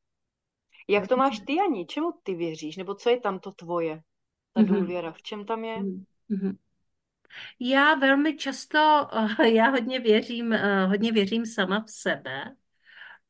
Jak 0.87 1.07
to 1.07 1.17
máš 1.17 1.39
ty, 1.39 1.53
Ani? 1.67 1.85
Čemu 1.85 2.11
ty 2.23 2.35
věříš? 2.35 2.77
Nebo 2.77 2.95
co 2.95 3.09
je 3.09 3.19
tam 3.19 3.39
to 3.39 3.51
tvoje? 3.51 4.01
Ta 4.53 4.61
mm-hmm. 4.61 4.79
důvěra, 4.79 5.11
v 5.11 5.21
čem 5.21 5.45
tam 5.45 5.63
je? 5.63 5.77
Mm-hmm. 5.77 6.57
Já 7.59 7.95
velmi 7.95 8.37
často, 8.37 9.07
já 9.53 9.69
hodně 9.69 9.99
věřím, 9.99 10.53
eh, 10.53 10.85
hodně 10.85 11.11
věřím 11.11 11.45
sama 11.45 11.83
v 11.83 11.89
sebe 11.89 12.55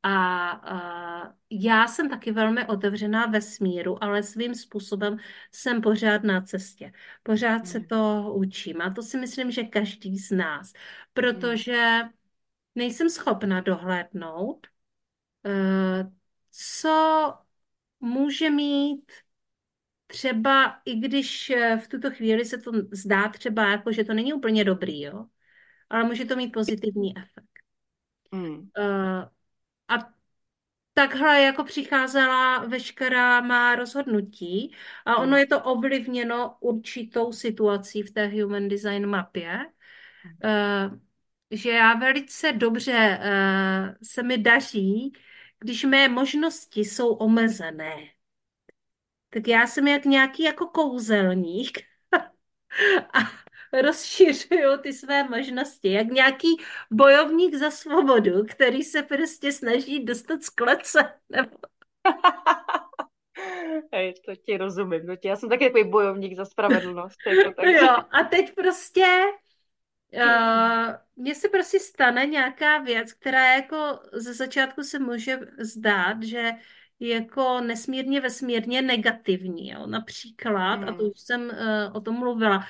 a, 0.06 0.50
a 0.52 1.34
já 1.50 1.88
jsem 1.88 2.10
taky 2.10 2.32
velmi 2.32 2.68
otevřená 2.68 3.26
ve 3.26 3.42
smíru, 3.42 4.04
ale 4.04 4.24
svým 4.24 4.56
způsobem 4.56 5.18
jsem 5.52 5.82
pořád 5.82 6.24
na 6.24 6.42
cestě. 6.42 6.94
Pořád 7.24 7.68
se 7.68 7.80
to 7.80 8.32
učím 8.36 8.82
a 8.82 8.90
to 8.90 9.02
si 9.02 9.18
myslím, 9.18 9.52
že 9.52 9.64
každý 9.64 10.18
z 10.18 10.32
nás, 10.32 10.74
protože 11.14 12.02
nejsem 12.76 13.10
schopna 13.10 13.62
dohlédnout, 13.62 14.68
eh, 15.46 16.12
co 16.52 17.34
může 18.00 18.50
mít 18.50 19.12
třeba, 20.08 20.82
i 20.86 20.96
když 20.96 21.50
eh, 21.50 21.78
v 21.78 21.88
tuto 21.88 22.12
chvíli 22.12 22.46
se 22.46 22.58
to 22.58 22.72
zdá 22.92 23.30
třeba 23.30 23.72
jako, 23.72 23.92
že 23.92 24.04
to 24.04 24.14
není 24.14 24.34
úplně 24.34 24.64
dobrý, 24.64 25.02
jo, 25.02 25.26
ale 25.90 26.04
může 26.04 26.26
to 26.26 26.36
mít 26.36 26.52
pozitivní 26.52 27.18
efekt. 27.18 27.60
Mm. 28.32 28.70
A 28.84 29.35
takhle 30.98 31.42
jako 31.42 31.64
přicházela 31.64 32.66
veškerá 32.66 33.42
má 33.42 33.76
rozhodnutí 33.76 34.76
a 35.06 35.16
ono 35.16 35.32
mm. 35.32 35.38
je 35.38 35.48
to 35.48 35.64
ovlivněno 35.64 36.58
určitou 36.60 37.32
situací 37.32 38.04
v 38.04 38.12
té 38.12 38.28
Human 38.28 38.68
Design 38.68 39.08
mapě. 39.08 39.60
Mm 40.34 41.06
že 41.52 41.70
já 41.70 41.94
velice 41.94 42.52
dobře 42.52 43.20
uh, 43.22 43.96
se 44.04 44.24
mi 44.24 44.38
daří, 44.38 45.14
když 45.60 45.84
mé 45.84 46.10
možnosti 46.10 46.82
jsou 46.82 47.14
omezené. 47.14 47.96
Tak 49.30 49.48
já 49.48 49.68
jsem 49.68 49.88
jak 49.88 50.06
nějaký 50.06 50.44
jako 50.44 50.68
kouzelník 50.68 51.80
a 53.14 53.20
rozšiřuju 53.82 54.78
ty 54.82 54.94
své 54.94 55.24
možnosti, 55.24 55.92
jak 55.92 56.08
nějaký 56.08 56.58
bojovník 56.92 57.56
za 57.56 57.72
svobodu, 57.72 58.46
který 58.50 58.84
se 58.84 59.04
prostě 59.04 59.52
snaží 59.52 60.06
dostat 60.06 60.44
z 60.44 60.50
klece. 60.50 61.14
Nebo... 61.30 61.58
Hej, 63.94 64.14
to 64.26 64.36
ti 64.36 64.58
rozumím. 64.58 65.08
To 65.08 65.16
ti, 65.16 65.28
já 65.28 65.36
jsem 65.36 65.50
taky 65.50 65.66
takový 65.66 65.90
bojovník 65.90 66.38
za 66.38 66.46
spravedlnost. 66.46 67.18
to 67.44 67.52
tak. 67.52 67.66
Jo, 67.66 67.98
a 68.12 68.24
teď 68.24 68.56
prostě 68.56 69.06
Uh, 70.14 70.94
mně 71.16 71.36
se 71.36 71.50
prostě 71.50 71.80
stane 71.80 72.26
nějaká 72.26 72.78
věc, 72.78 73.14
která 73.14 73.54
jako 73.54 74.00
ze 74.14 74.34
začátku 74.34 74.84
se 74.84 75.00
může 75.00 75.40
zdát, 75.60 76.24
že 76.24 76.52
je 77.00 77.16
jako 77.16 77.62
nesmírně 77.62 78.22
vesmírně 78.22 78.82
negativní. 78.82 79.70
Jo? 79.70 79.88
Například, 79.88 80.76
hmm. 80.76 80.90
a 80.90 80.94
to 80.94 81.04
už 81.04 81.20
jsem 81.20 81.42
uh, 81.42 81.52
o 81.94 82.02
tom 82.02 82.16
mluvila, 82.16 82.58
uh, 82.58 82.64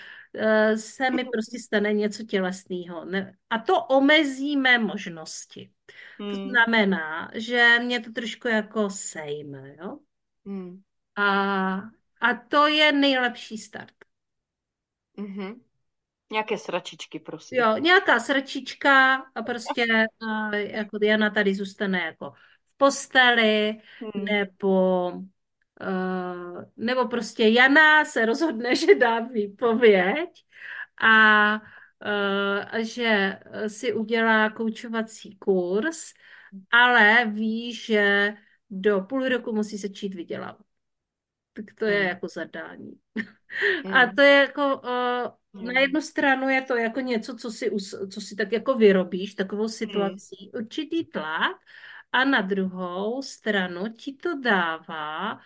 se 0.75 1.09
mi 1.11 1.25
prostě 1.25 1.59
stane 1.59 1.93
něco 1.93 2.23
tělesného. 2.23 3.05
A 3.49 3.59
to 3.59 3.83
omezí 3.83 4.57
mé 4.57 4.79
možnosti. 4.79 5.71
Hmm. 6.19 6.29
To 6.29 6.49
znamená, 6.49 7.31
že 7.33 7.79
mě 7.79 7.99
to 7.99 8.11
trošku 8.11 8.47
jako 8.47 8.89
sejme. 8.89 9.75
Jo? 9.79 9.99
Hmm. 10.45 10.81
A, 11.15 11.73
a 12.21 12.33
to 12.47 12.67
je 12.67 12.91
nejlepší 12.91 13.57
start. 13.57 13.93
Mm-hmm. 15.17 15.59
Nějaké 16.31 16.57
sračičky 16.57 17.19
prostě. 17.19 17.55
Jo, 17.55 17.77
nějaká 17.77 18.19
sračička 18.19 19.15
a 19.35 19.41
prostě 19.43 19.85
uh, 20.23 20.53
jako 20.53 20.97
Jana 21.01 21.29
tady 21.29 21.55
zůstane 21.55 21.99
jako 21.99 22.31
v 22.65 22.77
posteli, 22.77 23.81
hmm. 23.99 24.25
nebo 24.25 25.11
uh, 25.81 26.63
nebo 26.77 27.07
prostě 27.07 27.47
Jana 27.47 28.05
se 28.05 28.25
rozhodne, 28.25 28.75
že 28.75 28.95
dá 28.95 29.19
výpověď 29.19 30.29
a 31.01 31.53
uh, 31.53 32.79
že 32.79 33.39
si 33.67 33.93
udělá 33.93 34.49
koučovací 34.49 35.37
kurz, 35.37 36.13
ale 36.71 37.25
ví, 37.25 37.73
že 37.73 38.33
do 38.69 39.01
půl 39.01 39.29
roku 39.29 39.55
musí 39.55 39.77
začít 39.77 40.15
vydělávat. 40.15 40.65
Tak 41.53 41.65
to 41.79 41.85
je 41.85 42.03
jako 42.03 42.27
zadání. 42.27 42.91
A 43.93 44.13
to 44.15 44.21
je 44.21 44.33
jako, 44.33 44.81
uh, 45.53 45.63
na 45.63 45.81
jednu 45.81 46.01
stranu 46.01 46.49
je 46.49 46.61
to 46.61 46.75
jako 46.75 46.99
něco, 46.99 47.35
co 47.35 47.51
si, 47.51 47.71
co 48.11 48.21
si 48.21 48.35
tak 48.35 48.51
jako 48.51 48.73
vyrobíš, 48.73 49.35
takovou 49.35 49.67
situací, 49.67 50.35
hmm. 50.53 50.63
určitý 50.63 51.05
tlak, 51.05 51.57
a 52.11 52.25
na 52.25 52.41
druhou 52.41 53.21
stranu 53.21 53.83
ti 53.97 54.13
to 54.13 54.39
dává 54.39 55.39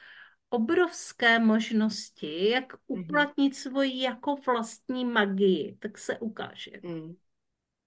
obrovské 0.49 1.39
možnosti, 1.39 2.49
jak 2.49 2.73
uplatnit 2.87 3.55
svoji 3.55 4.01
jako 4.01 4.35
vlastní 4.35 5.05
magii, 5.05 5.77
tak 5.81 5.97
se 5.97 6.19
ukáže. 6.19 6.71
Hmm. 6.83 7.15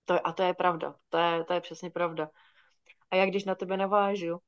To, 0.04 0.26
a 0.26 0.32
to 0.32 0.42
je 0.42 0.54
pravda, 0.54 0.94
to 1.08 1.18
je, 1.18 1.44
to 1.44 1.52
je 1.52 1.60
přesně 1.60 1.90
pravda. 1.90 2.30
A 3.10 3.16
jak 3.16 3.28
když 3.28 3.44
na 3.44 3.54
tebe 3.54 3.76
navážu, 3.76 4.38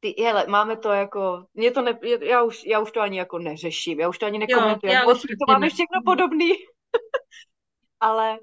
ty, 0.00 0.14
hele, 0.22 0.46
máme 0.46 0.76
to 0.76 0.92
jako, 0.92 1.46
mě 1.54 1.70
to 1.70 1.82
ne, 1.82 1.98
já, 2.20 2.42
už, 2.42 2.64
já 2.66 2.80
už 2.80 2.92
to 2.92 3.00
ani 3.00 3.18
jako 3.18 3.38
neřeším, 3.38 4.00
já 4.00 4.08
už 4.08 4.18
to 4.18 4.26
ani 4.26 4.38
nekomentuji, 4.38 4.92
jo, 4.92 5.14
to 5.14 5.52
máme 5.52 5.68
všechno 5.68 6.02
podobný. 6.04 6.52
Ale 8.00 8.38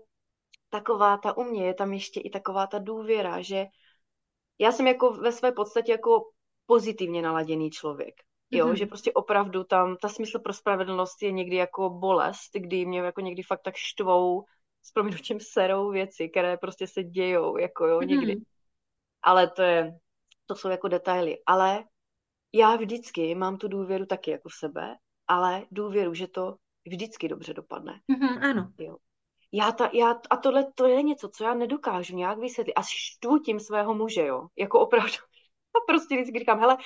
taková 0.69 1.17
ta 1.17 1.37
u 1.37 1.43
mě 1.43 1.65
je 1.65 1.73
tam 1.73 1.93
ještě 1.93 2.19
i 2.19 2.29
taková 2.29 2.67
ta 2.67 2.79
důvěra, 2.79 3.41
že 3.41 3.65
já 4.59 4.71
jsem 4.71 4.87
jako 4.87 5.13
ve 5.13 5.31
své 5.31 5.51
podstatě 5.51 5.91
jako 5.91 6.31
pozitivně 6.65 7.21
naladěný 7.21 7.71
člověk. 7.71 8.15
Jo, 8.51 8.67
mm-hmm. 8.67 8.73
že 8.73 8.85
prostě 8.85 9.13
opravdu 9.13 9.63
tam 9.63 9.97
ta 9.97 10.09
smysl 10.09 10.39
pro 10.39 10.53
spravedlnost 10.53 11.21
je 11.21 11.31
někdy 11.31 11.55
jako 11.55 11.89
bolest, 11.89 12.49
kdy 12.53 12.85
mě 12.85 12.99
jako 12.99 13.21
někdy 13.21 13.43
fakt 13.43 13.61
tak 13.61 13.75
štvou 13.75 14.43
s 14.81 14.91
proměnutím 14.91 15.39
serou 15.39 15.91
věci, 15.91 16.29
které 16.29 16.57
prostě 16.57 16.87
se 16.87 17.03
dějou, 17.03 17.57
jako 17.57 17.85
jo, 17.87 18.01
někdy. 18.01 18.35
Mm-hmm. 18.35 18.43
Ale 19.23 19.49
to 19.49 19.61
je, 19.61 19.99
to 20.45 20.55
jsou 20.55 20.69
jako 20.69 20.87
detaily. 20.87 21.37
Ale 21.45 21.83
já 22.53 22.75
vždycky 22.75 23.35
mám 23.35 23.57
tu 23.57 23.67
důvěru 23.67 24.05
taky 24.05 24.31
jako 24.31 24.49
v 24.49 24.53
sebe, 24.53 24.95
ale 25.27 25.65
důvěru, 25.71 26.13
že 26.13 26.27
to 26.27 26.55
vždycky 26.85 27.27
dobře 27.27 27.53
dopadne. 27.53 28.01
Mm-hmm, 28.11 28.49
ano. 28.49 28.71
Jo. 28.79 28.97
Já 29.51 29.71
ta, 29.71 29.89
já, 29.93 30.19
a 30.29 30.37
tohle 30.37 30.65
to 30.75 30.87
je 30.87 31.03
něco, 31.03 31.29
co 31.29 31.43
já 31.43 31.53
nedokážu 31.53 32.15
nějak 32.15 32.39
vysvětlit. 32.39 32.73
A 32.73 32.81
štvu 32.81 33.39
tím 33.39 33.59
svého 33.59 33.93
muže, 33.93 34.25
jo. 34.25 34.47
Jako 34.57 34.79
opravdu. 34.79 35.13
A 35.75 35.77
prostě 35.87 36.15
vždycky 36.15 36.39
říkám, 36.39 36.59
hele, 36.59 36.77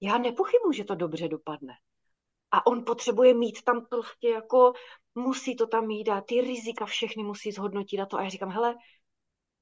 já 0.00 0.18
nepochybuji, 0.18 0.76
že 0.76 0.84
to 0.84 0.94
dobře 0.94 1.28
dopadne. 1.28 1.74
A 2.50 2.66
on 2.66 2.84
potřebuje 2.84 3.34
mít 3.34 3.62
tam 3.62 3.86
prostě 3.86 4.28
jako, 4.28 4.72
musí 5.14 5.56
to 5.56 5.66
tam 5.66 5.86
mít 5.86 6.08
a 6.08 6.20
ty 6.20 6.40
rizika 6.40 6.86
všechny 6.86 7.22
musí 7.22 7.52
zhodnotit 7.52 8.00
a 8.00 8.06
to. 8.06 8.16
A 8.16 8.22
já 8.22 8.28
říkám, 8.28 8.50
hele, 8.50 8.76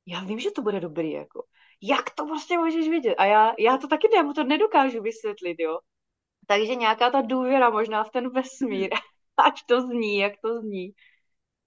já 0.07 0.24
vím, 0.24 0.39
že 0.39 0.51
to 0.51 0.62
bude 0.62 0.80
dobrý, 0.80 1.12
jako 1.12 1.45
jak 1.82 2.11
to 2.11 2.26
prostě 2.26 2.59
můžeš 2.59 2.89
vidět? 2.89 3.14
A 3.14 3.24
já, 3.24 3.55
já 3.59 3.78
to 3.78 3.89
taky 3.89 4.09
ne, 4.16 4.22
mu 4.22 4.32
to 4.32 4.45
nedokážu 4.45 5.03
vysvětlit, 5.03 5.57
jo. 5.59 5.78
Takže 6.47 6.74
nějaká 6.74 7.11
ta 7.11 7.20
důvěra 7.20 7.70
možná 7.70 8.05
v 8.05 8.11
ten 8.11 8.30
vesmír, 8.30 8.91
ať 9.37 9.61
to 9.66 9.80
zní, 9.80 10.18
jak 10.18 10.32
to 10.43 10.61
zní, 10.61 10.93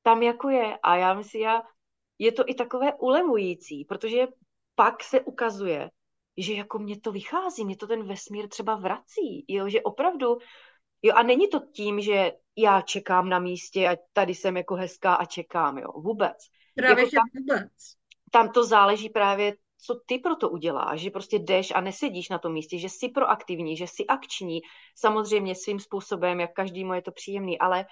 tam 0.04 0.24
jako 0.24 0.50
je. 0.50 0.78
A 0.84 0.96
já 0.96 1.14
myslím, 1.14 1.42
já, 1.42 1.62
je 2.20 2.32
to 2.32 2.44
i 2.48 2.54
takové 2.54 2.94
ulevující, 2.94 3.86
protože 3.86 4.28
pak 4.76 5.04
se 5.04 5.22
ukazuje, 5.22 5.90
že 6.38 6.54
jako 6.54 6.80
mě 6.80 7.00
to 7.00 7.12
vychází, 7.12 7.66
mě 7.66 7.78
to 7.78 7.88
ten 7.88 8.04
vesmír 8.04 8.48
třeba 8.48 8.76
vrací, 8.76 9.46
jo, 9.48 9.70
že 9.70 9.82
opravdu 9.82 10.38
Jo, 11.02 11.14
a 11.16 11.24
není 11.24 11.48
to 11.48 11.60
tím, 11.60 12.02
že 12.02 12.32
já 12.56 12.82
čekám 12.82 13.30
na 13.30 13.40
místě 13.40 13.90
a 13.90 13.98
tady 14.14 14.36
jsem 14.36 14.58
jako 14.58 14.76
hezká 14.76 15.14
a 15.14 15.26
čekám, 15.26 15.78
jo, 15.78 15.92
vůbec. 15.96 16.38
Právě, 16.76 17.04
jako 17.04 17.16
tam, 17.16 17.26
vůbec. 17.38 17.72
Tam 18.32 18.52
to 18.52 18.66
záleží 18.66 19.10
právě, 19.10 19.56
co 19.78 20.00
ty 20.06 20.20
pro 20.20 20.36
to 20.36 20.50
uděláš, 20.50 21.00
že 21.00 21.12
prostě 21.12 21.40
jdeš 21.40 21.72
a 21.76 21.82
nesedíš 21.82 22.30
na 22.30 22.40
tom 22.40 22.54
místě, 22.54 22.78
že 22.78 22.90
jsi 22.90 23.10
proaktivní, 23.10 23.78
že 23.78 23.88
jsi 23.88 24.06
akční, 24.06 24.60
samozřejmě 24.96 25.56
svým 25.56 25.80
způsobem, 25.80 26.40
jak 26.40 26.54
každému 26.54 26.94
je 26.94 27.02
to 27.02 27.12
příjemný, 27.12 27.60
ale 27.60 27.86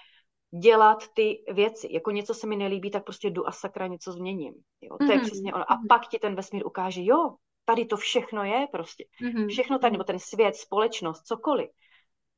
dělat 0.62 1.04
ty 1.14 1.44
věci. 1.52 1.88
Jako 1.90 2.10
něco 2.10 2.34
se 2.34 2.46
mi 2.46 2.56
nelíbí, 2.56 2.90
tak 2.90 3.04
prostě 3.04 3.30
jdu 3.30 3.48
a 3.48 3.52
sakra 3.52 3.86
něco 3.86 4.12
změním. 4.12 4.54
Jo? 4.80 4.96
To 4.98 5.04
mm-hmm. 5.04 5.10
je 5.10 5.16
mhm, 5.16 5.26
přesně 5.26 5.54
ono. 5.54 5.72
A 5.72 5.76
mm-hmm. 5.76 5.86
pak 5.88 6.08
ti 6.08 6.18
ten 6.18 6.34
vesmír 6.34 6.66
ukáže, 6.66 7.00
jo, 7.04 7.34
tady 7.66 7.84
to 7.84 7.96
všechno 7.96 8.44
je 8.44 8.66
prostě. 8.72 9.04
Mm-hmm. 9.22 9.48
Všechno 9.48 9.78
tady, 9.78 9.92
nebo 9.92 10.04
ten 10.04 10.18
svět, 10.18 10.56
společnost, 10.56 11.22
cokoliv. 11.22 11.70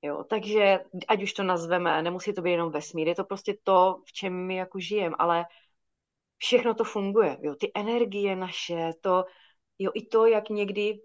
Jo, 0.03 0.25
takže 0.25 0.79
ať 1.09 1.23
už 1.23 1.33
to 1.33 1.43
nazveme, 1.43 2.03
nemusí 2.03 2.33
to 2.33 2.43
být 2.43 2.51
jenom 2.51 2.71
vesmír, 2.71 3.09
je 3.09 3.15
to 3.15 3.25
prostě 3.25 3.59
to, 3.63 4.03
v 4.07 4.13
čem 4.13 4.47
my 4.47 4.57
jako 4.57 4.79
žijeme, 4.79 5.17
ale 5.19 5.45
všechno 6.39 6.75
to 6.75 6.85
funguje. 6.85 7.37
Jo, 7.41 7.55
ty 7.55 7.73
energie 7.75 8.37
naše, 8.37 8.91
to, 9.01 9.25
jo, 9.79 9.91
i 9.95 10.07
to, 10.07 10.27
jak 10.27 10.49
někdy 10.49 10.99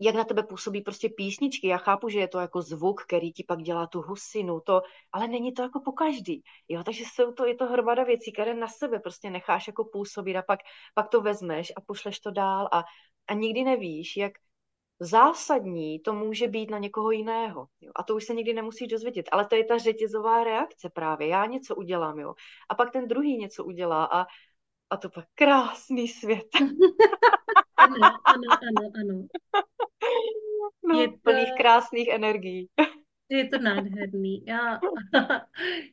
jak 0.00 0.14
na 0.14 0.24
tebe 0.24 0.42
působí 0.42 0.80
prostě 0.80 1.08
písničky. 1.08 1.66
Já 1.66 1.76
chápu, 1.76 2.08
že 2.08 2.18
je 2.18 2.28
to 2.28 2.38
jako 2.38 2.62
zvuk, 2.62 3.02
který 3.04 3.32
ti 3.32 3.44
pak 3.44 3.62
dělá 3.62 3.86
tu 3.86 4.00
husinu, 4.00 4.60
to, 4.60 4.82
ale 5.12 5.28
není 5.28 5.52
to 5.52 5.62
jako 5.62 5.80
po 5.80 5.92
každý. 5.92 6.42
Jo, 6.68 6.84
takže 6.84 7.04
jsou 7.12 7.32
to, 7.32 7.46
je 7.46 7.54
to 7.54 7.66
hromada 7.66 8.04
věcí, 8.04 8.32
které 8.32 8.54
na 8.54 8.68
sebe 8.68 8.98
prostě 8.98 9.30
necháš 9.30 9.66
jako 9.66 9.84
působit 9.84 10.36
a 10.36 10.42
pak, 10.42 10.60
pak 10.94 11.08
to 11.08 11.20
vezmeš 11.20 11.72
a 11.76 11.80
pošleš 11.80 12.20
to 12.20 12.30
dál 12.30 12.68
a, 12.72 12.84
a 13.28 13.34
nikdy 13.34 13.64
nevíš, 13.64 14.16
jak 14.16 14.32
zásadní 15.00 16.00
to 16.00 16.12
může 16.12 16.48
být 16.48 16.70
na 16.70 16.78
někoho 16.78 17.10
jiného. 17.10 17.66
Jo. 17.80 17.92
A 17.96 18.02
to 18.02 18.16
už 18.16 18.24
se 18.24 18.34
nikdy 18.34 18.54
nemusíš 18.54 18.88
dozvědět. 18.88 19.28
Ale 19.32 19.46
to 19.46 19.56
je 19.56 19.64
ta 19.64 19.78
řetězová 19.78 20.44
reakce 20.44 20.90
právě. 20.90 21.28
Já 21.28 21.46
něco 21.46 21.76
udělám, 21.76 22.18
jo. 22.18 22.34
A 22.68 22.74
pak 22.74 22.92
ten 22.92 23.08
druhý 23.08 23.38
něco 23.38 23.64
udělá 23.64 24.04
a, 24.04 24.26
a 24.90 24.96
to 24.96 25.10
pak 25.10 25.24
krásný 25.34 26.08
svět. 26.08 26.46
ano, 27.76 27.96
ano, 28.24 28.48
ano, 28.50 28.90
ano. 29.00 29.26
No, 30.84 31.00
je 31.00 31.08
to... 31.08 31.16
plných 31.22 31.52
krásných 31.56 32.08
energií. 32.08 32.68
Je 33.32 33.48
to 33.48 33.58
nádherný. 33.58 34.44
Já, 34.46 34.80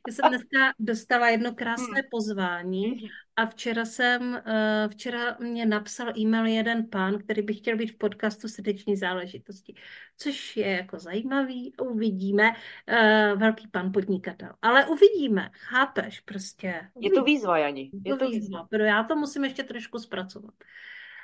já 0.08 0.12
jsem 0.12 0.28
dneska 0.28 0.72
dostala 0.78 1.28
jedno 1.28 1.54
krásné 1.54 2.00
hmm. 2.00 2.08
pozvání 2.10 2.86
hmm. 2.86 3.08
a 3.36 3.46
včera 3.46 3.84
jsem, 3.84 4.42
eh, 4.46 4.88
včera 4.88 5.36
mě 5.40 5.66
napsal 5.66 6.18
e-mail 6.18 6.46
jeden 6.46 6.86
pán, 6.90 7.18
který 7.18 7.42
by 7.42 7.54
chtěl 7.54 7.76
být 7.76 7.90
v 7.90 7.98
podcastu 7.98 8.48
srdeční 8.48 8.96
záležitosti, 8.96 9.74
což 10.16 10.56
je 10.56 10.70
jako 10.70 10.98
zajímavý, 10.98 11.72
uvidíme, 11.80 12.52
eh, 12.86 13.32
velký 13.36 13.68
pan 13.68 13.92
podnikatel, 13.92 14.50
ale 14.62 14.86
uvidíme, 14.86 15.50
chápeš 15.52 16.20
prostě. 16.20 16.90
Uvidíme. 16.94 17.14
Je 17.14 17.20
to 17.20 17.24
výzva, 17.24 17.58
Jani. 17.58 17.90
Je 18.04 18.16
to 18.16 18.28
výzva, 18.28 18.68
výzva. 18.72 18.86
já 18.86 19.02
to 19.02 19.16
musím 19.16 19.44
ještě 19.44 19.62
trošku 19.62 19.98
zpracovat. 19.98 20.54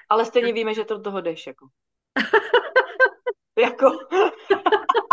Ale 0.08 0.24
stejně 0.24 0.52
víme, 0.52 0.74
že 0.74 0.84
to 0.84 0.94
do 0.94 1.00
toho 1.00 1.20
jdeš, 1.20 1.46
jako. 1.46 1.68
jako. 3.58 3.90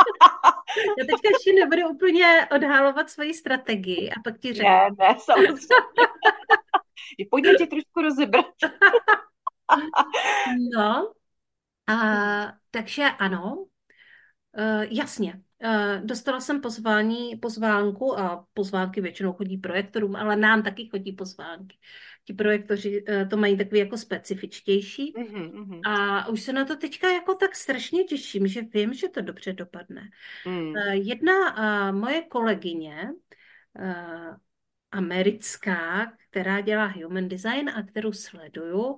Já 0.99 1.05
teďka 1.05 1.29
ještě 1.29 1.53
nebudu 1.53 1.89
úplně 1.89 2.47
odhalovat 2.55 3.09
svoji 3.09 3.33
strategii 3.33 4.09
a 4.09 4.13
pak 4.23 4.39
ti 4.39 4.53
řeknu. 4.53 4.69
Ne, 4.69 4.89
ne, 4.99 5.15
samozřejmě. 5.19 5.67
Pojďme 7.31 7.53
tě 7.53 7.67
trošku 7.67 8.01
rozebrat. 8.01 8.45
no, 10.75 11.13
a, 11.87 12.53
takže 12.71 13.03
ano, 13.03 13.65
uh, 14.57 14.83
jasně. 14.89 15.41
Uh, 15.63 16.05
dostala 16.05 16.39
jsem 16.39 16.61
pozvání, 16.61 17.35
pozvánku 17.35 18.19
a 18.19 18.45
pozvánky 18.53 19.01
většinou 19.01 19.33
chodí 19.33 19.57
projektorům, 19.57 20.15
ale 20.15 20.35
nám 20.35 20.63
taky 20.63 20.89
chodí 20.89 21.11
pozvánky. 21.11 21.77
Ti 22.25 22.33
projektoři 22.33 23.03
uh, 23.03 23.29
to 23.29 23.37
mají 23.37 23.57
takový 23.57 23.79
jako 23.79 23.97
specifičtější 23.97 25.13
mm-hmm. 25.13 25.79
a 25.85 26.27
už 26.27 26.41
se 26.41 26.53
na 26.53 26.65
to 26.65 26.75
teďka 26.75 27.11
jako 27.11 27.35
tak 27.35 27.55
strašně 27.55 28.03
těším, 28.03 28.47
že 28.47 28.61
vím, 28.61 28.93
že 28.93 29.09
to 29.09 29.21
dobře 29.21 29.53
dopadne. 29.53 30.09
Mm. 30.45 30.67
Uh, 30.67 30.91
jedna 30.91 31.33
uh, 31.57 31.95
moje 31.99 32.21
kolegyně, 32.21 33.09
americká, 34.91 36.13
která 36.29 36.61
dělá 36.61 36.85
human 36.85 37.27
design 37.27 37.69
a 37.69 37.83
kterou 37.83 38.13
sleduju, 38.13 38.97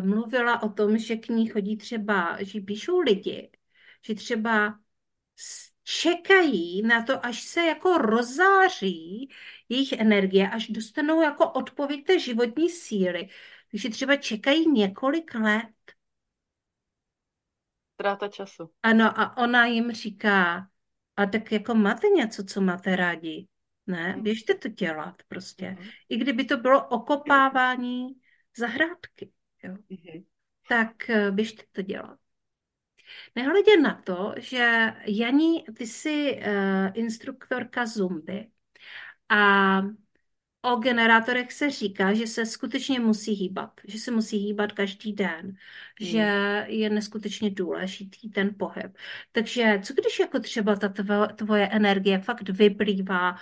mluvila 0.00 0.62
o 0.62 0.68
tom, 0.68 0.98
že 0.98 1.16
k 1.16 1.28
ní 1.28 1.46
chodí 1.46 1.76
třeba, 1.76 2.38
že 2.40 2.60
píšou 2.60 3.00
lidi, 3.00 3.50
že 4.06 4.14
třeba 4.14 4.78
čekají 5.84 6.82
na 6.82 7.02
to, 7.02 7.26
až 7.26 7.42
se 7.42 7.60
jako 7.60 7.98
rozáří 7.98 9.30
jejich 9.68 9.92
energie, 9.92 10.50
až 10.50 10.68
dostanou 10.68 11.22
jako 11.22 11.50
odpověď 11.50 12.06
té 12.06 12.18
životní 12.18 12.70
síly. 12.70 13.28
Takže 13.70 13.90
třeba 13.90 14.16
čekají 14.16 14.70
několik 14.70 15.34
let. 15.34 15.66
Tráta 17.96 18.28
času. 18.28 18.70
Ano, 18.82 19.20
a 19.20 19.36
ona 19.36 19.66
jim 19.66 19.92
říká, 19.92 20.68
a 21.16 21.26
tak 21.26 21.52
jako 21.52 21.74
máte 21.74 22.08
něco, 22.08 22.44
co 22.44 22.60
máte 22.60 22.96
rádi. 22.96 23.48
Ne, 23.86 24.12
mhm. 24.12 24.22
běžte 24.22 24.54
to 24.54 24.68
dělat 24.68 25.22
prostě. 25.28 25.70
Mm. 25.70 25.86
I 26.08 26.16
kdyby 26.16 26.44
to 26.44 26.56
bylo 26.56 26.88
okopávání 26.88 28.06
zahrádky, 28.56 29.32
jo. 29.62 29.76
Mm. 29.90 30.24
tak 30.68 31.10
eh, 31.10 31.30
běžte 31.30 31.62
to 31.72 31.82
dělat. 31.82 32.18
Nehledě 33.36 33.76
na 33.76 34.02
to, 34.04 34.34
že 34.38 34.92
Janí, 35.06 35.64
ty 35.76 35.86
jsi 35.86 36.40
uh, 36.46 36.90
instruktorka 36.94 37.86
Zumby 37.86 38.46
a 39.28 39.82
o 40.62 40.76
generátorech 40.76 41.52
se 41.52 41.70
říká, 41.70 42.12
že 42.12 42.26
se 42.26 42.46
skutečně 42.46 43.00
musí 43.00 43.32
hýbat, 43.32 43.80
že 43.84 43.98
se 43.98 44.10
musí 44.10 44.36
hýbat 44.36 44.72
každý 44.72 45.12
den, 45.12 45.40
hmm. 45.40 45.56
že 45.98 46.26
je 46.68 46.90
neskutečně 46.90 47.50
důležitý 47.50 48.30
ten 48.30 48.54
pohyb. 48.58 48.96
Takže 49.32 49.80
co 49.82 49.94
když 49.94 50.18
jako 50.18 50.40
třeba 50.40 50.76
ta 50.76 50.88
tvoje 51.36 51.68
energie 51.68 52.18
fakt 52.18 52.48
vyplývá 52.48 53.32
uh, 53.32 53.38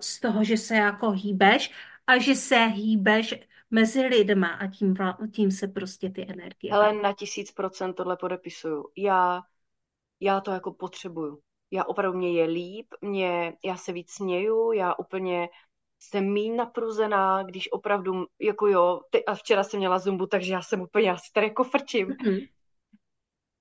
z 0.00 0.20
toho, 0.20 0.44
že 0.44 0.56
se 0.56 0.74
jako 0.74 1.10
hýbeš 1.10 1.72
a 2.06 2.18
že 2.18 2.34
se 2.34 2.56
hýbeš 2.56 3.34
mezi 3.70 4.00
lidma 4.00 4.48
a 4.48 4.66
tím, 4.66 4.96
tím 5.34 5.50
se 5.50 5.68
prostě 5.68 6.10
ty 6.10 6.26
energie. 6.28 6.72
Ale 6.72 6.92
na 6.92 7.12
tisíc 7.12 7.52
procent 7.52 7.94
tohle 7.94 8.16
podepisuju. 8.16 8.88
Já, 8.96 9.42
já 10.20 10.40
to 10.40 10.50
jako 10.50 10.72
potřebuju. 10.72 11.40
Já 11.70 11.84
opravdu 11.84 12.18
mě 12.18 12.32
je 12.32 12.44
líp, 12.44 12.86
mě, 13.00 13.56
já 13.64 13.76
se 13.76 13.92
víc 13.92 14.10
směju, 14.10 14.72
já 14.72 14.94
úplně 14.94 15.48
jsem 15.98 16.32
míň 16.32 16.56
napruzená, 16.56 17.42
když 17.42 17.72
opravdu, 17.72 18.26
jako 18.38 18.66
jo, 18.66 19.00
ty, 19.10 19.24
a 19.24 19.34
včera 19.34 19.64
jsem 19.64 19.78
měla 19.78 19.98
zumbu, 19.98 20.26
takže 20.26 20.52
já 20.52 20.62
jsem 20.62 20.80
úplně, 20.80 21.08
já 21.08 21.16
si 21.16 21.32
tady 21.32 21.46
jako 21.46 21.64
frčím. 21.64 22.08
Mm-hmm. 22.08 22.48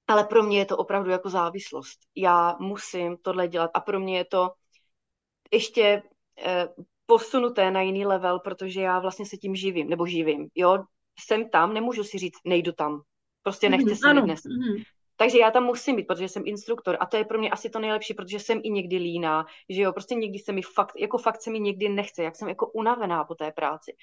Ale 0.07 0.23
pro 0.23 0.43
mě 0.43 0.59
je 0.59 0.65
to 0.65 0.77
opravdu 0.77 1.09
jako 1.09 1.29
závislost. 1.29 1.99
Já 2.15 2.57
musím 2.59 3.17
tohle 3.17 3.47
dělat 3.47 3.71
a 3.73 3.79
pro 3.79 3.99
mě 3.99 4.17
je 4.17 4.25
to 4.25 4.53
ještě 5.51 6.03
eh, 6.45 6.67
posunuté 7.09 7.71
na 7.71 7.81
jiný 7.81 8.05
level, 8.05 8.39
protože 8.39 8.81
já 8.81 8.99
vlastně 8.99 9.25
se 9.25 9.37
tím 9.37 9.55
živím, 9.55 9.89
nebo 9.89 10.05
živím, 10.05 10.47
jo, 10.55 10.77
jsem 11.19 11.49
tam, 11.49 11.73
nemůžu 11.73 12.03
si 12.03 12.17
říct, 12.17 12.39
nejdu 12.45 12.71
tam, 12.71 13.01
prostě 13.43 13.69
nechce 13.69 13.95
se 13.95 14.13
mi 14.13 14.21
dnes. 14.21 14.39
Mm-hmm. 14.39 14.83
Takže 15.17 15.39
já 15.39 15.51
tam 15.51 15.63
musím 15.63 15.95
být, 15.95 16.07
protože 16.07 16.27
jsem 16.27 16.43
instruktor 16.45 16.97
a 16.99 17.05
to 17.05 17.17
je 17.17 17.25
pro 17.25 17.39
mě 17.39 17.49
asi 17.49 17.69
to 17.69 17.79
nejlepší, 17.79 18.13
protože 18.13 18.39
jsem 18.39 18.59
i 18.63 18.69
někdy 18.69 18.97
líná, 18.97 19.45
že 19.69 19.81
jo, 19.81 19.93
prostě 19.93 20.15
někdy 20.15 20.39
se 20.39 20.51
mi 20.51 20.61
fakt, 20.61 20.93
jako 20.97 21.17
fakt 21.17 21.41
se 21.41 21.51
mi 21.51 21.59
někdy 21.59 21.89
nechce, 21.89 22.23
jak 22.23 22.35
jsem 22.35 22.49
jako 22.49 22.71
unavená 22.71 23.23
po 23.23 23.35
té 23.35 23.51
práci. 23.51 23.95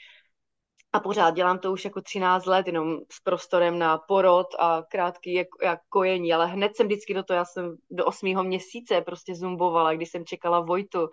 A 0.92 1.00
pořád 1.00 1.30
dělám 1.30 1.58
to 1.58 1.72
už 1.72 1.84
jako 1.84 2.02
13 2.02 2.46
let, 2.46 2.66
jenom 2.66 2.98
s 3.12 3.20
prostorem 3.20 3.78
na 3.78 3.98
porod 3.98 4.46
a 4.58 4.82
krátký 4.90 5.34
jako, 5.34 5.58
jak 5.62 5.80
kojení, 5.88 6.32
ale 6.32 6.46
hned 6.46 6.76
jsem 6.76 6.86
vždycky 6.86 7.14
do 7.14 7.22
toho, 7.22 7.36
já 7.36 7.44
jsem 7.44 7.76
do 7.90 8.04
8. 8.04 8.42
měsíce 8.42 9.00
prostě 9.00 9.34
zumbovala, 9.34 9.94
když 9.94 10.10
jsem 10.10 10.24
čekala 10.24 10.60
Vojtu, 10.60 11.08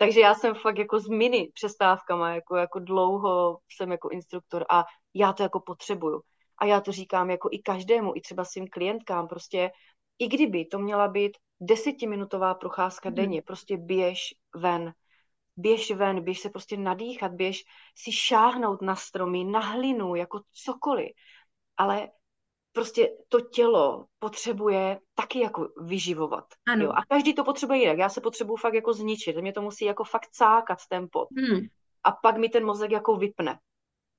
takže 0.00 0.20
já 0.20 0.34
jsem 0.34 0.54
fakt 0.54 0.78
jako 0.78 1.00
s 1.00 1.08
mini 1.08 1.50
přestávkama, 1.54 2.34
jako, 2.34 2.56
jako 2.56 2.78
dlouho 2.78 3.58
jsem 3.72 3.92
jako 3.92 4.08
instruktor 4.08 4.64
a 4.70 4.84
já 5.14 5.32
to 5.32 5.42
jako 5.42 5.60
potřebuju. 5.60 6.22
A 6.58 6.64
já 6.64 6.80
to 6.80 6.92
říkám 6.92 7.30
jako 7.30 7.48
i 7.52 7.58
každému, 7.58 8.12
i 8.16 8.20
třeba 8.20 8.44
svým 8.44 8.68
klientkám, 8.68 9.28
prostě 9.28 9.70
i 10.18 10.28
kdyby 10.28 10.64
to 10.64 10.78
měla 10.78 11.08
být 11.08 11.32
desetiminutová 11.60 12.54
procházka 12.54 13.08
mm. 13.08 13.14
denně, 13.14 13.42
prostě 13.42 13.76
běž 13.76 14.34
ven, 14.56 14.92
běž 15.56 15.90
ven, 15.90 16.24
běž 16.24 16.40
se 16.40 16.50
prostě 16.50 16.76
nadýchat, 16.76 17.32
běž 17.32 17.64
si 17.96 18.12
šáhnout 18.12 18.82
na 18.82 18.96
stromy, 18.96 19.44
na 19.44 19.60
hlinu, 19.60 20.14
jako 20.14 20.40
cokoliv. 20.52 21.10
Ale 21.76 22.08
prostě 22.72 23.08
to 23.28 23.40
tělo 23.40 24.06
potřebuje 24.18 24.98
taky 25.14 25.40
jako 25.40 25.68
vyživovat. 25.80 26.44
Ano. 26.68 26.84
Jo? 26.84 26.92
A 26.92 27.04
každý 27.08 27.34
to 27.34 27.44
potřebuje 27.44 27.78
jinak. 27.78 27.98
Já 27.98 28.08
se 28.08 28.20
potřebuji 28.20 28.56
fakt 28.56 28.74
jako 28.74 28.92
zničit. 28.92 29.36
Mě 29.36 29.52
to 29.52 29.62
musí 29.62 29.84
jako 29.84 30.04
fakt 30.04 30.28
cákat 30.30 30.78
ten 30.88 31.08
pot. 31.12 31.28
Hmm. 31.36 31.60
A 32.04 32.12
pak 32.12 32.36
mi 32.36 32.48
ten 32.48 32.64
mozek 32.64 32.90
jako 32.90 33.16
vypne. 33.16 33.58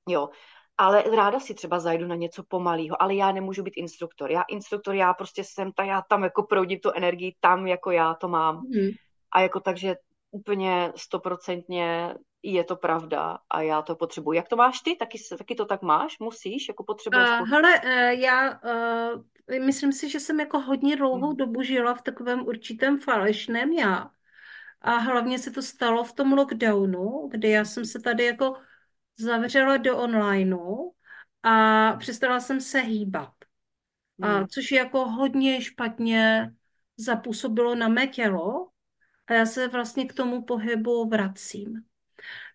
Jo. 0.10 0.30
ale 0.78 1.04
ráda 1.04 1.40
si 1.40 1.54
třeba 1.54 1.80
zajdu 1.80 2.08
na 2.08 2.16
něco 2.16 2.44
pomalého, 2.48 3.02
ale 3.02 3.16
já 3.16 3.32
nemůžu 3.32 3.64
být 3.64 3.78
instruktor. 3.78 4.32
Já 4.32 4.42
instruktor, 4.42 4.96
já 4.96 5.14
prostě 5.14 5.44
jsem 5.44 5.72
ta, 5.72 5.84
já 5.84 6.02
tam 6.02 6.24
jako 6.24 6.44
proudím 6.44 6.80
tu 6.80 6.92
energii 6.96 7.36
tam, 7.40 7.68
jako 7.68 7.92
já 7.92 8.14
to 8.14 8.28
mám. 8.28 8.56
Mm. 8.56 8.90
A 9.32 9.42
jako 9.42 9.60
takže 9.60 9.96
úplně 10.32 10.94
stoprocentně 10.96 12.16
je 12.44 12.64
to 12.64 12.76
pravda 12.76 13.38
a 13.50 13.62
já 13.62 13.82
to 13.82 13.96
potřebuji. 13.96 14.34
Jak 14.34 14.48
to 14.48 14.56
máš 14.56 14.80
ty? 14.80 14.96
Taky, 14.96 15.18
taky 15.38 15.56
to 15.56 15.66
tak 15.66 15.82
máš? 15.82 16.20
Musíš? 16.20 16.68
Jako 16.68 16.84
potřebuješ? 16.84 17.30
Uh, 17.30 17.48
hele, 17.48 17.80
uh, 17.80 18.20
já 18.20 18.60
uh, 18.64 19.66
myslím 19.66 19.92
si, 19.92 20.10
že 20.10 20.20
jsem 20.20 20.40
jako 20.40 20.60
hodně 20.60 20.96
dlouhou 20.96 21.28
hmm. 21.28 21.38
dobu 21.38 21.62
žila 21.62 21.94
v 21.94 22.02
takovém 22.02 22.48
určitém 22.48 23.00
falešném 23.00 23.72
já. 23.72 24.10
A 24.82 24.92
hlavně 24.92 25.40
se 25.40 25.52
to 25.52 25.62
stalo 25.62 26.04
v 26.04 26.14
tom 26.14 26.34
lockdownu, 26.34 27.28
kdy 27.32 27.50
já 27.50 27.66
jsem 27.66 27.86
se 27.86 28.00
tady 28.00 28.26
jako 28.26 28.58
zavřela 29.18 29.78
do 29.78 29.98
onlineu 29.98 30.92
a 31.44 31.94
přestala 31.94 32.40
jsem 32.40 32.62
se 32.62 32.80
hýbat. 32.80 33.34
Hmm. 34.22 34.32
A, 34.32 34.48
což 34.48 34.72
jako 34.72 35.10
hodně 35.10 35.62
špatně 35.62 36.52
zapůsobilo 36.98 37.76
na 37.76 37.88
mé 37.88 38.08
tělo 38.08 38.71
a 39.28 39.34
já 39.34 39.46
se 39.46 39.68
vlastně 39.68 40.06
k 40.06 40.14
tomu 40.14 40.42
pohybu 40.42 41.10
vracím. 41.10 41.84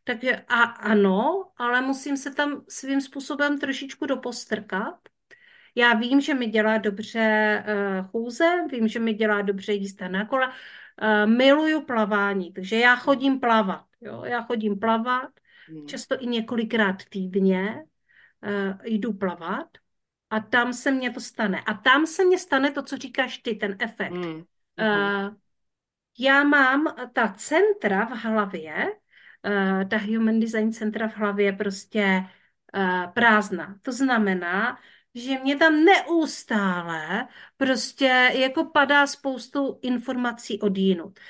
Takže 0.05 0.45
a 0.49 0.63
ano, 0.63 1.51
ale 1.57 1.81
musím 1.81 2.17
se 2.17 2.35
tam 2.35 2.65
svým 2.69 3.01
způsobem 3.01 3.59
trošičku 3.59 4.07
dopostrkat. 4.07 4.99
Já 5.75 5.95
vím, 5.95 6.21
že 6.21 6.35
mi 6.35 6.47
dělá 6.47 6.79
dobře 6.79 7.65
uh, 7.69 8.07
chůze, 8.07 8.51
vím, 8.71 8.89
že 8.89 8.99
mi 8.99 9.15
dělá 9.15 9.43
dobře 9.43 9.73
jízda 9.73 10.09
na 10.09 10.27
kole. 10.27 10.49
Uh, 10.49 11.31
miluju 11.31 11.81
plavání, 11.81 12.53
takže 12.53 12.77
já 12.77 12.97
chodím 12.97 13.41
plavat. 13.41 13.85
Jo? 14.01 14.23
Já 14.25 14.43
chodím 14.43 14.79
plavat, 14.79 15.31
hmm. 15.69 15.87
často 15.87 16.23
i 16.23 16.27
několikrát 16.27 16.97
týdně 17.09 17.85
uh, 18.47 18.75
jdu 18.85 19.13
plavat 19.13 19.69
a 20.31 20.41
tam 20.41 20.73
se 20.73 20.91
mně 20.91 21.11
to 21.11 21.21
stane. 21.21 21.61
A 21.67 21.75
tam 21.75 22.07
se 22.07 22.25
mně 22.25 22.39
stane 22.39 22.71
to, 22.71 22.83
co 22.83 22.97
říkáš 22.97 23.39
ty, 23.39 23.55
ten 23.55 23.77
efekt. 23.79 24.13
Hmm. 24.13 24.35
Uh, 24.35 25.35
já 26.19 26.45
mám 26.45 26.95
ta 27.13 27.35
centra 27.37 28.07
v 28.07 28.11
hlavě, 28.11 28.87
uh, 29.47 29.89
ta 29.89 29.99
Human 29.99 30.41
Design 30.41 30.73
centra 30.73 31.09
v 31.09 31.17
hlavě 31.17 31.53
prostě 31.53 32.25
uh, 32.77 33.13
prázdná. 33.13 33.79
To 33.83 33.93
znamená, 33.93 34.79
že 35.15 35.39
mě 35.39 35.57
tam 35.57 35.85
neustále 35.85 37.29
prostě 37.57 38.33
jako 38.35 38.65
padá 38.65 39.07
spoustu 39.07 39.79
informací 39.83 40.61
od 40.61 40.77
jinut. 40.77 41.21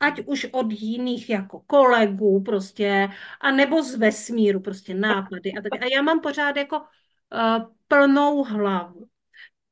Ať 0.00 0.20
už 0.26 0.46
od 0.52 0.66
jiných 0.70 1.30
jako 1.30 1.60
kolegů 1.60 2.42
prostě, 2.42 3.08
a 3.40 3.50
nebo 3.50 3.82
z 3.82 3.94
vesmíru 3.94 4.60
prostě 4.60 4.94
nápady 4.94 5.52
a 5.52 5.62
tak. 5.62 5.82
A 5.82 5.86
já 5.94 6.02
mám 6.02 6.20
pořád 6.20 6.56
jako 6.56 6.80
uh, 6.80 6.84
plnou 7.88 8.44
hlavu 8.44 9.08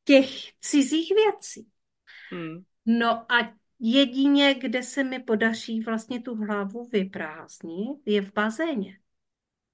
těch 0.05 0.29
cizích 0.61 1.13
věcí. 1.15 1.69
Hmm. 2.31 2.63
No 2.87 3.33
a 3.33 3.58
Jedině, 3.81 4.55
kde 4.55 4.83
se 4.83 5.05
mi 5.05 5.19
podaří 5.19 5.81
vlastně 5.81 6.21
tu 6.23 6.35
hlavu 6.35 6.89
vyprázdnit, 6.93 7.99
je 8.07 8.23
v 8.23 8.33
bazéně. 8.33 8.99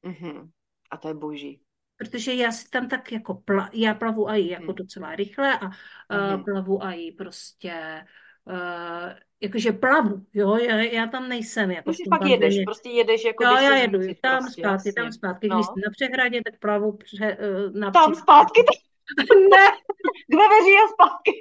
Mm-hmm. 0.04 0.50
A 0.90 0.96
to 0.96 1.08
je 1.08 1.14
boží. 1.14 1.60
Protože 1.96 2.34
já 2.34 2.52
si 2.52 2.70
tam 2.70 2.88
tak 2.88 3.12
jako, 3.12 3.34
pla, 3.34 3.70
já 3.72 3.94
plavu 3.94 4.28
i 4.28 4.48
jako 4.48 4.72
mm. 4.72 4.74
docela 4.74 5.16
rychle 5.16 5.58
a 5.58 5.68
mm-hmm. 5.68 6.38
uh, 6.38 6.44
plavu 6.44 6.82
i 6.82 7.12
prostě, 7.12 8.04
uh, 8.44 9.12
jakože 9.40 9.72
plavu, 9.72 10.26
jo, 10.34 10.56
já, 10.56 10.76
já 10.76 11.06
tam 11.06 11.28
nejsem. 11.28 11.70
Jako 11.70 11.92
si 11.92 12.02
pak 12.10 12.20
bazéně. 12.20 12.34
jedeš, 12.34 12.64
prostě 12.64 12.88
jedeš 12.88 13.24
jako 13.24 13.44
Jo, 13.44 13.50
já 13.50 13.76
jedu, 13.76 13.98
tam 14.20 14.42
prostě, 14.42 14.62
zpátky, 14.62 14.88
jasně. 14.88 14.92
tam 14.92 15.12
zpátky, 15.12 15.48
no. 15.48 15.56
když 15.56 15.66
jsi 15.66 15.80
na 15.86 15.90
přehradě, 15.90 16.40
tak 16.44 16.58
plavu 16.58 16.96
pře, 16.96 17.36
uh, 17.36 17.80
na 17.80 17.90
Tam 17.90 18.14
zpátky? 18.14 18.60
ne. 19.50 19.66
K 20.30 20.34
veveří 20.42 20.74
a 20.84 20.86
zpátky. 20.94 21.32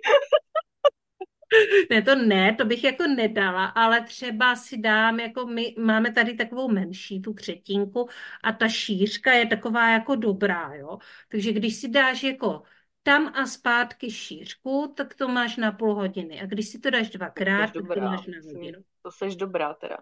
Ne, 1.90 2.02
to 2.02 2.16
ne, 2.16 2.56
to 2.56 2.66
bych 2.66 2.84
jako 2.84 3.08
nedala, 3.08 3.66
ale 3.66 4.02
třeba 4.02 4.56
si 4.56 4.78
dám, 4.78 5.20
jako 5.20 5.46
my 5.46 5.76
máme 5.80 6.12
tady 6.12 6.34
takovou 6.34 6.70
menší, 6.70 7.22
tu 7.22 7.34
třetinku 7.34 8.10
a 8.44 8.52
ta 8.52 8.68
šířka 8.68 9.32
je 9.32 9.48
taková 9.48 9.90
jako 9.90 10.16
dobrá, 10.16 10.74
jo. 10.74 10.98
Takže 11.30 11.54
když 11.54 11.76
si 11.76 11.88
dáš 11.88 12.24
jako 12.24 12.62
tam 13.04 13.28
a 13.36 13.46
zpátky 13.46 14.12
šířku, 14.12 14.94
tak 14.98 15.14
to 15.14 15.28
máš 15.28 15.58
na 15.58 15.72
půl 15.72 15.96
hodiny. 15.96 16.42
A 16.42 16.46
když 16.46 16.68
si 16.68 16.80
to 16.80 16.90
dáš 16.90 17.10
dvakrát, 17.10 17.72
to 17.74 17.82
tak 17.82 17.94
to 17.94 18.02
máš 18.02 18.26
na 18.26 18.38
hodinu. 18.54 18.80
To 19.02 19.12
seš 19.12 19.36
dobrá 19.36 19.74
teda. 19.74 19.98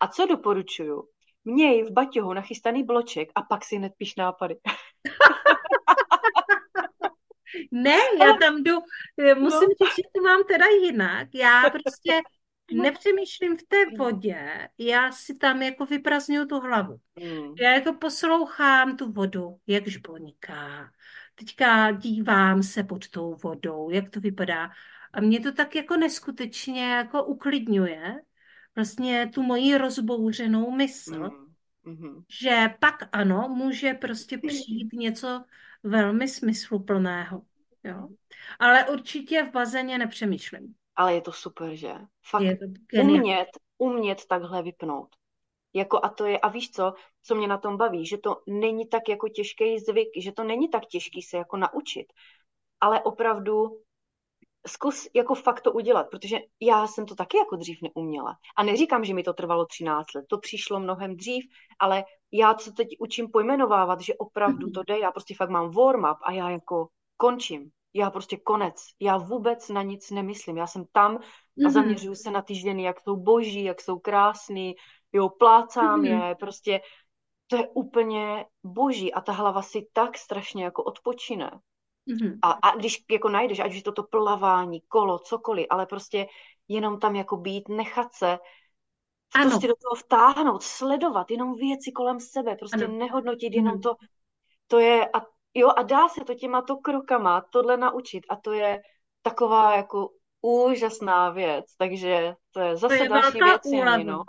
A 0.00 0.08
co 0.08 0.26
doporučuju? 0.26 1.08
Měj 1.44 1.82
v 1.82 1.90
baťohu 1.90 2.32
nachystaný 2.32 2.84
bloček 2.84 3.28
a 3.34 3.42
pak 3.42 3.64
si 3.64 3.76
hned 3.76 3.92
píš 3.96 4.16
nápady. 4.16 4.56
Ne, 7.70 7.98
já 8.20 8.36
tam 8.40 8.62
jdu, 8.62 8.78
eh, 9.18 9.34
musím 9.34 9.68
no. 9.68 9.86
říct, 9.86 9.96
že 9.96 10.02
to 10.14 10.22
mám 10.22 10.44
teda 10.44 10.64
jinak. 10.82 11.28
Já 11.34 11.62
prostě 11.70 12.20
nepřemýšlím 12.72 13.56
v 13.56 13.62
té 13.62 13.76
vodě, 13.98 14.68
já 14.78 15.12
si 15.12 15.34
tam 15.34 15.62
jako 15.62 15.86
vyprazňuju 15.86 16.46
tu 16.46 16.60
hlavu. 16.60 16.96
Mm. 17.20 17.54
Já 17.60 17.72
jako 17.72 17.92
poslouchám 17.92 18.96
tu 18.96 19.12
vodu, 19.12 19.56
jak 19.66 19.88
žboniká. 19.88 20.90
Teďka 21.34 21.90
dívám 21.90 22.62
se 22.62 22.84
pod 22.84 23.08
tou 23.08 23.36
vodou, 23.44 23.90
jak 23.90 24.10
to 24.10 24.20
vypadá. 24.20 24.70
A 25.12 25.20
mě 25.20 25.40
to 25.40 25.52
tak 25.52 25.74
jako 25.74 25.96
neskutečně 25.96 26.84
jako 26.84 27.24
uklidňuje 27.24 28.20
vlastně 28.76 29.30
tu 29.34 29.42
moji 29.42 29.78
rozbouřenou 29.78 30.70
mysl, 30.70 31.20
mm. 31.20 31.44
Mm-hmm. 31.86 32.24
že 32.40 32.68
pak 32.80 33.08
ano, 33.12 33.48
může 33.48 33.94
prostě 33.94 34.38
přijít 34.38 34.92
něco 34.92 35.44
velmi 35.84 36.28
smysluplného. 36.28 37.42
Jo. 37.84 38.08
Ale 38.58 38.88
určitě 38.88 39.44
v 39.44 39.50
bazéně 39.50 39.98
nepřemýšlím. 39.98 40.74
Ale 40.96 41.14
je 41.14 41.20
to 41.20 41.32
super, 41.32 41.74
že? 41.74 41.92
Fakt 42.30 42.42
je 42.42 42.56
to 42.56 42.64
umět, 43.02 43.48
umět 43.78 44.26
takhle 44.26 44.62
vypnout. 44.62 45.08
Jako 45.72 46.00
a 46.02 46.08
to 46.08 46.26
je, 46.26 46.38
a 46.38 46.48
víš 46.48 46.70
co, 46.70 46.94
co 47.22 47.34
mě 47.34 47.48
na 47.48 47.58
tom 47.58 47.76
baví, 47.76 48.06
že 48.06 48.18
to 48.18 48.42
není 48.46 48.88
tak 48.88 49.08
jako 49.08 49.28
těžký 49.28 49.78
zvyk, 49.78 50.08
že 50.16 50.32
to 50.32 50.44
není 50.44 50.68
tak 50.68 50.86
těžký 50.86 51.22
se 51.22 51.36
jako 51.36 51.56
naučit, 51.56 52.06
ale 52.80 53.02
opravdu 53.02 53.80
zkus 54.66 55.08
jako 55.14 55.34
fakt 55.34 55.60
to 55.60 55.72
udělat, 55.72 56.06
protože 56.10 56.38
já 56.60 56.86
jsem 56.86 57.06
to 57.06 57.14
taky 57.14 57.38
jako 57.38 57.56
dřív 57.56 57.78
neuměla. 57.82 58.36
A 58.56 58.62
neříkám, 58.62 59.04
že 59.04 59.14
mi 59.14 59.22
to 59.22 59.32
trvalo 59.32 59.66
13 59.66 60.14
let, 60.14 60.24
to 60.28 60.38
přišlo 60.38 60.80
mnohem 60.80 61.16
dřív, 61.16 61.44
ale 61.78 62.04
já 62.32 62.58
se 62.58 62.72
teď 62.72 62.88
učím 62.98 63.30
pojmenovávat, 63.30 64.00
že 64.00 64.14
opravdu 64.14 64.70
to 64.70 64.82
jde, 64.82 64.98
já 64.98 65.12
prostě 65.12 65.34
fakt 65.34 65.50
mám 65.50 65.70
warm-up 65.70 66.16
a 66.22 66.32
já 66.32 66.50
jako 66.50 66.88
končím. 67.16 67.70
Já 67.96 68.10
prostě 68.10 68.36
konec. 68.36 68.74
Já 69.00 69.16
vůbec 69.16 69.68
na 69.68 69.82
nic 69.82 70.10
nemyslím. 70.10 70.56
Já 70.56 70.66
jsem 70.66 70.84
tam 70.92 71.16
a 71.16 71.18
mm-hmm. 71.18 71.70
zaměřuju 71.70 72.14
se 72.14 72.30
na 72.30 72.42
ty 72.42 72.54
ženy, 72.54 72.82
jak 72.82 73.00
jsou 73.00 73.16
boží, 73.16 73.64
jak 73.64 73.80
jsou 73.80 73.98
krásný, 73.98 74.74
jo, 75.12 75.28
plácám 75.28 76.02
mm-hmm. 76.02 76.28
je, 76.28 76.34
prostě 76.34 76.80
to 77.46 77.56
je 77.56 77.68
úplně 77.74 78.46
boží 78.64 79.14
a 79.14 79.20
ta 79.20 79.32
hlava 79.32 79.62
si 79.62 79.88
tak 79.92 80.18
strašně 80.18 80.64
jako 80.64 80.82
odpočine. 80.82 81.50
Mm-hmm. 82.08 82.38
A, 82.42 82.50
a 82.50 82.76
když 82.76 83.04
jako 83.10 83.28
najdeš, 83.28 83.58
ať 83.58 83.74
už 83.74 83.82
to 83.82 83.92
to 83.92 84.02
plavání, 84.02 84.80
kolo, 84.80 85.18
cokoliv, 85.18 85.66
ale 85.70 85.86
prostě 85.86 86.26
jenom 86.68 87.00
tam 87.00 87.16
jako 87.16 87.36
být, 87.36 87.68
nechat 87.68 88.12
se 88.12 88.38
ano. 89.34 89.50
prostě 89.50 89.68
do 89.68 89.74
toho 89.82 89.94
vtáhnout, 89.94 90.62
sledovat 90.62 91.30
jenom 91.30 91.54
věci 91.54 91.92
kolem 91.92 92.20
sebe, 92.20 92.56
prostě 92.56 92.84
ano. 92.84 92.98
nehodnotit 92.98 93.54
jenom 93.54 93.76
mm-hmm. 93.76 93.82
to, 93.82 93.96
to 94.66 94.78
je, 94.78 95.08
a 95.08 95.26
jo, 95.54 95.70
a 95.76 95.82
dá 95.82 96.08
se 96.08 96.24
to 96.24 96.34
těma 96.34 96.62
to 96.62 96.76
krokama 96.76 97.40
tohle 97.40 97.76
naučit 97.76 98.24
a 98.28 98.36
to 98.36 98.52
je 98.52 98.82
taková 99.22 99.76
jako 99.76 100.10
úžasná 100.40 101.30
věc, 101.30 101.64
takže 101.78 102.34
to 102.50 102.60
je 102.60 102.76
zase 102.76 102.96
to 102.96 103.02
je 103.02 103.08
další 103.08 103.38
věc. 103.40 103.62
No. 104.04 104.24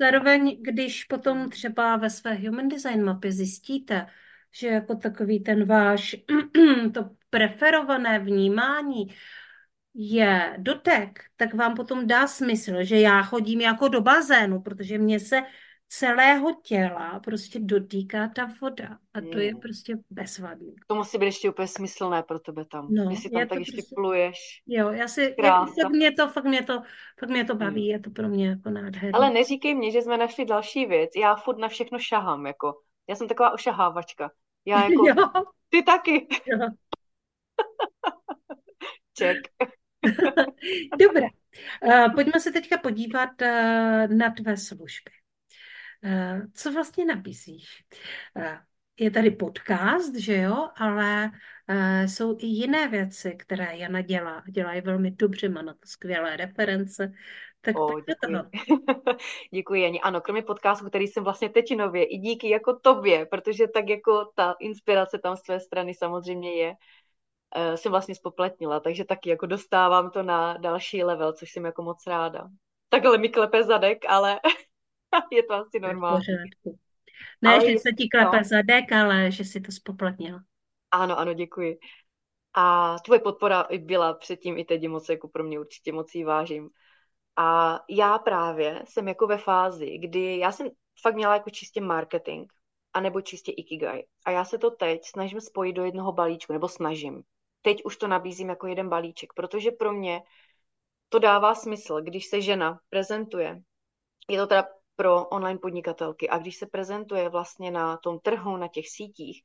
Zároveň, 0.00 0.62
když 0.62 1.04
potom 1.04 1.50
třeba 1.50 1.96
ve 1.96 2.10
své 2.10 2.34
human 2.34 2.68
design 2.68 3.04
mapě 3.04 3.32
zjistíte, 3.32 4.06
že 4.54 4.68
jako 4.68 4.94
takový 4.94 5.40
ten 5.40 5.64
váš 5.64 6.16
to 6.94 7.10
preferované 7.30 8.18
vnímání 8.18 9.08
je 9.94 10.56
dotek, 10.58 11.24
tak 11.36 11.54
vám 11.54 11.74
potom 11.74 12.06
dá 12.06 12.26
smysl, 12.26 12.72
že 12.80 13.00
já 13.00 13.22
chodím 13.22 13.60
jako 13.60 13.88
do 13.88 14.00
bazénu, 14.00 14.60
protože 14.60 14.98
mě 14.98 15.20
se 15.20 15.42
celého 15.88 16.54
těla 16.62 17.20
prostě 17.24 17.58
dotýká 17.62 18.28
ta 18.28 18.48
voda 18.60 18.98
a 19.14 19.20
to 19.20 19.38
je 19.38 19.50
hmm. 19.50 19.60
prostě 19.60 19.96
bezvadný. 20.10 20.74
To 20.86 20.94
musí 20.94 21.18
být 21.18 21.26
ještě 21.26 21.50
úplně 21.50 21.68
smyslné 21.68 22.22
pro 22.22 22.38
tebe 22.38 22.64
tam. 22.64 22.88
No, 22.90 23.10
Jestli 23.10 23.30
tam 23.30 23.48
tak 23.48 23.58
ještě 23.58 23.76
prostě... 23.76 23.94
pluješ. 23.94 24.36
Jo, 24.66 24.90
já 24.90 25.08
si, 25.08 25.34
jak, 25.42 25.54
fakt 25.82 25.92
mě 25.92 26.12
to, 26.12 26.28
fakt 26.28 26.44
mě 26.44 26.62
to, 26.62 26.82
fakt 27.18 27.30
mě 27.30 27.44
to 27.44 27.54
baví, 27.54 27.82
hmm. 27.82 27.90
je 27.90 28.00
to 28.00 28.10
pro 28.10 28.28
mě 28.28 28.48
jako 28.48 28.70
nádherné. 28.70 29.10
Ale 29.14 29.30
neříkej 29.30 29.74
mě, 29.74 29.90
že 29.90 30.02
jsme 30.02 30.16
našli 30.16 30.44
další 30.44 30.86
věc. 30.86 31.10
Já 31.16 31.36
furt 31.36 31.58
na 31.58 31.68
všechno 31.68 31.98
šahám, 31.98 32.46
jako. 32.46 32.74
Já 33.08 33.16
jsem 33.16 33.28
taková 33.28 33.50
ošahávačka. 33.50 34.30
Já 34.64 34.84
jako, 34.88 35.06
jo. 35.08 35.14
ty 35.68 35.82
taky. 35.82 36.26
Jo. 36.46 36.58
Ček. 39.12 39.36
Dobrá. 40.98 41.28
Uh, 41.82 42.14
pojďme 42.14 42.40
se 42.40 42.52
teďka 42.52 42.78
podívat 42.78 43.30
uh, 43.42 44.16
na 44.16 44.30
tvé 44.30 44.56
služby. 44.56 45.10
Eh, 46.04 46.42
co 46.54 46.72
vlastně 46.72 47.04
nabízíš? 47.04 47.84
Eh, 48.36 48.58
je 48.98 49.10
tady 49.10 49.30
podcast, 49.30 50.14
že 50.14 50.36
jo, 50.36 50.68
ale 50.76 51.30
jsou 52.06 52.36
i 52.38 52.46
jiné 52.46 52.88
věci, 52.88 53.36
které 53.38 53.76
Jana 53.76 54.00
dělá. 54.00 54.42
Dělá 54.50 54.74
je 54.74 54.80
velmi 54.80 55.10
dobře, 55.10 55.48
má 55.48 55.62
na 55.62 55.72
to 55.72 55.86
skvělé 55.86 56.36
reference. 56.36 57.12
Tak 57.60 57.78
o, 57.78 58.00
děkuji. 58.00 58.42
děkuji, 59.52 59.82
Jani. 59.82 60.00
Ano, 60.00 60.20
kromě 60.20 60.42
podcastu, 60.42 60.88
který 60.88 61.06
jsem 61.06 61.24
vlastně 61.24 61.48
teď 61.48 61.76
nově, 61.76 62.04
i 62.04 62.18
díky 62.18 62.48
jako 62.48 62.78
tobě, 62.78 63.26
protože 63.26 63.68
tak 63.68 63.88
jako 63.88 64.24
ta 64.34 64.54
inspirace 64.60 65.18
tam 65.18 65.36
z 65.36 65.42
tvé 65.42 65.60
strany 65.60 65.94
samozřejmě 65.94 66.54
je, 66.54 66.70
uh, 66.70 67.74
jsem 67.74 67.92
vlastně 67.92 68.14
spopletnila, 68.14 68.80
takže 68.80 69.04
taky 69.04 69.30
jako 69.30 69.46
dostávám 69.46 70.10
to 70.10 70.22
na 70.22 70.56
další 70.56 71.04
level, 71.04 71.32
což 71.32 71.50
jsem 71.50 71.64
jako 71.64 71.82
moc 71.82 72.06
ráda. 72.06 72.48
Takhle 72.88 73.18
mi 73.18 73.28
klepe 73.28 73.64
zadek, 73.64 74.04
ale 74.08 74.40
je 75.32 75.42
to 75.42 75.54
asi 75.54 75.80
normální. 75.80 76.24
Ne, 77.42 77.54
ale 77.54 77.70
že 77.70 77.78
se 77.78 77.92
ti 77.92 78.08
klepe 78.08 78.36
no. 78.36 78.44
zadek, 78.44 78.92
ale 78.92 79.30
že 79.30 79.44
si 79.44 79.60
to 79.60 79.72
spoplatnila. 79.72 80.40
Ano, 80.90 81.18
ano, 81.18 81.34
děkuji. 81.34 81.78
A 82.54 82.96
tvoje 83.04 83.20
podpora 83.20 83.66
byla 83.78 84.14
předtím 84.14 84.58
i 84.58 84.64
teď 84.64 84.88
moc 84.88 85.08
jako 85.08 85.28
pro 85.28 85.44
mě 85.44 85.60
určitě 85.60 85.92
moc 85.92 86.14
jí 86.14 86.24
vážím. 86.24 86.70
A 87.40 87.80
já 87.88 88.18
právě 88.18 88.82
jsem 88.84 89.08
jako 89.08 89.26
ve 89.26 89.38
fázi, 89.38 89.98
kdy 89.98 90.38
já 90.38 90.52
jsem 90.52 90.68
fakt 91.02 91.14
měla 91.14 91.34
jako 91.34 91.50
čistě 91.50 91.80
marketing, 91.80 92.52
anebo 92.92 93.20
čistě 93.20 93.52
ikigai. 93.52 94.04
A 94.24 94.30
já 94.30 94.44
se 94.44 94.58
to 94.58 94.70
teď 94.70 95.00
snažím 95.04 95.40
spojit 95.40 95.72
do 95.72 95.84
jednoho 95.84 96.12
balíčku, 96.12 96.52
nebo 96.52 96.68
snažím. 96.68 97.22
Teď 97.62 97.84
už 97.84 97.96
to 97.96 98.08
nabízím 98.08 98.48
jako 98.48 98.66
jeden 98.66 98.88
balíček, 98.88 99.32
protože 99.32 99.70
pro 99.70 99.92
mě 99.92 100.22
to 101.08 101.18
dává 101.18 101.54
smysl, 101.54 102.00
když 102.00 102.26
se 102.26 102.40
žena 102.40 102.80
prezentuje. 102.90 103.62
Je 104.30 104.38
to 104.38 104.46
teda 104.46 104.68
pro 104.96 105.28
online 105.28 105.58
podnikatelky. 105.58 106.28
A 106.28 106.38
když 106.38 106.56
se 106.56 106.66
prezentuje 106.66 107.28
vlastně 107.28 107.70
na 107.70 107.96
tom 107.96 108.18
trhu, 108.18 108.56
na 108.56 108.68
těch 108.68 108.88
sítích, 108.88 109.42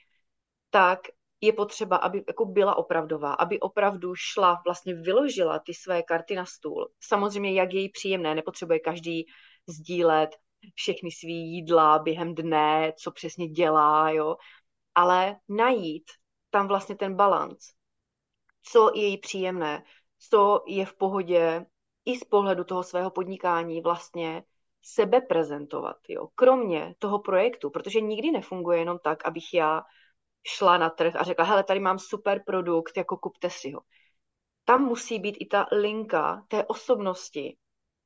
tak 0.70 1.00
je 1.42 1.54
potřeba, 1.54 1.98
aby 1.98 2.24
jako 2.28 2.46
byla 2.46 2.76
opravdová, 2.76 3.34
aby 3.34 3.60
opravdu 3.60 4.16
šla, 4.16 4.62
vlastně 4.66 4.94
vyložila 4.94 5.60
ty 5.60 5.74
své 5.74 6.04
karty 6.04 6.36
na 6.36 6.46
stůl. 6.46 6.90
Samozřejmě, 7.00 7.54
jak 7.54 7.74
je 7.74 7.82
jí 7.82 7.90
příjemné, 7.90 8.36
nepotřebuje 8.36 8.80
každý 8.80 9.26
sdílet 9.68 10.30
všechny 10.76 11.12
svý 11.12 11.54
jídla 11.54 12.00
během 12.00 12.36
dne, 12.36 12.94
co 12.98 13.12
přesně 13.12 13.48
dělá, 13.48 14.10
jo, 14.10 14.36
ale 14.96 15.36
najít 15.50 16.04
tam 16.50 16.68
vlastně 16.68 16.96
ten 16.96 17.16
balans, 17.16 17.58
co 18.64 18.92
je 18.96 19.06
jí 19.06 19.18
příjemné, 19.18 19.84
co 20.30 20.64
je 20.68 20.86
v 20.86 20.94
pohodě 20.94 21.66
i 22.06 22.20
z 22.20 22.24
pohledu 22.24 22.64
toho 22.64 22.84
svého 22.84 23.12
podnikání 23.12 23.82
vlastně 23.82 24.44
sebe 24.82 25.22
prezentovat, 25.22 25.98
jo, 26.10 26.28
kromě 26.36 26.96
toho 27.00 27.20
projektu, 27.20 27.70
protože 27.70 28.02
nikdy 28.02 28.32
nefunguje 28.32 28.80
jenom 28.80 29.00
tak, 29.04 29.26
abych 29.26 29.54
já 29.54 29.84
šla 30.48 30.78
na 30.78 30.90
trh 30.90 31.16
a 31.16 31.24
řekla, 31.24 31.46
hele, 31.46 31.64
tady 31.64 31.80
mám 31.80 32.00
super 32.00 32.44
produkt, 32.46 32.98
jako 32.98 33.18
kupte 33.18 33.50
si 33.50 33.72
ho. 33.72 33.82
Tam 34.66 34.86
musí 34.86 35.20
být 35.20 35.38
i 35.40 35.46
ta 35.46 35.68
linka 35.72 36.46
té 36.48 36.66
osobnosti 36.66 37.58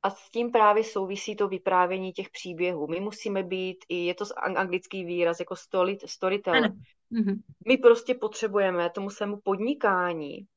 a 0.04 0.10
s 0.10 0.30
tím 0.30 0.52
právě 0.52 0.84
souvisí 0.84 1.36
to 1.36 1.48
vyprávění 1.48 2.14
těch 2.14 2.30
příběhů. 2.30 2.88
My 2.88 3.00
musíme 3.00 3.44
být, 3.44 3.78
i 3.90 4.06
je 4.06 4.14
to 4.14 4.26
anglický 4.56 5.06
výraz, 5.06 5.40
jako 5.40 5.56
story, 5.56 5.98
storyteller. 6.06 6.72
Mm-hmm. 7.12 7.40
My 7.68 7.78
prostě 7.78 8.16
potřebujeme 8.16 8.90
tomu 8.90 9.10
svému 9.10 9.38
podnikání 9.44 10.48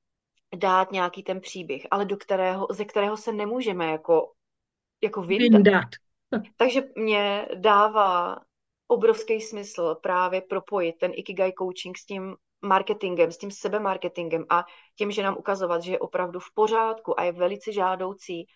dát 0.57 0.93
nějaký 0.93 1.23
ten 1.23 1.41
příběh, 1.41 1.87
ale 1.91 2.05
do 2.05 2.17
kterého, 2.17 2.67
ze 2.71 2.85
kterého 2.85 3.17
se 3.17 3.33
nemůžeme 3.33 3.87
jako, 3.87 4.33
jako 5.03 5.23
vyndat. 5.23 5.53
vyndat. 5.53 5.89
Takže 6.57 6.83
mě 6.97 7.49
dává 7.55 8.37
obrovský 8.91 9.41
smysl 9.41 9.95
právě 9.95 10.41
propojit 10.41 10.99
ten 10.99 11.13
Ikigai 11.15 11.53
coaching 11.59 11.99
s 11.99 12.05
tím 12.05 12.37
marketingem, 12.63 13.33
s 13.33 13.39
tím 13.39 13.51
sebemarketingem 13.51 14.45
a 14.51 14.65
tím, 14.99 15.11
že 15.11 15.23
nám 15.23 15.37
ukazovat, 15.39 15.83
že 15.83 15.93
je 15.93 15.99
opravdu 15.99 16.41
v 16.41 16.55
pořádku 16.55 17.21
a 17.21 17.25
je 17.25 17.33
velice 17.33 17.73
žádoucí, 17.73 18.47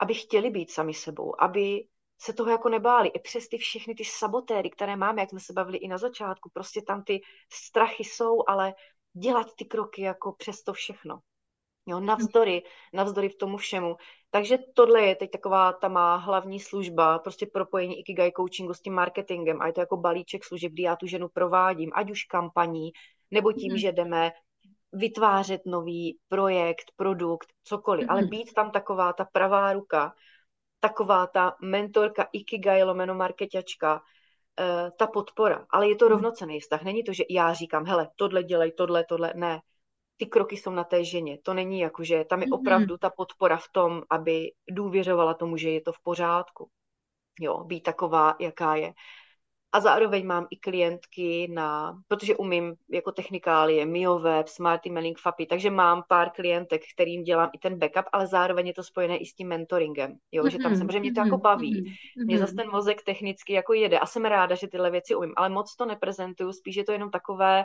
aby 0.00 0.14
chtěli 0.14 0.50
být 0.50 0.70
sami 0.70 0.94
sebou, 0.94 1.42
aby 1.42 1.84
se 2.20 2.32
toho 2.32 2.50
jako 2.50 2.68
nebáli. 2.68 3.08
I 3.08 3.18
přes 3.18 3.48
ty 3.48 3.58
všechny 3.58 3.94
ty 3.94 4.04
sabotéry, 4.04 4.70
které 4.70 4.96
máme, 4.96 5.22
jak 5.22 5.30
jsme 5.30 5.40
se 5.40 5.52
bavili 5.52 5.78
i 5.78 5.88
na 5.88 5.98
začátku, 5.98 6.50
prostě 6.52 6.82
tam 6.82 7.04
ty 7.04 7.20
strachy 7.52 8.04
jsou, 8.04 8.42
ale 8.48 8.74
dělat 9.12 9.46
ty 9.56 9.64
kroky 9.64 10.02
jako 10.02 10.32
přes 10.32 10.62
to 10.62 10.72
všechno. 10.72 11.20
Jo, 11.86 12.00
navzdory, 12.00 12.62
navzdory 12.92 13.28
v 13.28 13.36
tomu 13.36 13.56
všemu. 13.56 13.96
Takže 14.30 14.58
tohle 14.74 15.02
je 15.02 15.16
teď 15.16 15.30
taková 15.30 15.72
ta 15.72 15.88
má 15.88 16.16
hlavní 16.16 16.60
služba, 16.60 17.18
prostě 17.18 17.46
propojení 17.46 17.98
Ikigai 17.98 18.32
coachingu 18.32 18.74
s 18.74 18.80
tím 18.80 18.94
marketingem 18.94 19.62
a 19.62 19.66
je 19.66 19.72
to 19.72 19.80
jako 19.80 19.96
balíček 19.96 20.44
služeb, 20.44 20.72
kdy 20.72 20.82
já 20.82 20.96
tu 20.96 21.06
ženu 21.06 21.28
provádím, 21.28 21.90
ať 21.94 22.10
už 22.10 22.24
kampaní, 22.24 22.90
nebo 23.30 23.52
tím, 23.52 23.72
mm. 23.72 23.78
že 23.78 23.92
jdeme 23.92 24.32
vytvářet 24.92 25.60
nový 25.66 26.18
projekt, 26.28 26.92
produkt, 26.96 27.48
cokoliv, 27.64 28.04
mm. 28.04 28.10
ale 28.10 28.22
být 28.22 28.52
tam 28.54 28.70
taková 28.70 29.12
ta 29.12 29.24
pravá 29.24 29.72
ruka, 29.72 30.14
taková 30.80 31.26
ta 31.26 31.56
mentorka 31.62 32.28
Ikigai 32.32 32.84
lomeno 32.84 33.14
marketačka, 33.14 34.02
eh, 34.60 34.90
ta 34.98 35.06
podpora. 35.06 35.66
Ale 35.70 35.88
je 35.88 35.96
to 35.96 36.04
mhm. 36.04 36.12
rovnocený 36.12 36.60
vztah. 36.60 36.82
Není 36.82 37.04
to, 37.04 37.12
že 37.12 37.24
já 37.30 37.52
říkám, 37.52 37.86
hele, 37.86 38.08
tohle 38.16 38.42
dělej, 38.42 38.72
tohle, 38.72 39.04
tohle. 39.04 39.32
Ne 39.36 39.60
ty 40.20 40.26
kroky 40.26 40.56
jsou 40.56 40.70
na 40.70 40.84
té 40.84 41.04
ženě. 41.04 41.38
To 41.42 41.54
není 41.54 41.80
jako, 41.80 42.04
že 42.04 42.24
tam 42.24 42.42
je 42.42 42.48
opravdu 42.52 42.98
ta 42.98 43.10
podpora 43.10 43.56
v 43.56 43.68
tom, 43.72 44.02
aby 44.10 44.52
důvěřovala 44.70 45.34
tomu, 45.34 45.56
že 45.56 45.70
je 45.70 45.80
to 45.80 45.92
v 45.92 46.00
pořádku. 46.02 46.68
Jo, 47.40 47.64
být 47.64 47.80
taková, 47.80 48.36
jaká 48.40 48.74
je. 48.76 48.92
A 49.72 49.80
zároveň 49.80 50.26
mám 50.26 50.46
i 50.50 50.56
klientky 50.56 51.48
na, 51.48 51.96
protože 52.08 52.36
umím 52.36 52.74
jako 52.90 53.12
technikálie, 53.12 53.86
MioWeb, 53.86 54.48
Smart 54.48 54.86
Emailing, 54.86 55.18
FAPI, 55.18 55.46
takže 55.46 55.70
mám 55.70 56.02
pár 56.08 56.30
klientek, 56.30 56.82
kterým 56.94 57.22
dělám 57.22 57.50
i 57.52 57.58
ten 57.58 57.78
backup, 57.78 58.04
ale 58.12 58.26
zároveň 58.26 58.66
je 58.66 58.74
to 58.74 58.82
spojené 58.82 59.16
i 59.16 59.26
s 59.26 59.34
tím 59.34 59.48
mentoringem, 59.48 60.18
jo, 60.32 60.42
mm-hmm. 60.42 60.50
že 60.50 60.58
tam 60.58 60.76
samozřejmě 60.76 61.00
mě 61.00 61.12
to 61.12 61.20
jako 61.20 61.38
baví. 61.38 61.82
Mm-hmm. 61.82 62.26
Mě 62.26 62.38
zase 62.38 62.54
ten 62.54 62.70
mozek 62.70 63.02
technicky 63.02 63.52
jako 63.52 63.72
jede 63.72 63.98
a 63.98 64.06
jsem 64.06 64.24
ráda, 64.24 64.54
že 64.54 64.68
tyhle 64.68 64.90
věci 64.90 65.14
umím, 65.14 65.32
ale 65.36 65.48
moc 65.48 65.76
to 65.76 65.86
neprezentuju, 65.86 66.52
spíš 66.52 66.76
je 66.76 66.84
to 66.84 66.92
jenom 66.92 67.10
takové, 67.10 67.64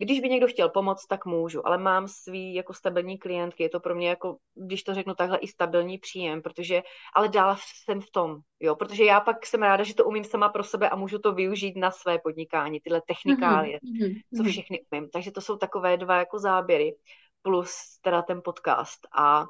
když 0.00 0.20
by 0.20 0.28
někdo 0.28 0.46
chtěl 0.46 0.68
pomoct, 0.68 1.06
tak 1.06 1.26
můžu, 1.26 1.66
ale 1.66 1.78
mám 1.78 2.08
svý 2.08 2.54
jako 2.54 2.74
stabilní 2.74 3.18
klientky, 3.18 3.62
je 3.62 3.68
to 3.68 3.80
pro 3.80 3.94
mě 3.94 4.08
jako, 4.08 4.36
když 4.54 4.82
to 4.82 4.94
řeknu 4.94 5.14
takhle, 5.14 5.38
i 5.38 5.48
stabilní 5.48 5.98
příjem, 5.98 6.42
protože, 6.42 6.82
ale 7.14 7.28
dál 7.28 7.56
jsem 7.84 8.00
v 8.00 8.10
tom, 8.10 8.36
jo, 8.60 8.76
protože 8.76 9.04
já 9.04 9.20
pak 9.20 9.46
jsem 9.46 9.62
ráda, 9.62 9.84
že 9.84 9.94
to 9.94 10.04
umím 10.04 10.24
sama 10.24 10.48
pro 10.48 10.64
sebe 10.64 10.88
a 10.88 10.96
můžu 10.96 11.18
to 11.18 11.32
využít 11.32 11.76
na 11.76 11.90
své 11.90 12.18
podnikání, 12.18 12.80
tyhle 12.80 13.02
technikálie, 13.06 13.78
mm-hmm. 13.78 14.20
co 14.36 14.44
všechny 14.44 14.80
umím. 14.92 15.08
Takže 15.10 15.30
to 15.30 15.40
jsou 15.40 15.56
takové 15.56 15.96
dva 15.96 16.16
jako 16.16 16.38
záběry, 16.38 16.96
plus 17.42 17.98
teda 18.02 18.22
ten 18.22 18.40
podcast 18.44 18.98
a 19.16 19.46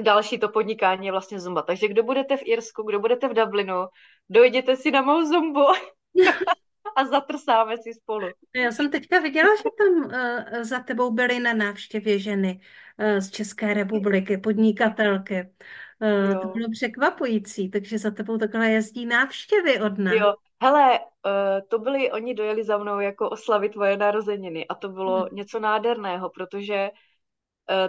další 0.00 0.38
to 0.38 0.48
podnikání 0.48 1.06
je 1.06 1.12
vlastně 1.12 1.40
Zumba. 1.40 1.62
Takže 1.62 1.88
kdo 1.88 2.02
budete 2.02 2.36
v 2.36 2.42
Irsku, 2.44 2.82
kdo 2.82 3.00
budete 3.00 3.28
v 3.28 3.34
Dublinu, 3.34 3.86
dojděte 4.28 4.76
si 4.76 4.90
na 4.90 5.02
mou 5.02 5.24
Zumbu. 5.24 5.66
a 6.96 7.04
zatrsáme 7.04 7.76
si 7.76 7.94
spolu. 7.94 8.28
Já 8.56 8.72
jsem 8.72 8.90
teďka 8.90 9.20
viděla, 9.20 9.48
že 9.56 9.62
tam 9.78 10.04
uh, 10.04 10.62
za 10.62 10.80
tebou 10.80 11.10
byly 11.10 11.40
na 11.40 11.52
návštěvě 11.52 12.18
ženy 12.18 12.60
uh, 12.98 13.18
z 13.18 13.30
České 13.30 13.74
republiky, 13.74 14.38
podnikatelky. 14.38 15.50
Uh, 15.98 16.40
to 16.40 16.48
bylo 16.48 16.66
překvapující, 16.72 17.70
takže 17.70 17.98
za 17.98 18.10
tebou 18.10 18.38
takhle 18.38 18.70
jezdí 18.70 19.06
návštěvy 19.06 19.80
od 19.80 19.98
nás. 19.98 20.14
Jo, 20.14 20.34
hele, 20.62 21.00
uh, 21.00 21.68
to 21.68 21.78
byly, 21.78 22.12
oni 22.12 22.34
dojeli 22.34 22.64
za 22.64 22.78
mnou 22.78 23.00
jako 23.00 23.30
oslavit 23.30 23.72
tvoje 23.72 23.96
narozeniny 23.96 24.68
a 24.68 24.74
to 24.74 24.88
bylo 24.88 25.20
hmm. 25.20 25.28
něco 25.32 25.60
nádherného, 25.60 26.30
protože 26.30 26.90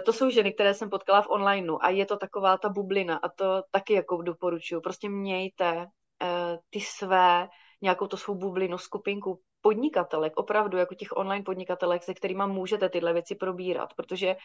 to 0.04 0.12
jsou 0.12 0.30
ženy, 0.30 0.52
které 0.52 0.74
jsem 0.74 0.90
potkala 0.90 1.22
v 1.22 1.30
onlineu 1.30 1.78
a 1.80 1.90
je 1.90 2.06
to 2.06 2.16
taková 2.16 2.56
ta 2.56 2.68
bublina 2.68 3.16
a 3.16 3.28
to 3.28 3.62
taky 3.70 3.92
jako 3.92 4.22
doporučuju. 4.22 4.80
Prostě 4.80 5.08
mějte 5.08 5.86
ty 6.70 6.80
své 6.80 7.48
nějakou 7.84 8.06
to 8.06 8.16
svou 8.16 8.34
bublinu, 8.34 8.78
skupinku 8.78 9.40
podnikatelek, 9.60 10.36
opravdu 10.36 10.76
jako 10.78 10.94
těch 10.94 11.16
online 11.16 11.44
podnikatelek, 11.44 12.02
se 12.02 12.14
kterými 12.14 12.42
můžete 12.46 12.88
tyhle 12.88 13.12
věci 13.12 13.34
probírat, 13.34 13.94
protože 13.94 14.36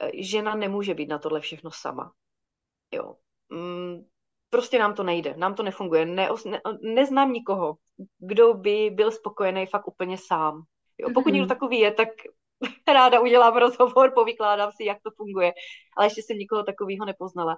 eh, 0.00 0.10
žena 0.14 0.54
nemůže 0.54 0.94
být 0.94 1.08
na 1.08 1.18
tohle 1.18 1.40
všechno 1.40 1.70
sama. 1.70 2.12
Jo. 2.92 3.16
Mm, 3.48 4.04
prostě 4.50 4.78
nám 4.78 4.94
to 4.94 5.02
nejde, 5.02 5.34
nám 5.36 5.54
to 5.54 5.62
nefunguje. 5.62 6.06
Ne, 6.06 6.28
ne, 6.46 6.60
neznám 6.82 7.32
nikoho, 7.32 7.76
kdo 8.18 8.54
by 8.54 8.90
byl 8.90 9.10
spokojený 9.10 9.66
fakt 9.66 9.88
úplně 9.88 10.18
sám. 10.18 10.62
Jo. 10.98 11.08
Pokud 11.14 11.28
mm-hmm. 11.28 11.32
někdo 11.32 11.48
takový 11.48 11.78
je, 11.78 11.92
tak 11.92 12.08
ráda 12.88 13.20
udělám 13.20 13.56
rozhovor, 13.56 14.12
povykládám 14.14 14.70
si, 14.72 14.84
jak 14.84 14.98
to 15.02 15.10
funguje, 15.16 15.52
ale 15.96 16.06
ještě 16.06 16.22
jsem 16.22 16.38
nikoho 16.38 16.62
takového 16.62 17.04
nepoznala. 17.04 17.56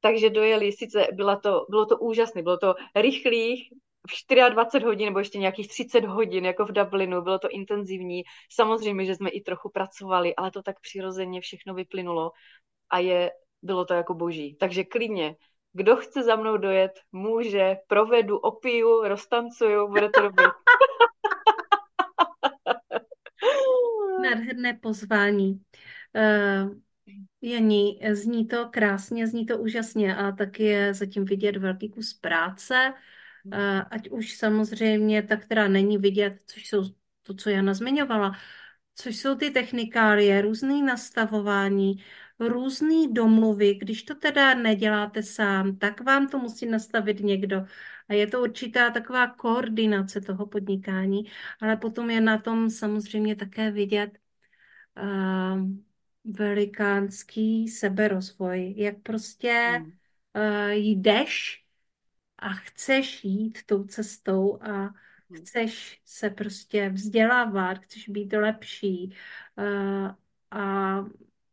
Takže 0.00 0.30
dojeli, 0.30 0.72
sice 0.72 1.08
byla 1.12 1.36
to, 1.36 1.66
bylo 1.68 1.86
to 1.86 1.98
úžasné, 1.98 2.42
bylo 2.42 2.58
to 2.58 2.74
rychlých, 2.96 3.68
v 4.08 4.50
24 4.50 4.84
hodin 4.84 5.06
nebo 5.06 5.18
ještě 5.18 5.38
nějakých 5.38 5.68
30 5.68 6.04
hodin, 6.04 6.44
jako 6.44 6.64
v 6.64 6.72
Dublinu, 6.72 7.22
bylo 7.22 7.38
to 7.38 7.48
intenzivní. 7.48 8.22
Samozřejmě, 8.50 9.04
že 9.04 9.14
jsme 9.14 9.30
i 9.30 9.40
trochu 9.40 9.68
pracovali, 9.68 10.36
ale 10.36 10.50
to 10.50 10.62
tak 10.62 10.80
přirozeně 10.80 11.40
všechno 11.40 11.74
vyplynulo 11.74 12.32
a 12.90 12.98
je, 12.98 13.30
bylo 13.62 13.84
to 13.84 13.94
jako 13.94 14.14
boží. 14.14 14.56
Takže 14.60 14.84
klidně, 14.84 15.36
kdo 15.72 15.96
chce 15.96 16.22
za 16.22 16.36
mnou 16.36 16.56
dojet, 16.56 16.92
může, 17.12 17.76
provedu, 17.86 18.38
opiju, 18.38 19.08
roztancuju, 19.08 19.88
bude 19.88 20.08
to 20.08 20.20
dobrý. 20.20 20.44
nádherné 24.22 24.74
pozvání. 24.74 25.60
Uh, 26.16 26.74
Janí, 27.42 28.00
zní 28.12 28.46
to 28.46 28.68
krásně, 28.70 29.26
zní 29.26 29.46
to 29.46 29.58
úžasně 29.58 30.16
a 30.16 30.32
taky 30.32 30.64
je 30.64 30.94
zatím 30.94 31.24
vidět 31.24 31.56
velký 31.56 31.88
kus 31.90 32.14
práce, 32.14 32.92
uh, 32.94 33.00
ať 33.90 34.08
už 34.10 34.36
samozřejmě 34.36 35.22
ta, 35.22 35.36
která 35.36 35.68
není 35.68 35.98
vidět, 35.98 36.42
což 36.46 36.68
jsou 36.68 36.84
to, 37.22 37.34
co 37.34 37.50
Jana 37.50 37.74
zmiňovala, 37.74 38.36
což 38.94 39.16
jsou 39.16 39.34
ty 39.34 39.50
technikálie, 39.50 40.42
různé 40.42 40.82
nastavování, 40.82 42.04
různé 42.40 43.08
domluvy. 43.12 43.74
Když 43.74 44.02
to 44.02 44.14
teda 44.14 44.54
neděláte 44.54 45.22
sám, 45.22 45.76
tak 45.76 46.00
vám 46.00 46.28
to 46.28 46.38
musí 46.38 46.66
nastavit 46.66 47.20
někdo. 47.20 47.66
A 48.08 48.14
je 48.14 48.26
to 48.26 48.42
určitá 48.42 48.90
taková 48.90 49.26
koordinace 49.26 50.20
toho 50.20 50.46
podnikání, 50.46 51.22
ale 51.60 51.76
potom 51.76 52.10
je 52.10 52.20
na 52.20 52.38
tom 52.38 52.70
samozřejmě 52.70 53.36
také 53.36 53.70
vidět 53.70 54.18
uh, 55.02 55.60
velikánský 56.24 57.68
seberozvoj, 57.68 58.74
jak 58.76 58.98
prostě 59.02 59.84
uh, 60.36 60.70
jdeš 60.70 61.59
a 62.40 62.48
chceš 62.52 63.24
jít 63.24 63.58
tou 63.66 63.84
cestou 63.84 64.58
a 64.62 64.90
chceš 65.34 66.00
se 66.04 66.30
prostě 66.30 66.88
vzdělávat, 66.88 67.78
chceš 67.78 68.08
být 68.08 68.32
lepší 68.32 69.16
uh, 69.56 70.10
a 70.50 70.96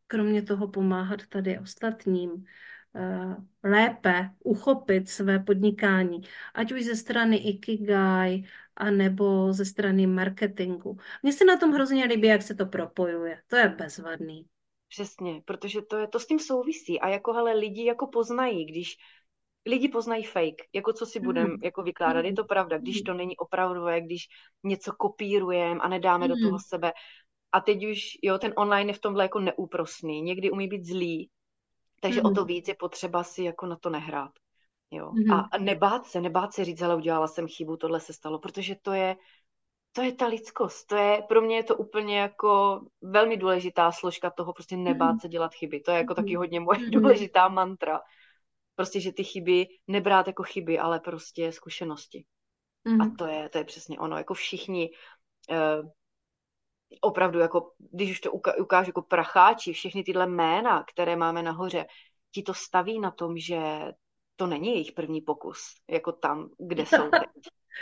kromě 0.07 0.41
toho 0.41 0.67
pomáhat 0.67 1.27
tady 1.27 1.59
ostatním 1.59 2.31
uh, 2.31 3.35
lépe 3.63 4.29
uchopit 4.43 5.09
své 5.09 5.39
podnikání, 5.39 6.21
ať 6.53 6.71
už 6.71 6.83
ze 6.83 6.95
strany 6.95 7.37
Ikigai, 7.37 8.43
anebo 8.75 9.53
ze 9.53 9.65
strany 9.65 10.07
marketingu. 10.07 10.97
Mně 11.23 11.33
se 11.33 11.45
na 11.45 11.57
tom 11.57 11.71
hrozně 11.71 12.05
líbí, 12.05 12.27
jak 12.27 12.41
se 12.41 12.55
to 12.55 12.65
propojuje. 12.65 13.41
To 13.47 13.55
je 13.55 13.69
bezvadný. 13.69 14.45
Přesně, 14.89 15.41
protože 15.45 15.81
to, 15.81 15.97
je, 15.97 16.07
to 16.07 16.19
s 16.19 16.27
tím 16.27 16.39
souvisí 16.39 16.99
a 16.99 17.09
jako 17.09 17.33
hele, 17.33 17.53
lidi 17.53 17.85
jako 17.85 18.07
poznají, 18.07 18.65
když 18.65 18.97
lidi 19.67 19.89
poznají 19.89 20.23
fake, 20.23 20.63
jako 20.73 20.93
co 20.93 21.05
si 21.05 21.19
budeme 21.19 21.49
mm. 21.49 21.63
jako 21.63 21.83
vykládat, 21.83 22.25
je 22.25 22.33
to 22.33 22.43
pravda, 22.43 22.77
když 22.77 23.01
to 23.01 23.13
není 23.13 23.37
opravdové, 23.37 24.01
když 24.01 24.27
něco 24.63 24.93
kopírujeme 24.93 25.79
a 25.79 25.87
nedáme 25.87 26.27
mm. 26.27 26.33
do 26.33 26.47
toho 26.47 26.59
sebe. 26.67 26.93
A 27.51 27.61
teď 27.61 27.85
už, 27.85 27.99
jo, 28.23 28.37
ten 28.37 28.53
online 28.55 28.89
je 28.89 28.93
v 28.93 29.01
tomhle 29.01 29.23
jako 29.23 29.39
neúprosný, 29.39 30.21
někdy 30.21 30.51
umí 30.51 30.67
být 30.67 30.85
zlý, 30.85 31.29
takže 32.01 32.19
mm. 32.19 32.25
o 32.25 32.31
to 32.31 32.45
víc 32.45 32.67
je 32.67 32.75
potřeba 32.75 33.23
si 33.23 33.43
jako 33.43 33.65
na 33.65 33.75
to 33.75 33.89
nehrát. 33.89 34.31
Jo. 34.91 35.11
Mm. 35.11 35.31
A 35.31 35.49
nebát 35.59 36.05
se, 36.05 36.21
nebát 36.21 36.53
se 36.53 36.65
říct, 36.65 36.81
ale 36.81 36.95
udělala 36.95 37.27
jsem 37.27 37.47
chybu, 37.47 37.77
tohle 37.77 37.99
se 37.99 38.13
stalo, 38.13 38.39
protože 38.39 38.75
to 38.81 38.93
je, 38.93 39.15
to 39.91 40.01
je 40.01 40.11
ta 40.11 40.27
lidskost. 40.27 40.87
To 40.87 40.95
je, 40.95 41.23
pro 41.27 41.41
mě 41.41 41.55
je 41.55 41.63
to 41.63 41.75
úplně 41.75 42.19
jako 42.19 42.81
velmi 43.01 43.37
důležitá 43.37 43.91
složka 43.91 44.29
toho 44.29 44.53
prostě 44.53 44.77
nebát 44.77 45.11
mm. 45.11 45.19
se 45.19 45.27
dělat 45.27 45.53
chyby. 45.53 45.79
To 45.79 45.91
je 45.91 45.97
jako 45.97 46.15
taky 46.15 46.35
hodně 46.35 46.59
moje 46.59 46.79
mm. 46.79 46.91
důležitá 46.91 47.47
mantra. 47.47 48.01
Prostě, 48.77 48.99
že 48.99 49.11
ty 49.11 49.23
chyby 49.23 49.67
nebrát 49.87 50.27
jako 50.27 50.43
chyby, 50.43 50.79
ale 50.79 50.99
prostě 50.99 51.51
zkušenosti. 51.51 52.25
Mm. 52.83 53.01
A 53.01 53.11
to 53.17 53.25
je, 53.25 53.49
to 53.49 53.57
je 53.57 53.63
přesně 53.63 53.99
ono. 53.99 54.17
Jako 54.17 54.33
všichni 54.33 54.89
uh, 55.49 55.89
opravdu, 57.01 57.39
jako, 57.39 57.71
když 57.77 58.11
už 58.11 58.19
to 58.19 58.31
ukážu 58.31 58.89
jako 58.89 59.01
pracháči, 59.01 59.73
všechny 59.73 60.03
tyhle 60.03 60.27
jména, 60.27 60.83
které 60.93 61.15
máme 61.15 61.43
nahoře, 61.43 61.85
ti 62.31 62.43
to 62.43 62.53
staví 62.53 62.99
na 62.99 63.11
tom, 63.11 63.37
že 63.37 63.59
to 64.35 64.47
není 64.47 64.67
jejich 64.67 64.91
první 64.91 65.21
pokus, 65.21 65.59
jako 65.89 66.11
tam, 66.11 66.49
kde 66.57 66.85
jsou 66.85 67.09
teď. 67.09 67.29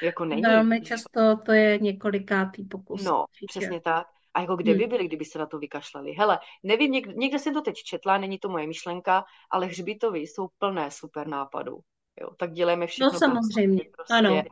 Jako 0.04 0.26
není. 0.26 0.42
Velmi 0.42 0.82
často 0.82 1.38
to 1.46 1.52
je 1.52 1.80
několikátý 1.80 2.64
pokus. 2.64 3.04
No, 3.04 3.26
přesně 3.48 3.82
tak. 3.82 4.08
A 4.36 4.42
jako 4.42 4.56
kde 4.56 4.74
by 4.74 4.80
hmm. 4.80 4.90
byli, 4.90 5.06
kdyby 5.06 5.26
se 5.26 5.40
na 5.40 5.46
to 5.46 5.60
vykašlali? 5.60 6.14
Hele, 6.14 6.40
nevím, 6.64 6.92
někde, 6.92 7.14
někde 7.14 7.40
jsem 7.40 7.54
to 7.54 7.62
teď 7.62 7.76
četla, 7.76 8.18
není 8.18 8.40
to 8.40 8.50
moje 8.50 8.68
myšlenka, 8.68 9.26
ale 9.52 9.66
hřbitovy 9.66 10.20
jsou 10.20 10.48
plné 10.58 10.92
super 10.92 11.28
nápadů. 11.28 11.80
Jo, 12.22 12.30
tak 12.38 12.54
dělejme 12.54 12.88
všechno. 12.88 13.12
No 13.14 13.20
samozřejmě, 13.20 13.82
prostě, 13.96 14.14
ano. 14.14 14.44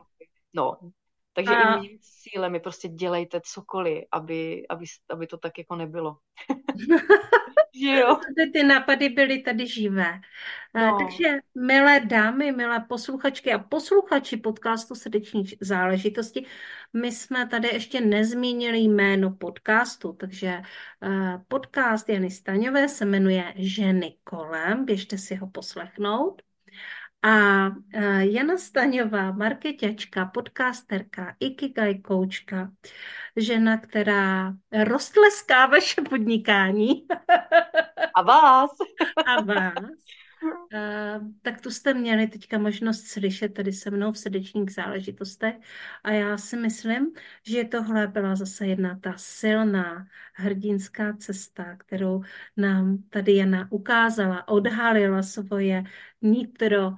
No, 0.54 0.76
takže 1.32 1.54
a... 1.54 1.74
i 1.76 1.80
mým 1.80 1.98
cílem 2.00 2.52
mi 2.52 2.60
prostě 2.60 2.88
dělejte 2.88 3.40
cokoliv, 3.44 4.04
aby, 4.12 4.66
aby, 4.68 4.84
aby 5.10 5.26
to 5.26 5.38
tak 5.38 5.58
jako 5.58 5.76
nebylo. 5.76 6.16
že 7.80 8.00
jo? 8.00 8.16
Ty, 8.36 8.50
ty 8.50 8.62
nápady 8.62 9.08
byly 9.08 9.42
tady 9.42 9.66
živé. 9.66 10.20
No. 10.74 10.98
Takže 10.98 11.38
milé 11.54 12.00
dámy, 12.00 12.52
milé 12.52 12.80
posluchačky 12.88 13.52
a 13.52 13.58
posluchači 13.58 14.36
podcastu 14.36 14.94
Srdeční 14.94 15.44
záležitosti, 15.60 16.46
my 16.92 17.12
jsme 17.12 17.46
tady 17.46 17.68
ještě 17.68 18.00
nezmínili 18.00 18.78
jméno 18.78 19.30
podcastu, 19.30 20.12
takže 20.12 20.62
podcast 21.48 22.08
Jany 22.08 22.30
Staňové 22.30 22.88
se 22.88 23.04
jmenuje 23.04 23.54
Ženy 23.56 24.16
kolem, 24.24 24.84
běžte 24.84 25.18
si 25.18 25.34
ho 25.34 25.46
poslechnout. 25.46 26.42
A 27.24 27.70
Jana 28.20 28.58
Staňová, 28.58 29.32
marketačka, 29.32 30.26
podcasterka, 30.26 31.36
ikigai 31.40 31.98
koučka, 31.98 32.70
žena, 33.36 33.78
která 33.78 34.52
roztleská 34.84 35.66
vaše 35.66 36.02
podnikání. 36.02 37.06
A 38.14 38.22
vás. 38.22 38.70
A 39.26 39.40
vás. 39.40 39.74
Tak 41.42 41.60
tu 41.60 41.70
jste 41.70 41.94
měli 41.94 42.26
teďka 42.26 42.58
možnost 42.58 43.06
slyšet 43.06 43.54
tady 43.54 43.72
se 43.72 43.90
mnou 43.90 44.12
v 44.12 44.18
srdečních 44.18 44.72
záležitostech 44.72 45.54
a 46.04 46.10
já 46.10 46.38
si 46.38 46.56
myslím, 46.56 47.12
že 47.46 47.64
tohle 47.64 48.06
byla 48.06 48.36
zase 48.36 48.66
jedna 48.66 48.98
ta 49.02 49.12
silná 49.16 50.06
hrdinská 50.34 51.16
cesta, 51.16 51.76
kterou 51.76 52.22
nám 52.56 52.98
tady 52.98 53.36
Jana 53.36 53.68
ukázala, 53.70 54.48
odhalila 54.48 55.22
svoje 55.22 55.84
nitro 56.22 56.92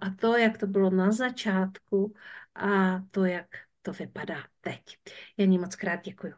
a 0.00 0.10
to, 0.20 0.36
jak 0.36 0.58
to 0.58 0.66
bylo 0.66 0.90
na 0.90 1.12
začátku 1.12 2.14
a 2.54 3.00
to, 3.10 3.24
jak 3.24 3.46
to 3.82 3.92
vypadá 3.92 4.44
teď. 4.60 4.82
Janí 5.36 5.58
moc 5.58 5.76
krát 5.76 6.04
děkuju. 6.04 6.34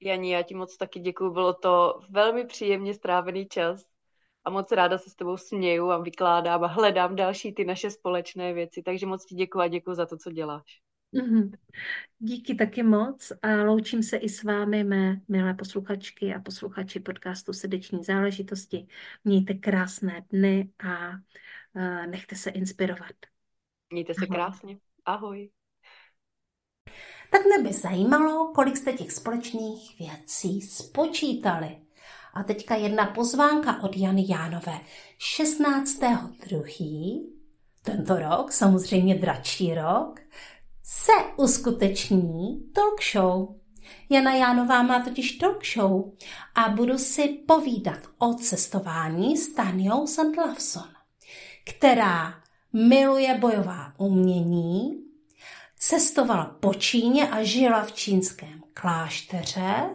Janí, 0.00 0.30
já 0.30 0.42
ti 0.42 0.54
moc 0.54 0.76
taky 0.76 1.00
děkuju, 1.00 1.32
bylo 1.32 1.54
to 1.54 2.00
velmi 2.10 2.44
příjemně 2.44 2.94
strávený 2.94 3.46
čas 3.46 3.84
a 4.48 4.50
moc 4.50 4.72
ráda 4.72 4.98
se 4.98 5.10
s 5.10 5.14
tebou 5.14 5.36
směju 5.36 5.90
a 5.90 5.98
vykládám 5.98 6.64
a 6.64 6.66
hledám 6.66 7.16
další 7.16 7.52
ty 7.54 7.64
naše 7.64 7.90
společné 7.90 8.52
věci, 8.52 8.82
takže 8.82 9.06
moc 9.06 9.24
ti 9.24 9.34
děkuji 9.34 9.60
a 9.60 9.68
děkuji 9.68 9.94
za 9.94 10.06
to, 10.06 10.16
co 10.16 10.30
děláš. 10.30 10.80
Mm-hmm. 11.14 11.50
Díky 12.18 12.54
taky 12.54 12.82
moc 12.82 13.32
a 13.42 13.48
loučím 13.48 14.02
se 14.02 14.16
i 14.16 14.28
s 14.28 14.42
vámi, 14.42 14.84
mé 14.84 15.20
milé 15.28 15.54
posluchačky 15.54 16.34
a 16.34 16.40
posluchači 16.40 17.00
podcastu 17.00 17.52
Srdeční 17.52 18.04
záležitosti. 18.04 18.86
Mějte 19.24 19.54
krásné 19.54 20.24
dny 20.30 20.70
a 20.78 21.10
uh, 21.10 22.06
nechte 22.06 22.36
se 22.36 22.50
inspirovat. 22.50 23.16
Mějte 23.92 24.14
se 24.14 24.26
Ahoj. 24.26 24.36
krásně. 24.36 24.78
Ahoj. 25.04 25.50
Tak 27.30 27.40
mě 27.44 27.68
by 27.68 27.74
zajímalo, 27.74 28.52
kolik 28.54 28.76
jste 28.76 28.92
těch 28.92 29.12
společných 29.12 29.98
věcí 29.98 30.60
spočítali. 30.60 31.87
A 32.38 32.42
teďka 32.42 32.74
jedna 32.74 33.06
pozvánka 33.06 33.82
od 33.82 33.96
Jany 33.96 34.24
Jánové. 34.28 34.80
16.2. 35.38 37.26
tento 37.82 38.16
rok, 38.16 38.52
samozřejmě 38.52 39.14
dračí 39.14 39.74
rok, 39.74 40.20
se 40.82 41.12
uskuteční 41.36 42.62
talk 42.74 43.02
show. 43.12 43.48
Jana 44.10 44.34
Jánová 44.34 44.82
má 44.82 45.00
totiž 45.00 45.32
talk 45.32 45.66
show 45.66 46.12
a 46.54 46.68
budu 46.68 46.98
si 46.98 47.28
povídat 47.28 47.98
o 48.18 48.34
cestování 48.34 49.36
s 49.36 49.54
Taniou 49.54 50.06
Sandlavson, 50.06 50.88
která 51.74 52.34
miluje 52.72 53.38
bojová 53.38 53.92
umění, 53.98 55.04
cestovala 55.78 56.56
po 56.60 56.74
Číně 56.74 57.28
a 57.28 57.42
žila 57.42 57.84
v 57.84 57.92
čínském 57.92 58.62
klášteře 58.74 59.90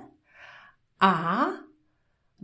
a 0.99 1.45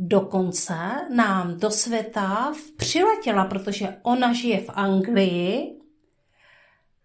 Dokonce 0.02 0.76
nám 1.16 1.60
do 1.60 1.72
světa 1.72 2.54
přiletěla, 2.78 3.46
protože 3.46 3.98
ona 4.02 4.34
žije 4.34 4.62
v 4.62 4.70
Anglii, 4.70 5.80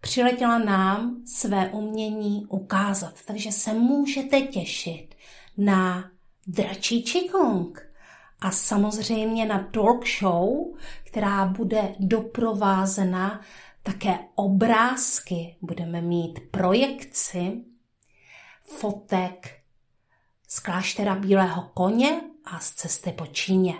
přiletěla 0.01 0.57
nám 0.57 1.15
své 1.25 1.69
umění 1.69 2.45
ukázat. 2.45 3.13
Takže 3.27 3.51
se 3.51 3.73
můžete 3.73 4.41
těšit 4.41 5.15
na 5.57 6.11
dračí 6.47 7.03
Qigong 7.03 7.91
a 8.39 8.51
samozřejmě 8.51 9.45
na 9.45 9.69
talk 9.71 10.07
show, 10.19 10.77
která 11.03 11.45
bude 11.45 11.95
doprovázena 11.99 13.41
také 13.83 14.19
obrázky. 14.35 15.55
Budeme 15.61 16.01
mít 16.01 16.39
projekci 16.51 17.63
fotek 18.63 19.59
z 20.47 20.59
kláštera 20.59 21.15
Bílého 21.15 21.69
koně 21.73 22.21
a 22.45 22.59
z 22.59 22.71
cesty 22.71 23.11
po 23.11 23.25
Číně. 23.25 23.73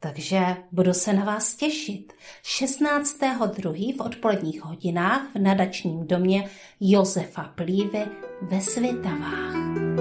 Takže 0.00 0.56
budu 0.72 0.94
se 0.94 1.12
na 1.12 1.24
vás 1.24 1.54
těšit 1.54 2.12
16.2. 2.44 3.96
v 3.96 4.00
odpoledních 4.00 4.62
hodinách 4.62 5.22
v 5.34 5.38
nadačním 5.38 6.06
domě 6.06 6.50
Josefa 6.80 7.42
Plívy 7.42 8.06
ve 8.42 8.60
Světavách. 8.60 9.93